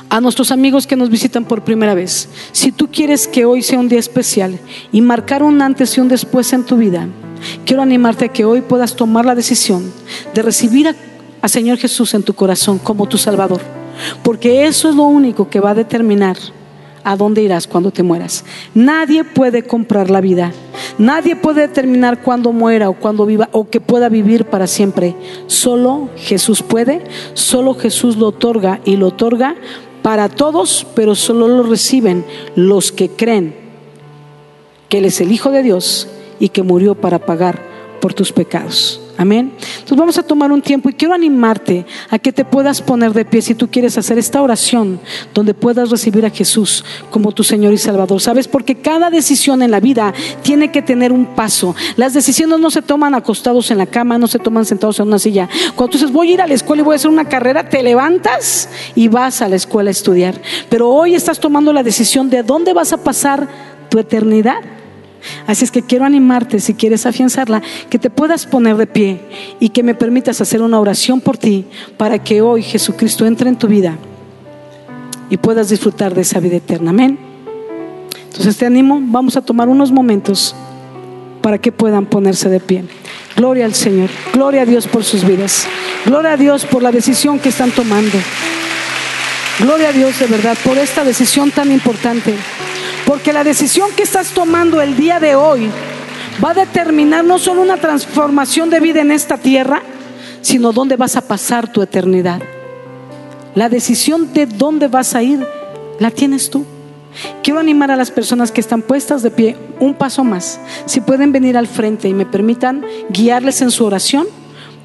a 0.10 0.20
nuestros 0.20 0.52
amigos 0.52 0.86
que 0.86 0.96
nos 0.96 1.10
visitan 1.10 1.46
por 1.46 1.64
primera 1.64 1.94
vez. 1.94 2.28
Si 2.52 2.72
tú 2.72 2.90
quieres 2.92 3.28
que 3.28 3.46
hoy 3.46 3.62
sea 3.62 3.80
un 3.80 3.88
día 3.88 4.00
especial 4.00 4.60
y 4.92 5.02
marcar 5.02 5.42
un 5.42 5.62
antes 5.62 5.98
y 5.98 6.02
un 6.02 6.10
después 6.10 6.52
en 6.54 6.66
tu 6.66 6.76
vida, 6.78 7.08
quiero 7.66 7.82
animarte 7.82 8.26
a 8.26 8.30
que 8.30 8.46
hoy 8.46 8.62
puedas 8.62 8.96
tomar 8.96 9.26
la 9.26 9.36
decisión 9.36 9.92
de 10.34 10.42
recibir 10.42 10.96
a, 11.42 11.48
Señor 11.48 11.78
Jesús 11.78 12.14
en 12.14 12.24
tu 12.24 12.34
corazón 12.34 12.80
como 12.80 13.08
tu 13.08 13.18
Salvador, 13.18 13.62
porque 14.24 14.66
eso 14.66 14.90
es 14.90 14.96
lo 14.96 15.04
único 15.04 15.50
que 15.50 15.60
va 15.60 15.72
a 15.72 15.76
determinar 15.76 16.38
a 17.04 17.16
dónde 17.16 17.42
irás 17.42 17.68
cuando 17.68 17.92
te 17.92 18.04
mueras. 18.04 18.46
Nadie 18.76 19.24
puede 19.24 19.64
comprar 19.64 20.10
la 20.10 20.22
vida. 20.22 20.52
Nadie 20.98 21.36
puede 21.36 21.62
determinar 21.62 22.22
cuándo 22.22 22.52
muera 22.52 22.90
o 22.90 22.94
cuándo 22.94 23.26
viva 23.26 23.50
o 23.52 23.70
que 23.70 23.82
pueda 23.82 24.10
vivir 24.10 24.46
para 24.46 24.68
siempre. 24.68 25.16
Solo 25.48 26.10
Jesús 26.16 26.62
puede, 26.62 27.04
solo 27.34 27.74
Jesús 27.74 28.18
lo 28.18 28.28
otorga 28.28 28.82
y 28.86 28.98
lo 28.98 29.08
otorga 29.08 29.56
para 30.02 30.30
todos, 30.30 30.86
pero 30.96 31.16
solo 31.16 31.48
lo 31.48 31.64
reciben 31.64 32.26
los 32.56 32.92
que 32.92 33.10
creen 33.10 33.56
que 34.90 34.98
Él 34.98 35.06
es 35.06 35.22
el 35.22 35.32
Hijo 35.32 35.52
de 35.52 35.64
Dios 35.64 36.08
y 36.42 36.50
que 36.50 36.64
murió 36.64 36.96
para 36.96 37.20
pagar 37.20 37.62
por 38.02 38.14
tus 38.14 38.34
pecados. 38.34 39.00
Amén. 39.18 39.54
Entonces 39.60 39.98
vamos 39.98 40.18
a 40.18 40.24
tomar 40.24 40.52
un 40.52 40.64
tiempo 40.64 40.90
y 40.90 40.94
quiero 40.94 41.14
animarte 41.14 41.86
a 42.10 42.18
que 42.18 42.34
te 42.34 42.44
puedas 42.44 42.82
poner 42.82 43.14
de 43.14 43.24
pie 43.24 43.44
si 43.44 43.54
tú 43.54 43.70
quieres 43.70 43.96
hacer 44.00 44.18
esta 44.18 44.42
oración 44.42 45.00
donde 45.36 45.54
puedas 45.54 45.92
recibir 45.92 46.26
a 46.26 46.32
Jesús 46.32 46.84
como 47.12 47.32
tu 47.32 47.44
Señor 47.44 47.72
y 47.72 47.78
Salvador. 47.78 48.20
¿Sabes? 48.20 48.48
Porque 48.48 48.76
cada 48.76 49.12
decisión 49.12 49.62
en 49.62 49.70
la 49.70 49.80
vida 49.80 50.16
tiene 50.42 50.72
que 50.72 50.82
tener 50.82 51.12
un 51.12 51.28
paso. 51.36 51.76
Las 51.98 52.16
decisiones 52.16 52.60
no 52.60 52.72
se 52.72 52.82
toman 52.82 53.14
acostados 53.14 53.70
en 53.70 53.78
la 53.78 53.86
cama, 53.86 54.18
no 54.18 54.26
se 54.26 54.40
toman 54.40 54.66
sentados 54.66 55.00
en 55.00 55.08
una 55.08 55.20
silla. 55.20 55.48
Cuando 55.76 55.92
tú 55.92 55.98
dices, 56.00 56.12
voy 56.12 56.32
a 56.32 56.34
ir 56.34 56.42
a 56.42 56.48
la 56.48 56.56
escuela 56.56 56.82
y 56.82 56.86
voy 56.86 56.94
a 56.94 56.96
hacer 56.96 57.12
una 57.12 57.30
carrera, 57.30 57.70
te 57.70 57.84
levantas 57.84 58.70
y 58.96 59.08
vas 59.08 59.44
a 59.44 59.50
la 59.50 59.58
escuela 59.58 59.90
a 59.90 59.92
estudiar. 59.92 60.42
Pero 60.70 60.90
hoy 60.90 61.14
estás 61.14 61.40
tomando 61.40 61.72
la 61.72 61.84
decisión 61.84 62.32
de 62.32 62.42
dónde 62.42 62.74
vas 62.74 62.92
a 62.92 62.98
pasar 62.98 63.48
tu 63.90 64.00
eternidad. 64.00 64.81
Así 65.48 65.66
es 65.66 65.72
que 65.72 65.82
quiero 65.82 66.06
animarte, 66.06 66.60
si 66.60 66.74
quieres 66.74 67.06
afianzarla, 67.06 67.62
que 67.90 68.00
te 68.00 68.10
puedas 68.10 68.46
poner 68.46 68.78
de 68.78 68.88
pie 68.88 69.20
y 69.60 69.70
que 69.70 69.84
me 69.84 69.96
permitas 69.96 70.42
hacer 70.42 70.62
una 70.62 70.80
oración 70.80 71.22
por 71.22 71.38
ti 71.38 71.66
para 71.98 72.24
que 72.24 72.42
hoy 72.42 72.64
Jesucristo 72.64 73.26
entre 73.26 73.50
en 73.50 73.58
tu 73.58 73.68
vida 73.68 73.98
y 75.30 75.38
puedas 75.38 75.70
disfrutar 75.70 76.14
de 76.14 76.22
esa 76.22 76.40
vida 76.40 76.58
eterna. 76.58 76.92
Amén. 76.92 77.18
Entonces 78.26 78.58
te 78.58 78.66
animo, 78.66 79.00
vamos 79.02 79.36
a 79.38 79.42
tomar 79.42 79.70
unos 79.70 79.92
momentos 79.92 80.56
para 81.42 81.58
que 81.58 81.72
puedan 81.72 82.06
ponerse 82.06 82.50
de 82.50 82.60
pie. 82.60 82.86
Gloria 83.36 83.66
al 83.66 83.74
Señor, 83.74 84.10
gloria 84.34 84.62
a 84.62 84.66
Dios 84.66 84.88
por 84.88 85.04
sus 85.04 85.26
vidas, 85.26 85.68
gloria 86.06 86.34
a 86.34 86.38
Dios 86.38 86.66
por 86.66 86.84
la 86.84 86.92
decisión 86.92 87.40
que 87.40 87.50
están 87.50 87.72
tomando. 87.72 88.18
Gloria 89.60 89.90
a 89.90 89.94
Dios 89.94 90.20
de 90.20 90.28
verdad 90.28 90.58
por 90.64 90.78
esta 90.78 91.04
decisión 91.04 91.52
tan 91.52 91.72
importante. 91.72 92.36
Porque 93.12 93.34
la 93.34 93.44
decisión 93.44 93.90
que 93.94 94.04
estás 94.04 94.30
tomando 94.30 94.82
el 94.82 94.96
día 94.96 95.20
de 95.20 95.36
hoy 95.36 95.70
va 96.42 96.52
a 96.52 96.54
determinar 96.54 97.26
no 97.26 97.40
solo 97.40 97.62
una 97.62 97.76
transformación 97.76 98.70
de 98.70 98.80
vida 98.80 99.02
en 99.02 99.12
esta 99.12 99.36
tierra, 99.36 99.82
sino 100.40 100.72
dónde 100.72 100.96
vas 100.96 101.18
a 101.18 101.28
pasar 101.28 101.74
tu 101.74 101.82
eternidad. 101.82 102.42
La 103.54 103.68
decisión 103.68 104.32
de 104.32 104.46
dónde 104.46 104.88
vas 104.88 105.14
a 105.14 105.24
ir 105.24 105.46
la 106.00 106.10
tienes 106.10 106.50
tú. 106.50 106.64
Quiero 107.44 107.60
animar 107.60 107.92
a 107.92 107.98
las 107.98 108.12
personas 108.12 108.50
que 108.50 108.62
están 108.62 108.82
puestas 108.82 109.24
de 109.24 109.32
pie 109.32 109.58
un 109.82 109.94
paso 109.94 110.24
más. 110.24 110.62
Si 110.86 111.02
pueden 111.02 111.34
venir 111.34 111.58
al 111.58 111.68
frente 111.68 112.08
y 112.08 112.14
me 112.14 112.26
permitan 112.26 112.86
guiarles 113.10 113.62
en 113.62 113.72
su 113.72 113.84
oración 113.84 114.26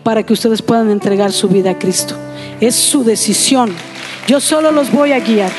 para 0.02 0.24
que 0.24 0.32
ustedes 0.32 0.62
puedan 0.62 0.90
entregar 0.90 1.30
su 1.30 1.46
vida 1.46 1.70
a 1.70 1.78
Cristo. 1.78 2.16
Es 2.60 2.74
su 2.74 3.04
decisión. 3.04 3.70
Yo 4.26 4.40
solo 4.40 4.72
los 4.72 4.90
voy 4.90 5.12
a 5.12 5.20
guiar. 5.20 5.52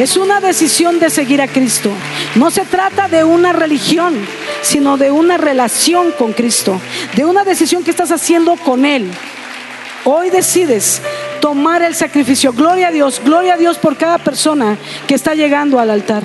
Es 0.00 0.16
una 0.16 0.40
decisión 0.40 0.98
de 0.98 1.10
seguir 1.10 1.42
a 1.42 1.46
Cristo. 1.46 1.90
No 2.34 2.50
se 2.50 2.64
trata 2.64 3.06
de 3.06 3.22
una 3.22 3.52
religión, 3.52 4.26
sino 4.62 4.96
de 4.96 5.10
una 5.10 5.36
relación 5.36 6.12
con 6.12 6.32
Cristo, 6.32 6.80
de 7.14 7.26
una 7.26 7.44
decisión 7.44 7.84
que 7.84 7.90
estás 7.90 8.10
haciendo 8.10 8.56
con 8.56 8.86
Él. 8.86 9.10
Hoy 10.06 10.30
decides 10.30 11.02
tomar 11.42 11.82
el 11.82 11.94
sacrificio. 11.94 12.54
Gloria 12.54 12.88
a 12.88 12.90
Dios, 12.92 13.20
gloria 13.22 13.52
a 13.52 13.56
Dios 13.58 13.76
por 13.76 13.98
cada 13.98 14.16
persona 14.16 14.78
que 15.06 15.14
está 15.14 15.34
llegando 15.34 15.78
al 15.78 15.90
altar, 15.90 16.22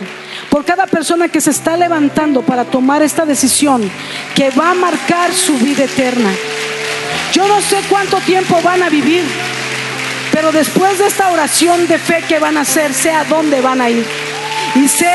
por 0.49 0.63
cada 0.63 0.87
persona 0.87 1.27
que 1.27 1.41
se 1.41 1.51
está 1.51 1.75
levantando 1.75 2.43
para 2.43 2.63
tomar 2.63 3.01
esta 3.01 3.25
decisión 3.25 3.91
que 4.35 4.51
va 4.51 4.71
a 4.71 4.75
marcar 4.75 5.33
su 5.33 5.57
vida 5.57 5.83
eterna. 5.83 6.29
Yo 7.33 7.45
no 7.45 7.59
sé 7.59 7.81
cuánto 7.89 8.19
tiempo 8.19 8.57
van 8.63 8.83
a 8.83 8.89
vivir. 8.89 9.25
Pero 10.35 10.51
después 10.51 10.99
de 10.99 11.07
esta 11.07 11.29
oración 11.29 11.87
de 11.87 11.97
fe 11.97 12.21
que 12.27 12.39
van 12.39 12.57
a 12.57 12.61
hacer, 12.61 12.93
sé 12.93 13.09
a 13.09 13.23
dónde 13.23 13.61
van 13.61 13.79
a 13.79 13.89
ir. 13.89 14.05
Y 14.75 14.85
sé 14.89 15.09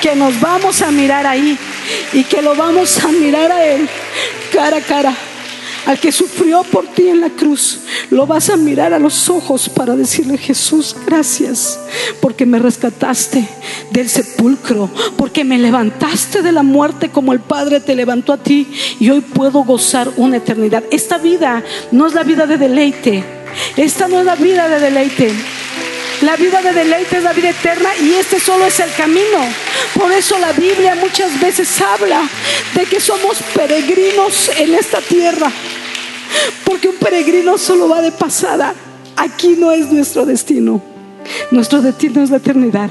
que 0.00 0.16
nos 0.16 0.40
vamos 0.40 0.80
a 0.80 0.90
mirar 0.90 1.26
ahí 1.26 1.58
y 2.14 2.24
que 2.24 2.40
lo 2.40 2.54
vamos 2.54 2.98
a 3.04 3.08
mirar 3.08 3.52
a 3.52 3.62
Él 3.62 3.86
cara 4.50 4.78
a 4.78 4.80
cara. 4.80 5.14
Al 5.86 6.00
que 6.00 6.12
sufrió 6.12 6.62
por 6.62 6.86
ti 6.86 7.08
en 7.08 7.20
la 7.20 7.30
cruz, 7.30 7.80
lo 8.10 8.26
vas 8.26 8.48
a 8.48 8.56
mirar 8.56 8.94
a 8.94 8.98
los 8.98 9.28
ojos 9.28 9.68
para 9.68 9.94
decirle, 9.94 10.38
Jesús, 10.38 10.96
gracias, 11.06 11.78
porque 12.20 12.46
me 12.46 12.58
rescataste 12.58 13.46
del 13.90 14.08
sepulcro, 14.08 14.90
porque 15.16 15.44
me 15.44 15.58
levantaste 15.58 16.42
de 16.42 16.52
la 16.52 16.62
muerte 16.62 17.10
como 17.10 17.32
el 17.32 17.40
Padre 17.40 17.80
te 17.80 17.94
levantó 17.94 18.32
a 18.32 18.38
ti 18.38 18.66
y 18.98 19.10
hoy 19.10 19.20
puedo 19.20 19.62
gozar 19.64 20.10
una 20.16 20.38
eternidad. 20.38 20.84
Esta 20.90 21.18
vida 21.18 21.62
no 21.92 22.06
es 22.06 22.14
la 22.14 22.22
vida 22.22 22.46
de 22.46 22.56
deleite, 22.56 23.24
esta 23.76 24.08
no 24.08 24.20
es 24.20 24.26
la 24.26 24.36
vida 24.36 24.68
de 24.68 24.80
deleite. 24.80 25.32
La 26.22 26.36
vida 26.36 26.62
de 26.62 26.72
deleite 26.72 27.18
es 27.18 27.22
la 27.22 27.32
vida 27.32 27.50
eterna 27.50 27.90
y 28.00 28.14
este 28.14 28.38
solo 28.38 28.66
es 28.66 28.78
el 28.80 28.92
camino. 28.94 29.38
Por 29.94 30.12
eso 30.12 30.38
la 30.38 30.52
Biblia 30.52 30.94
muchas 30.94 31.38
veces 31.40 31.80
habla 31.80 32.28
de 32.74 32.84
que 32.84 33.00
somos 33.00 33.38
peregrinos 33.54 34.50
en 34.56 34.74
esta 34.74 35.00
tierra. 35.00 35.50
Porque 36.64 36.88
un 36.88 36.96
peregrino 36.96 37.58
solo 37.58 37.88
va 37.88 38.00
de 38.00 38.12
pasada. 38.12 38.74
Aquí 39.16 39.56
no 39.58 39.72
es 39.72 39.90
nuestro 39.90 40.24
destino. 40.24 40.82
Nuestro 41.50 41.82
destino 41.82 42.22
es 42.22 42.30
la 42.30 42.36
eternidad. 42.36 42.90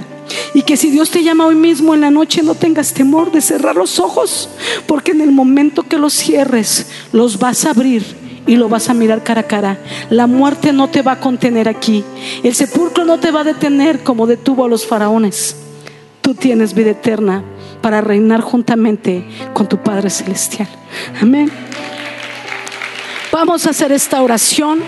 Y 0.54 0.64
que 0.64 0.78
si 0.78 0.92
Dios 0.92 1.10
te 1.10 1.24
llama 1.24 1.48
hoy 1.48 1.56
mismo 1.56 1.94
en 1.94 2.02
la 2.02 2.12
noche, 2.12 2.44
no 2.44 2.56
tengas 2.56 2.94
temor 2.94 3.32
de 3.32 3.42
cerrar 3.42 3.76
los 3.76 4.00
ojos, 4.00 4.50
porque 4.88 5.12
en 5.12 5.22
el 5.22 5.32
momento 5.32 5.84
que 5.84 5.98
los 5.98 6.14
cierres, 6.14 6.88
los 7.12 7.40
vas 7.40 7.66
a 7.66 7.72
abrir 7.72 8.23
y 8.46 8.56
lo 8.56 8.70
vas 8.70 8.90
a 8.90 8.94
mirar 8.94 9.24
cara 9.24 9.42
a 9.42 9.48
cara. 9.48 9.78
La 10.10 10.28
muerte 10.28 10.74
no 10.74 10.90
te 10.90 11.02
va 11.02 11.14
a 11.14 11.20
contener 11.20 11.70
aquí. 11.70 12.04
El 12.44 12.56
sepulcro 12.56 13.06
no 13.06 13.20
te 13.20 13.32
va 13.32 13.42
a 13.42 13.46
detener 13.46 14.04
como 14.04 14.28
detuvo 14.28 14.66
a 14.66 14.70
los 14.70 14.86
faraones. 14.86 15.56
Tú 16.22 16.34
tienes 16.34 16.74
vida 16.74 16.92
eterna 16.92 17.44
para 17.82 18.02
reinar 18.02 18.42
juntamente 18.42 19.28
con 19.54 19.68
tu 19.68 19.78
Padre 19.78 20.10
Celestial. 20.10 20.68
Amén. 21.22 21.52
Vamos 23.32 23.66
a 23.66 23.72
hacer 23.72 23.92
esta 23.92 24.22
oración. 24.22 24.80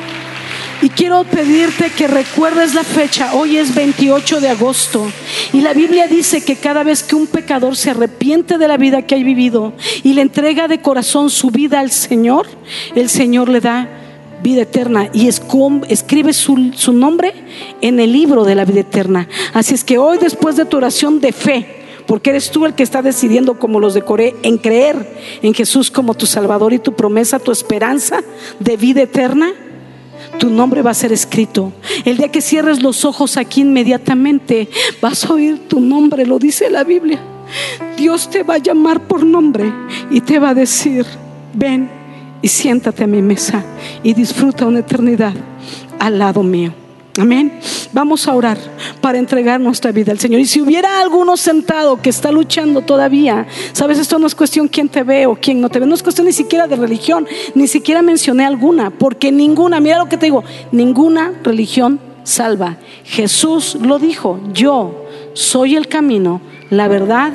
Y 0.82 0.90
quiero 0.90 1.24
pedirte 1.24 1.90
que 1.90 2.08
recuerdes 2.08 2.74
la 2.74 2.84
fecha. 2.84 3.34
Hoy 3.34 3.58
es 3.58 3.74
28 3.74 4.42
de 4.42 4.50
agosto. 4.50 5.08
Y 5.54 5.62
la 5.62 5.74
Biblia 5.74 6.08
dice 6.08 6.44
que 6.44 6.58
cada 6.58 6.84
vez 6.84 7.02
que 7.02 7.16
un 7.16 7.28
pecador 7.28 7.78
se 7.78 7.92
arrepiente 7.92 8.58
de 8.58 8.68
la 8.68 8.78
vida 8.78 9.02
que 9.04 9.16
ha 9.16 9.18
vivido 9.18 9.74
y 10.04 10.14
le 10.14 10.22
entrega 10.22 10.68
de 10.68 10.82
corazón 10.82 11.30
su 11.30 11.50
vida 11.50 11.80
al 11.80 11.92
Señor, 11.92 12.48
el 12.94 13.10
Señor 13.10 13.48
le 13.50 13.62
da 13.62 13.90
vida 14.44 14.64
eterna 14.64 15.10
y 15.14 15.28
escribe 15.28 16.34
su, 16.34 16.58
nombre 16.92 17.34
en 17.82 18.00
el 18.00 18.12
libro 18.12 18.44
de 18.44 18.56
la 18.56 18.66
vida 18.66 18.82
eterna. 18.82 19.30
Así 19.54 19.74
es 19.74 19.84
que 19.84 19.98
hoy 19.98 20.18
después 20.18 20.58
de 20.58 20.66
tu 20.66 20.78
oración 20.78 21.22
de 21.22 21.32
fe, 21.32 21.86
porque 22.06 22.32
eres 22.32 22.52
tú 22.52 22.66
el 22.66 22.76
que 22.76 22.84
está 22.84 23.02
decidiendo, 23.02 23.58
como 23.58 23.80
los 23.80 23.94
decoré, 23.94 24.36
en 24.44 24.58
creer 24.58 25.18
en 25.42 25.54
Jesús 25.54 25.90
como 25.90 26.14
tu 26.14 26.26
Salvador 26.26 26.74
y 26.74 26.80
tu 26.80 26.94
promesa, 26.94 27.40
tu 27.40 27.52
esperanza 27.52 28.22
de 28.60 28.78
vida 28.78 29.02
eterna, 29.02 29.54
tu 30.38 30.50
nombre 30.50 30.82
va 30.82 30.92
a 30.92 30.96
ser 30.96 31.12
escrito. 31.12 31.74
El 32.04 32.18
día 32.18 32.30
que 32.30 32.42
cierres 32.42 32.82
los 32.82 33.06
ojos 33.06 33.38
aquí 33.38 33.62
inmediatamente, 33.62 34.70
vas 35.02 35.26
a 35.26 35.34
oír 35.34 35.68
tu 35.68 35.80
nombre, 35.80 36.26
lo 36.26 36.40
dice 36.40 36.70
la 36.70 36.84
Biblia. 36.84 37.20
Dios 37.98 38.30
te 38.30 38.44
va 38.44 38.56
a 38.56 38.60
llamar 38.60 39.02
por 39.02 39.26
nombre 39.26 39.72
y 40.10 40.22
te 40.22 40.40
va 40.40 40.50
a 40.50 40.54
decir, 40.54 41.06
ven 41.54 41.90
y 42.42 42.48
siéntate 42.48 43.04
a 43.04 43.08
mi 43.08 43.22
mesa 43.22 43.64
y 44.04 44.14
disfruta 44.14 44.66
una 44.66 44.80
eternidad 44.80 45.34
al 46.00 46.20
lado 46.20 46.44
mío. 46.44 46.85
Amén. 47.18 47.60
Vamos 47.94 48.28
a 48.28 48.36
orar 48.36 48.58
para 49.00 49.18
entregar 49.18 49.60
nuestra 49.62 49.94
vida 49.94 50.12
al 50.12 50.20
Señor. 50.20 50.42
Y 50.42 50.46
si 50.46 50.62
hubiera 50.62 51.00
alguno 51.00 51.38
sentado 51.38 52.02
que 52.02 52.10
está 52.10 52.30
luchando 52.30 52.82
todavía, 52.82 53.48
sabes, 53.72 54.00
esto 54.00 54.20
no 54.20 54.28
es 54.28 54.36
cuestión 54.36 54.68
quién 54.68 54.90
te 54.90 55.04
ve 55.04 55.26
o 55.26 55.36
quién 55.36 55.62
no 55.62 55.70
te 55.70 55.80
ve, 55.80 55.86
no 55.86 55.96
es 55.96 56.04
cuestión 56.04 56.28
ni 56.28 56.34
siquiera 56.34 56.68
de 56.68 56.76
religión, 56.76 57.26
ni 57.54 57.68
siquiera 57.68 58.02
mencioné 58.02 58.46
alguna, 58.46 58.90
porque 58.90 59.32
ninguna, 59.32 59.80
mira 59.80 59.98
lo 59.98 60.10
que 60.10 60.18
te 60.18 60.26
digo, 60.26 60.44
ninguna 60.74 61.34
religión 61.42 62.02
salva. 62.24 62.78
Jesús 63.06 63.78
lo 63.82 63.98
dijo, 63.98 64.42
yo 64.54 65.06
soy 65.34 65.78
el 65.78 65.88
camino, 65.88 66.42
la 66.70 66.90
verdad 66.90 67.32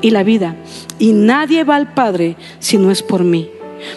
y 0.00 0.10
la 0.10 0.22
vida. 0.22 0.56
Y 0.98 1.12
nadie 1.12 1.64
va 1.64 1.76
al 1.76 1.92
Padre 1.92 2.36
si 2.60 2.78
no 2.78 2.90
es 2.90 3.02
por 3.02 3.24
mí. 3.24 3.50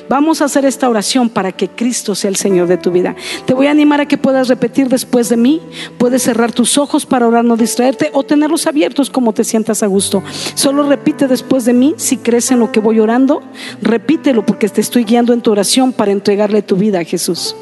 Vamos 0.10 0.42
a 0.42 0.46
hacer 0.46 0.66
esta 0.66 0.90
oración 0.90 1.30
para 1.30 1.52
que 1.52 1.70
Cristo 1.70 2.16
sea 2.16 2.30
el 2.30 2.36
Señor 2.36 2.68
de 2.68 2.78
tu 2.78 2.92
vida. 2.92 3.16
Te 3.46 3.54
voy 3.54 3.68
a 3.68 3.72
animar 3.72 4.02
a 4.02 4.08
que 4.08 4.18
puedas 4.18 4.48
repetir 4.48 4.90
después 4.90 5.30
de 5.30 5.38
mí. 5.38 5.62
Puedes 5.98 6.24
cerrar 6.24 6.52
tus 6.52 6.78
ojos 6.78 7.06
para 7.06 7.28
orar, 7.28 7.46
no 7.46 7.58
distraerte 7.58 8.10
o 8.14 8.24
tenerlos 8.24 8.68
abiertos 8.68 9.10
como 9.10 9.34
te 9.34 9.44
sientas 9.44 9.84
a 9.84 9.88
gusto. 9.88 10.24
Solo 10.56 10.84
repite 10.84 11.28
después 11.28 11.66
de 11.66 11.74
mí 11.74 11.94
si 11.98 12.18
crees 12.18 12.52
en 12.52 12.60
lo 12.60 12.72
que 12.72 12.80
voy 12.80 13.00
orando. 13.00 13.42
Repítelo 13.82 14.46
porque 14.46 14.70
te 14.70 14.82
estoy 14.82 15.04
guiando 15.04 15.34
en 15.34 15.42
tu 15.42 15.52
oración 15.52 15.94
para 15.94 16.12
entregarle 16.12 16.62
tu 16.62 16.76
vida 16.76 17.00
a 17.00 17.04
Jesús. 17.04 17.56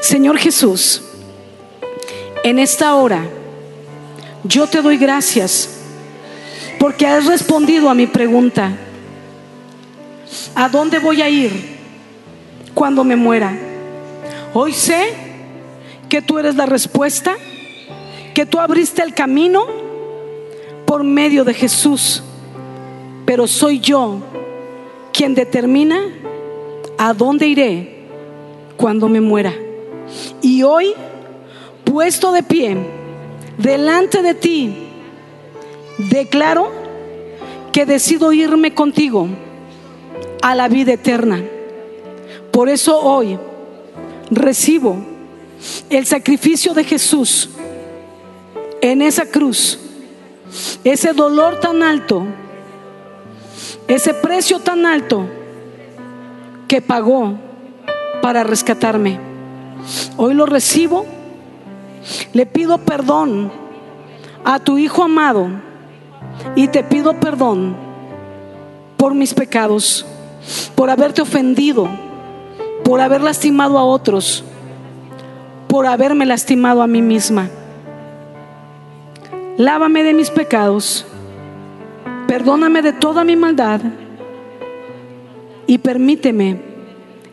Señor 0.00 0.38
Jesús, 0.38 1.02
en 2.44 2.58
esta 2.58 2.94
hora 2.94 3.24
yo 4.44 4.66
te 4.66 4.82
doy 4.82 4.96
gracias 4.96 5.68
porque 6.78 7.06
has 7.06 7.26
respondido 7.26 7.88
a 7.88 7.94
mi 7.94 8.06
pregunta. 8.06 8.76
¿A 10.54 10.68
dónde 10.68 10.98
voy 10.98 11.22
a 11.22 11.28
ir 11.30 11.50
cuando 12.74 13.04
me 13.04 13.16
muera? 13.16 13.56
Hoy 14.52 14.72
sé 14.72 15.14
que 16.08 16.20
tú 16.20 16.38
eres 16.38 16.56
la 16.56 16.66
respuesta, 16.66 17.36
que 18.34 18.44
tú 18.44 18.60
abriste 18.60 19.02
el 19.02 19.14
camino 19.14 19.64
por 20.84 21.04
medio 21.04 21.44
de 21.44 21.54
Jesús, 21.54 22.22
pero 23.24 23.46
soy 23.46 23.80
yo 23.80 24.18
quien 25.12 25.34
determina 25.34 26.02
a 26.98 27.14
dónde 27.14 27.46
iré 27.46 28.06
cuando 28.76 29.08
me 29.08 29.22
muera. 29.22 29.54
Y 30.42 30.62
hoy, 30.64 30.92
puesto 31.84 32.30
de 32.30 32.42
pie, 32.42 32.76
delante 33.56 34.22
de 34.22 34.34
ti, 34.34 34.76
declaro 36.10 36.70
que 37.72 37.86
decido 37.86 38.34
irme 38.34 38.74
contigo 38.74 39.28
a 40.42 40.54
la 40.54 40.68
vida 40.68 40.92
eterna. 40.92 41.42
Por 42.50 42.68
eso 42.68 42.98
hoy 43.00 43.38
recibo 44.30 44.96
el 45.88 46.04
sacrificio 46.04 46.74
de 46.74 46.84
Jesús 46.84 47.48
en 48.80 49.00
esa 49.00 49.24
cruz, 49.26 49.78
ese 50.84 51.12
dolor 51.12 51.60
tan 51.60 51.82
alto, 51.82 52.26
ese 53.86 54.12
precio 54.12 54.58
tan 54.58 54.84
alto 54.84 55.26
que 56.66 56.82
pagó 56.82 57.34
para 58.20 58.42
rescatarme. 58.42 59.18
Hoy 60.16 60.34
lo 60.34 60.46
recibo, 60.46 61.06
le 62.32 62.46
pido 62.46 62.78
perdón 62.78 63.52
a 64.44 64.58
tu 64.58 64.78
Hijo 64.78 65.04
amado 65.04 65.48
y 66.56 66.68
te 66.68 66.82
pido 66.82 67.14
perdón 67.14 67.76
por 68.96 69.14
mis 69.14 69.34
pecados 69.34 70.06
por 70.74 70.90
haberte 70.90 71.22
ofendido, 71.22 71.88
por 72.84 73.00
haber 73.00 73.20
lastimado 73.20 73.78
a 73.78 73.84
otros, 73.84 74.44
por 75.68 75.86
haberme 75.86 76.26
lastimado 76.26 76.82
a 76.82 76.86
mí 76.86 77.02
misma. 77.02 77.48
Lávame 79.56 80.02
de 80.02 80.14
mis 80.14 80.30
pecados, 80.30 81.06
perdóname 82.26 82.82
de 82.82 82.92
toda 82.92 83.24
mi 83.24 83.36
maldad 83.36 83.80
y 85.66 85.78
permíteme 85.78 86.60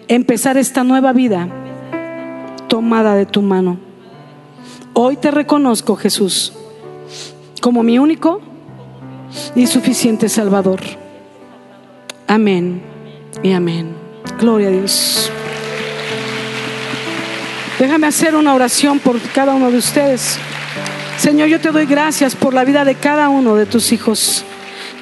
empezar 0.07 0.57
esta 0.57 0.83
nueva 0.83 1.13
vida 1.13 1.47
tomada 2.67 3.15
de 3.15 3.25
tu 3.25 3.41
mano. 3.41 3.77
Hoy 4.93 5.17
te 5.17 5.31
reconozco, 5.31 5.95
Jesús, 5.95 6.53
como 7.61 7.83
mi 7.83 7.99
único 7.99 8.41
y 9.55 9.67
suficiente 9.67 10.29
Salvador. 10.29 10.81
Amén 12.27 12.88
y 13.43 13.51
amén. 13.51 13.95
Gloria 14.39 14.67
a 14.67 14.71
Dios. 14.71 15.31
Déjame 17.79 18.07
hacer 18.07 18.35
una 18.35 18.53
oración 18.53 18.99
por 18.99 19.19
cada 19.33 19.53
uno 19.53 19.71
de 19.71 19.77
ustedes. 19.77 20.37
Señor, 21.17 21.47
yo 21.47 21.59
te 21.59 21.71
doy 21.71 21.85
gracias 21.85 22.35
por 22.35 22.53
la 22.53 22.63
vida 22.63 22.85
de 22.85 22.95
cada 22.95 23.29
uno 23.29 23.55
de 23.55 23.65
tus 23.65 23.91
hijos. 23.91 24.43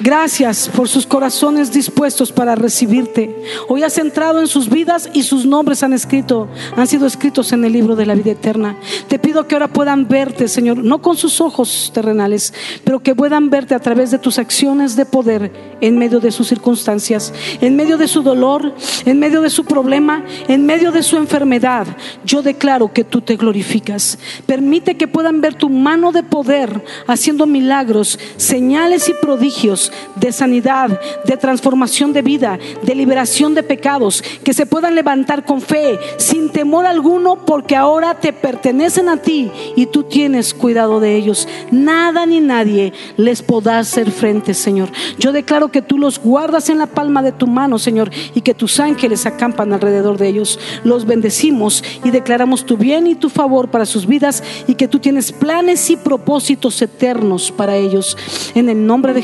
Gracias 0.00 0.68
por 0.68 0.88
sus 0.88 1.06
corazones 1.06 1.72
dispuestos 1.72 2.30
para 2.30 2.54
recibirte. 2.54 3.34
Hoy 3.68 3.82
has 3.82 3.98
entrado 3.98 4.38
en 4.38 4.46
sus 4.46 4.70
vidas 4.70 5.10
y 5.12 5.24
sus 5.24 5.44
nombres 5.44 5.82
han 5.82 5.92
escrito, 5.92 6.46
han 6.76 6.86
sido 6.86 7.04
escritos 7.04 7.52
en 7.52 7.64
el 7.64 7.72
libro 7.72 7.96
de 7.96 8.06
la 8.06 8.14
vida 8.14 8.30
eterna. 8.30 8.76
Te 9.08 9.18
pido 9.18 9.48
que 9.48 9.56
ahora 9.56 9.66
puedan 9.66 10.06
verte, 10.06 10.46
Señor, 10.46 10.78
no 10.78 11.02
con 11.02 11.16
sus 11.16 11.40
ojos 11.40 11.90
terrenales, 11.92 12.54
pero 12.84 13.00
que 13.00 13.16
puedan 13.16 13.50
verte 13.50 13.74
a 13.74 13.80
través 13.80 14.12
de 14.12 14.20
tus 14.20 14.38
acciones 14.38 14.94
de 14.94 15.04
poder 15.04 15.50
en 15.80 15.98
medio 15.98 16.20
de 16.20 16.30
sus 16.30 16.46
circunstancias, 16.46 17.32
en 17.60 17.74
medio 17.74 17.98
de 17.98 18.06
su 18.06 18.22
dolor, 18.22 18.74
en 19.04 19.18
medio 19.18 19.40
de 19.40 19.50
su 19.50 19.64
problema, 19.64 20.24
en 20.46 20.64
medio 20.64 20.92
de 20.92 21.02
su 21.02 21.16
enfermedad. 21.16 21.88
Yo 22.24 22.42
declaro 22.42 22.92
que 22.92 23.02
tú 23.02 23.20
te 23.20 23.34
glorificas. 23.34 24.18
Permite 24.46 24.96
que 24.96 25.08
puedan 25.08 25.40
ver 25.40 25.54
tu 25.54 25.68
mano 25.68 26.12
de 26.12 26.22
poder 26.22 26.84
haciendo 27.08 27.46
milagros, 27.46 28.16
señales 28.36 29.08
y 29.08 29.14
prodigios 29.20 29.87
de 30.16 30.32
sanidad, 30.32 31.00
de 31.24 31.36
transformación 31.36 32.12
de 32.12 32.22
vida, 32.22 32.58
de 32.82 32.94
liberación 32.94 33.54
de 33.54 33.62
pecados, 33.62 34.22
que 34.42 34.54
se 34.54 34.66
puedan 34.66 34.94
levantar 34.94 35.44
con 35.44 35.60
fe, 35.60 35.98
sin 36.16 36.50
temor 36.50 36.86
alguno, 36.86 37.44
porque 37.44 37.76
ahora 37.76 38.14
te 38.14 38.32
pertenecen 38.32 39.08
a 39.08 39.18
ti 39.18 39.50
y 39.76 39.86
tú 39.86 40.04
tienes 40.04 40.54
cuidado 40.54 41.00
de 41.00 41.16
ellos. 41.16 41.48
Nada 41.70 42.26
ni 42.26 42.40
nadie 42.40 42.92
les 43.16 43.42
podrá 43.42 43.78
hacer 43.78 44.10
frente, 44.10 44.54
Señor. 44.54 44.90
Yo 45.18 45.32
declaro 45.32 45.68
que 45.68 45.82
tú 45.82 45.98
los 45.98 46.18
guardas 46.18 46.68
en 46.68 46.78
la 46.78 46.86
palma 46.86 47.22
de 47.22 47.32
tu 47.32 47.46
mano, 47.46 47.78
Señor, 47.78 48.10
y 48.34 48.40
que 48.40 48.54
tus 48.54 48.80
ángeles 48.80 49.26
acampan 49.26 49.72
alrededor 49.72 50.18
de 50.18 50.28
ellos. 50.28 50.58
Los 50.84 51.06
bendecimos 51.06 51.84
y 52.04 52.10
declaramos 52.10 52.64
tu 52.64 52.76
bien 52.76 53.06
y 53.06 53.14
tu 53.14 53.28
favor 53.28 53.68
para 53.70 53.86
sus 53.86 54.06
vidas 54.06 54.42
y 54.66 54.74
que 54.74 54.88
tú 54.88 54.98
tienes 54.98 55.32
planes 55.32 55.90
y 55.90 55.96
propósitos 55.96 56.80
eternos 56.82 57.50
para 57.50 57.76
ellos. 57.76 58.16
En 58.54 58.68
el 58.68 58.86
nombre 58.86 59.14
de 59.14 59.22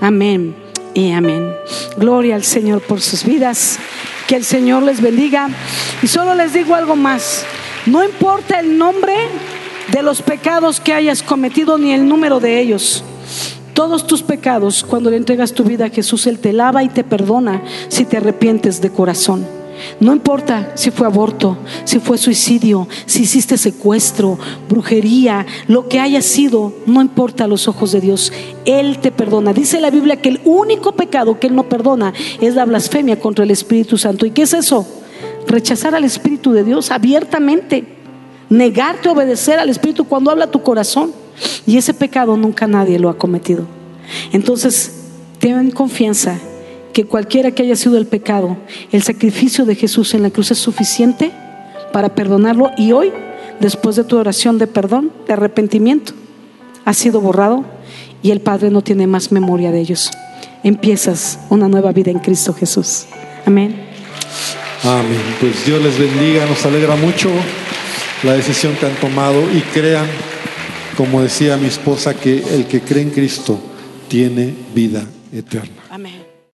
Amén 0.00 0.54
y 0.94 1.12
amén. 1.12 1.54
Gloria 1.96 2.34
al 2.34 2.44
Señor 2.44 2.80
por 2.82 3.00
sus 3.00 3.24
vidas. 3.24 3.78
Que 4.26 4.36
el 4.36 4.44
Señor 4.44 4.82
les 4.82 5.00
bendiga. 5.00 5.48
Y 6.02 6.06
solo 6.06 6.34
les 6.34 6.52
digo 6.52 6.74
algo 6.74 6.96
más. 6.96 7.44
No 7.86 8.04
importa 8.04 8.60
el 8.60 8.76
nombre 8.78 9.14
de 9.90 10.02
los 10.02 10.22
pecados 10.22 10.80
que 10.80 10.92
hayas 10.92 11.22
cometido 11.22 11.78
ni 11.78 11.92
el 11.92 12.08
número 12.08 12.40
de 12.40 12.60
ellos. 12.60 13.02
Todos 13.74 14.06
tus 14.06 14.22
pecados, 14.22 14.84
cuando 14.84 15.10
le 15.10 15.16
entregas 15.16 15.52
tu 15.52 15.64
vida 15.64 15.86
a 15.86 15.90
Jesús, 15.90 16.26
Él 16.26 16.38
te 16.38 16.52
lava 16.52 16.82
y 16.82 16.88
te 16.88 17.04
perdona 17.04 17.62
si 17.88 18.04
te 18.04 18.18
arrepientes 18.18 18.80
de 18.80 18.90
corazón. 18.90 19.59
No 20.00 20.12
importa 20.12 20.72
si 20.74 20.90
fue 20.90 21.06
aborto, 21.06 21.56
si 21.84 21.98
fue 21.98 22.18
suicidio, 22.18 22.88
si 23.06 23.22
hiciste 23.22 23.56
secuestro, 23.58 24.38
brujería, 24.68 25.46
lo 25.68 25.88
que 25.88 26.00
haya 26.00 26.22
sido, 26.22 26.72
no 26.86 27.00
importa 27.00 27.44
a 27.44 27.48
los 27.48 27.68
ojos 27.68 27.92
de 27.92 28.00
Dios. 28.00 28.32
Él 28.64 28.98
te 28.98 29.10
perdona. 29.10 29.52
Dice 29.52 29.80
la 29.80 29.90
Biblia 29.90 30.20
que 30.20 30.30
el 30.30 30.40
único 30.44 30.92
pecado 30.92 31.38
que 31.38 31.46
Él 31.46 31.54
no 31.54 31.68
perdona 31.68 32.12
es 32.40 32.54
la 32.54 32.64
blasfemia 32.64 33.18
contra 33.18 33.44
el 33.44 33.50
Espíritu 33.50 33.98
Santo. 33.98 34.26
¿Y 34.26 34.30
qué 34.30 34.42
es 34.42 34.54
eso? 34.54 34.86
Rechazar 35.46 35.94
al 35.94 36.04
Espíritu 36.04 36.52
de 36.52 36.64
Dios 36.64 36.90
abiertamente. 36.90 37.96
negarte 38.48 39.08
a 39.08 39.12
obedecer 39.12 39.60
al 39.60 39.68
Espíritu 39.70 40.04
cuando 40.04 40.30
habla 40.30 40.50
tu 40.50 40.62
corazón. 40.62 41.12
Y 41.66 41.76
ese 41.76 41.94
pecado 41.94 42.36
nunca 42.36 42.66
nadie 42.66 42.98
lo 42.98 43.08
ha 43.08 43.16
cometido. 43.16 43.64
Entonces, 44.32 44.92
ten 45.38 45.70
confianza 45.70 46.38
que 46.92 47.04
cualquiera 47.04 47.50
que 47.52 47.62
haya 47.62 47.76
sido 47.76 47.98
el 47.98 48.06
pecado, 48.06 48.56
el 48.92 49.02
sacrificio 49.02 49.64
de 49.64 49.74
Jesús 49.74 50.14
en 50.14 50.22
la 50.22 50.30
cruz 50.30 50.50
es 50.50 50.58
suficiente 50.58 51.30
para 51.92 52.14
perdonarlo 52.14 52.70
y 52.76 52.92
hoy, 52.92 53.12
después 53.60 53.96
de 53.96 54.04
tu 54.04 54.16
oración 54.16 54.58
de 54.58 54.66
perdón, 54.66 55.12
de 55.26 55.32
arrepentimiento, 55.34 56.12
ha 56.84 56.94
sido 56.94 57.20
borrado 57.20 57.64
y 58.22 58.30
el 58.30 58.40
Padre 58.40 58.70
no 58.70 58.82
tiene 58.82 59.06
más 59.06 59.32
memoria 59.32 59.70
de 59.70 59.80
ellos. 59.80 60.10
Empiezas 60.62 61.38
una 61.48 61.68
nueva 61.68 61.92
vida 61.92 62.10
en 62.10 62.18
Cristo 62.18 62.52
Jesús. 62.52 63.06
Amén. 63.46 63.74
Amén. 64.84 65.20
Pues 65.40 65.64
Dios 65.64 65.82
les 65.82 65.98
bendiga, 65.98 66.46
nos 66.46 66.64
alegra 66.64 66.96
mucho 66.96 67.30
la 68.22 68.34
decisión 68.34 68.74
que 68.76 68.86
han 68.86 68.94
tomado 68.96 69.40
y 69.52 69.60
crean, 69.72 70.06
como 70.96 71.22
decía 71.22 71.56
mi 71.56 71.66
esposa, 71.66 72.14
que 72.14 72.42
el 72.54 72.66
que 72.66 72.80
cree 72.80 73.02
en 73.02 73.10
Cristo 73.10 73.58
tiene 74.08 74.54
vida 74.74 75.04
eterna. 75.32 75.79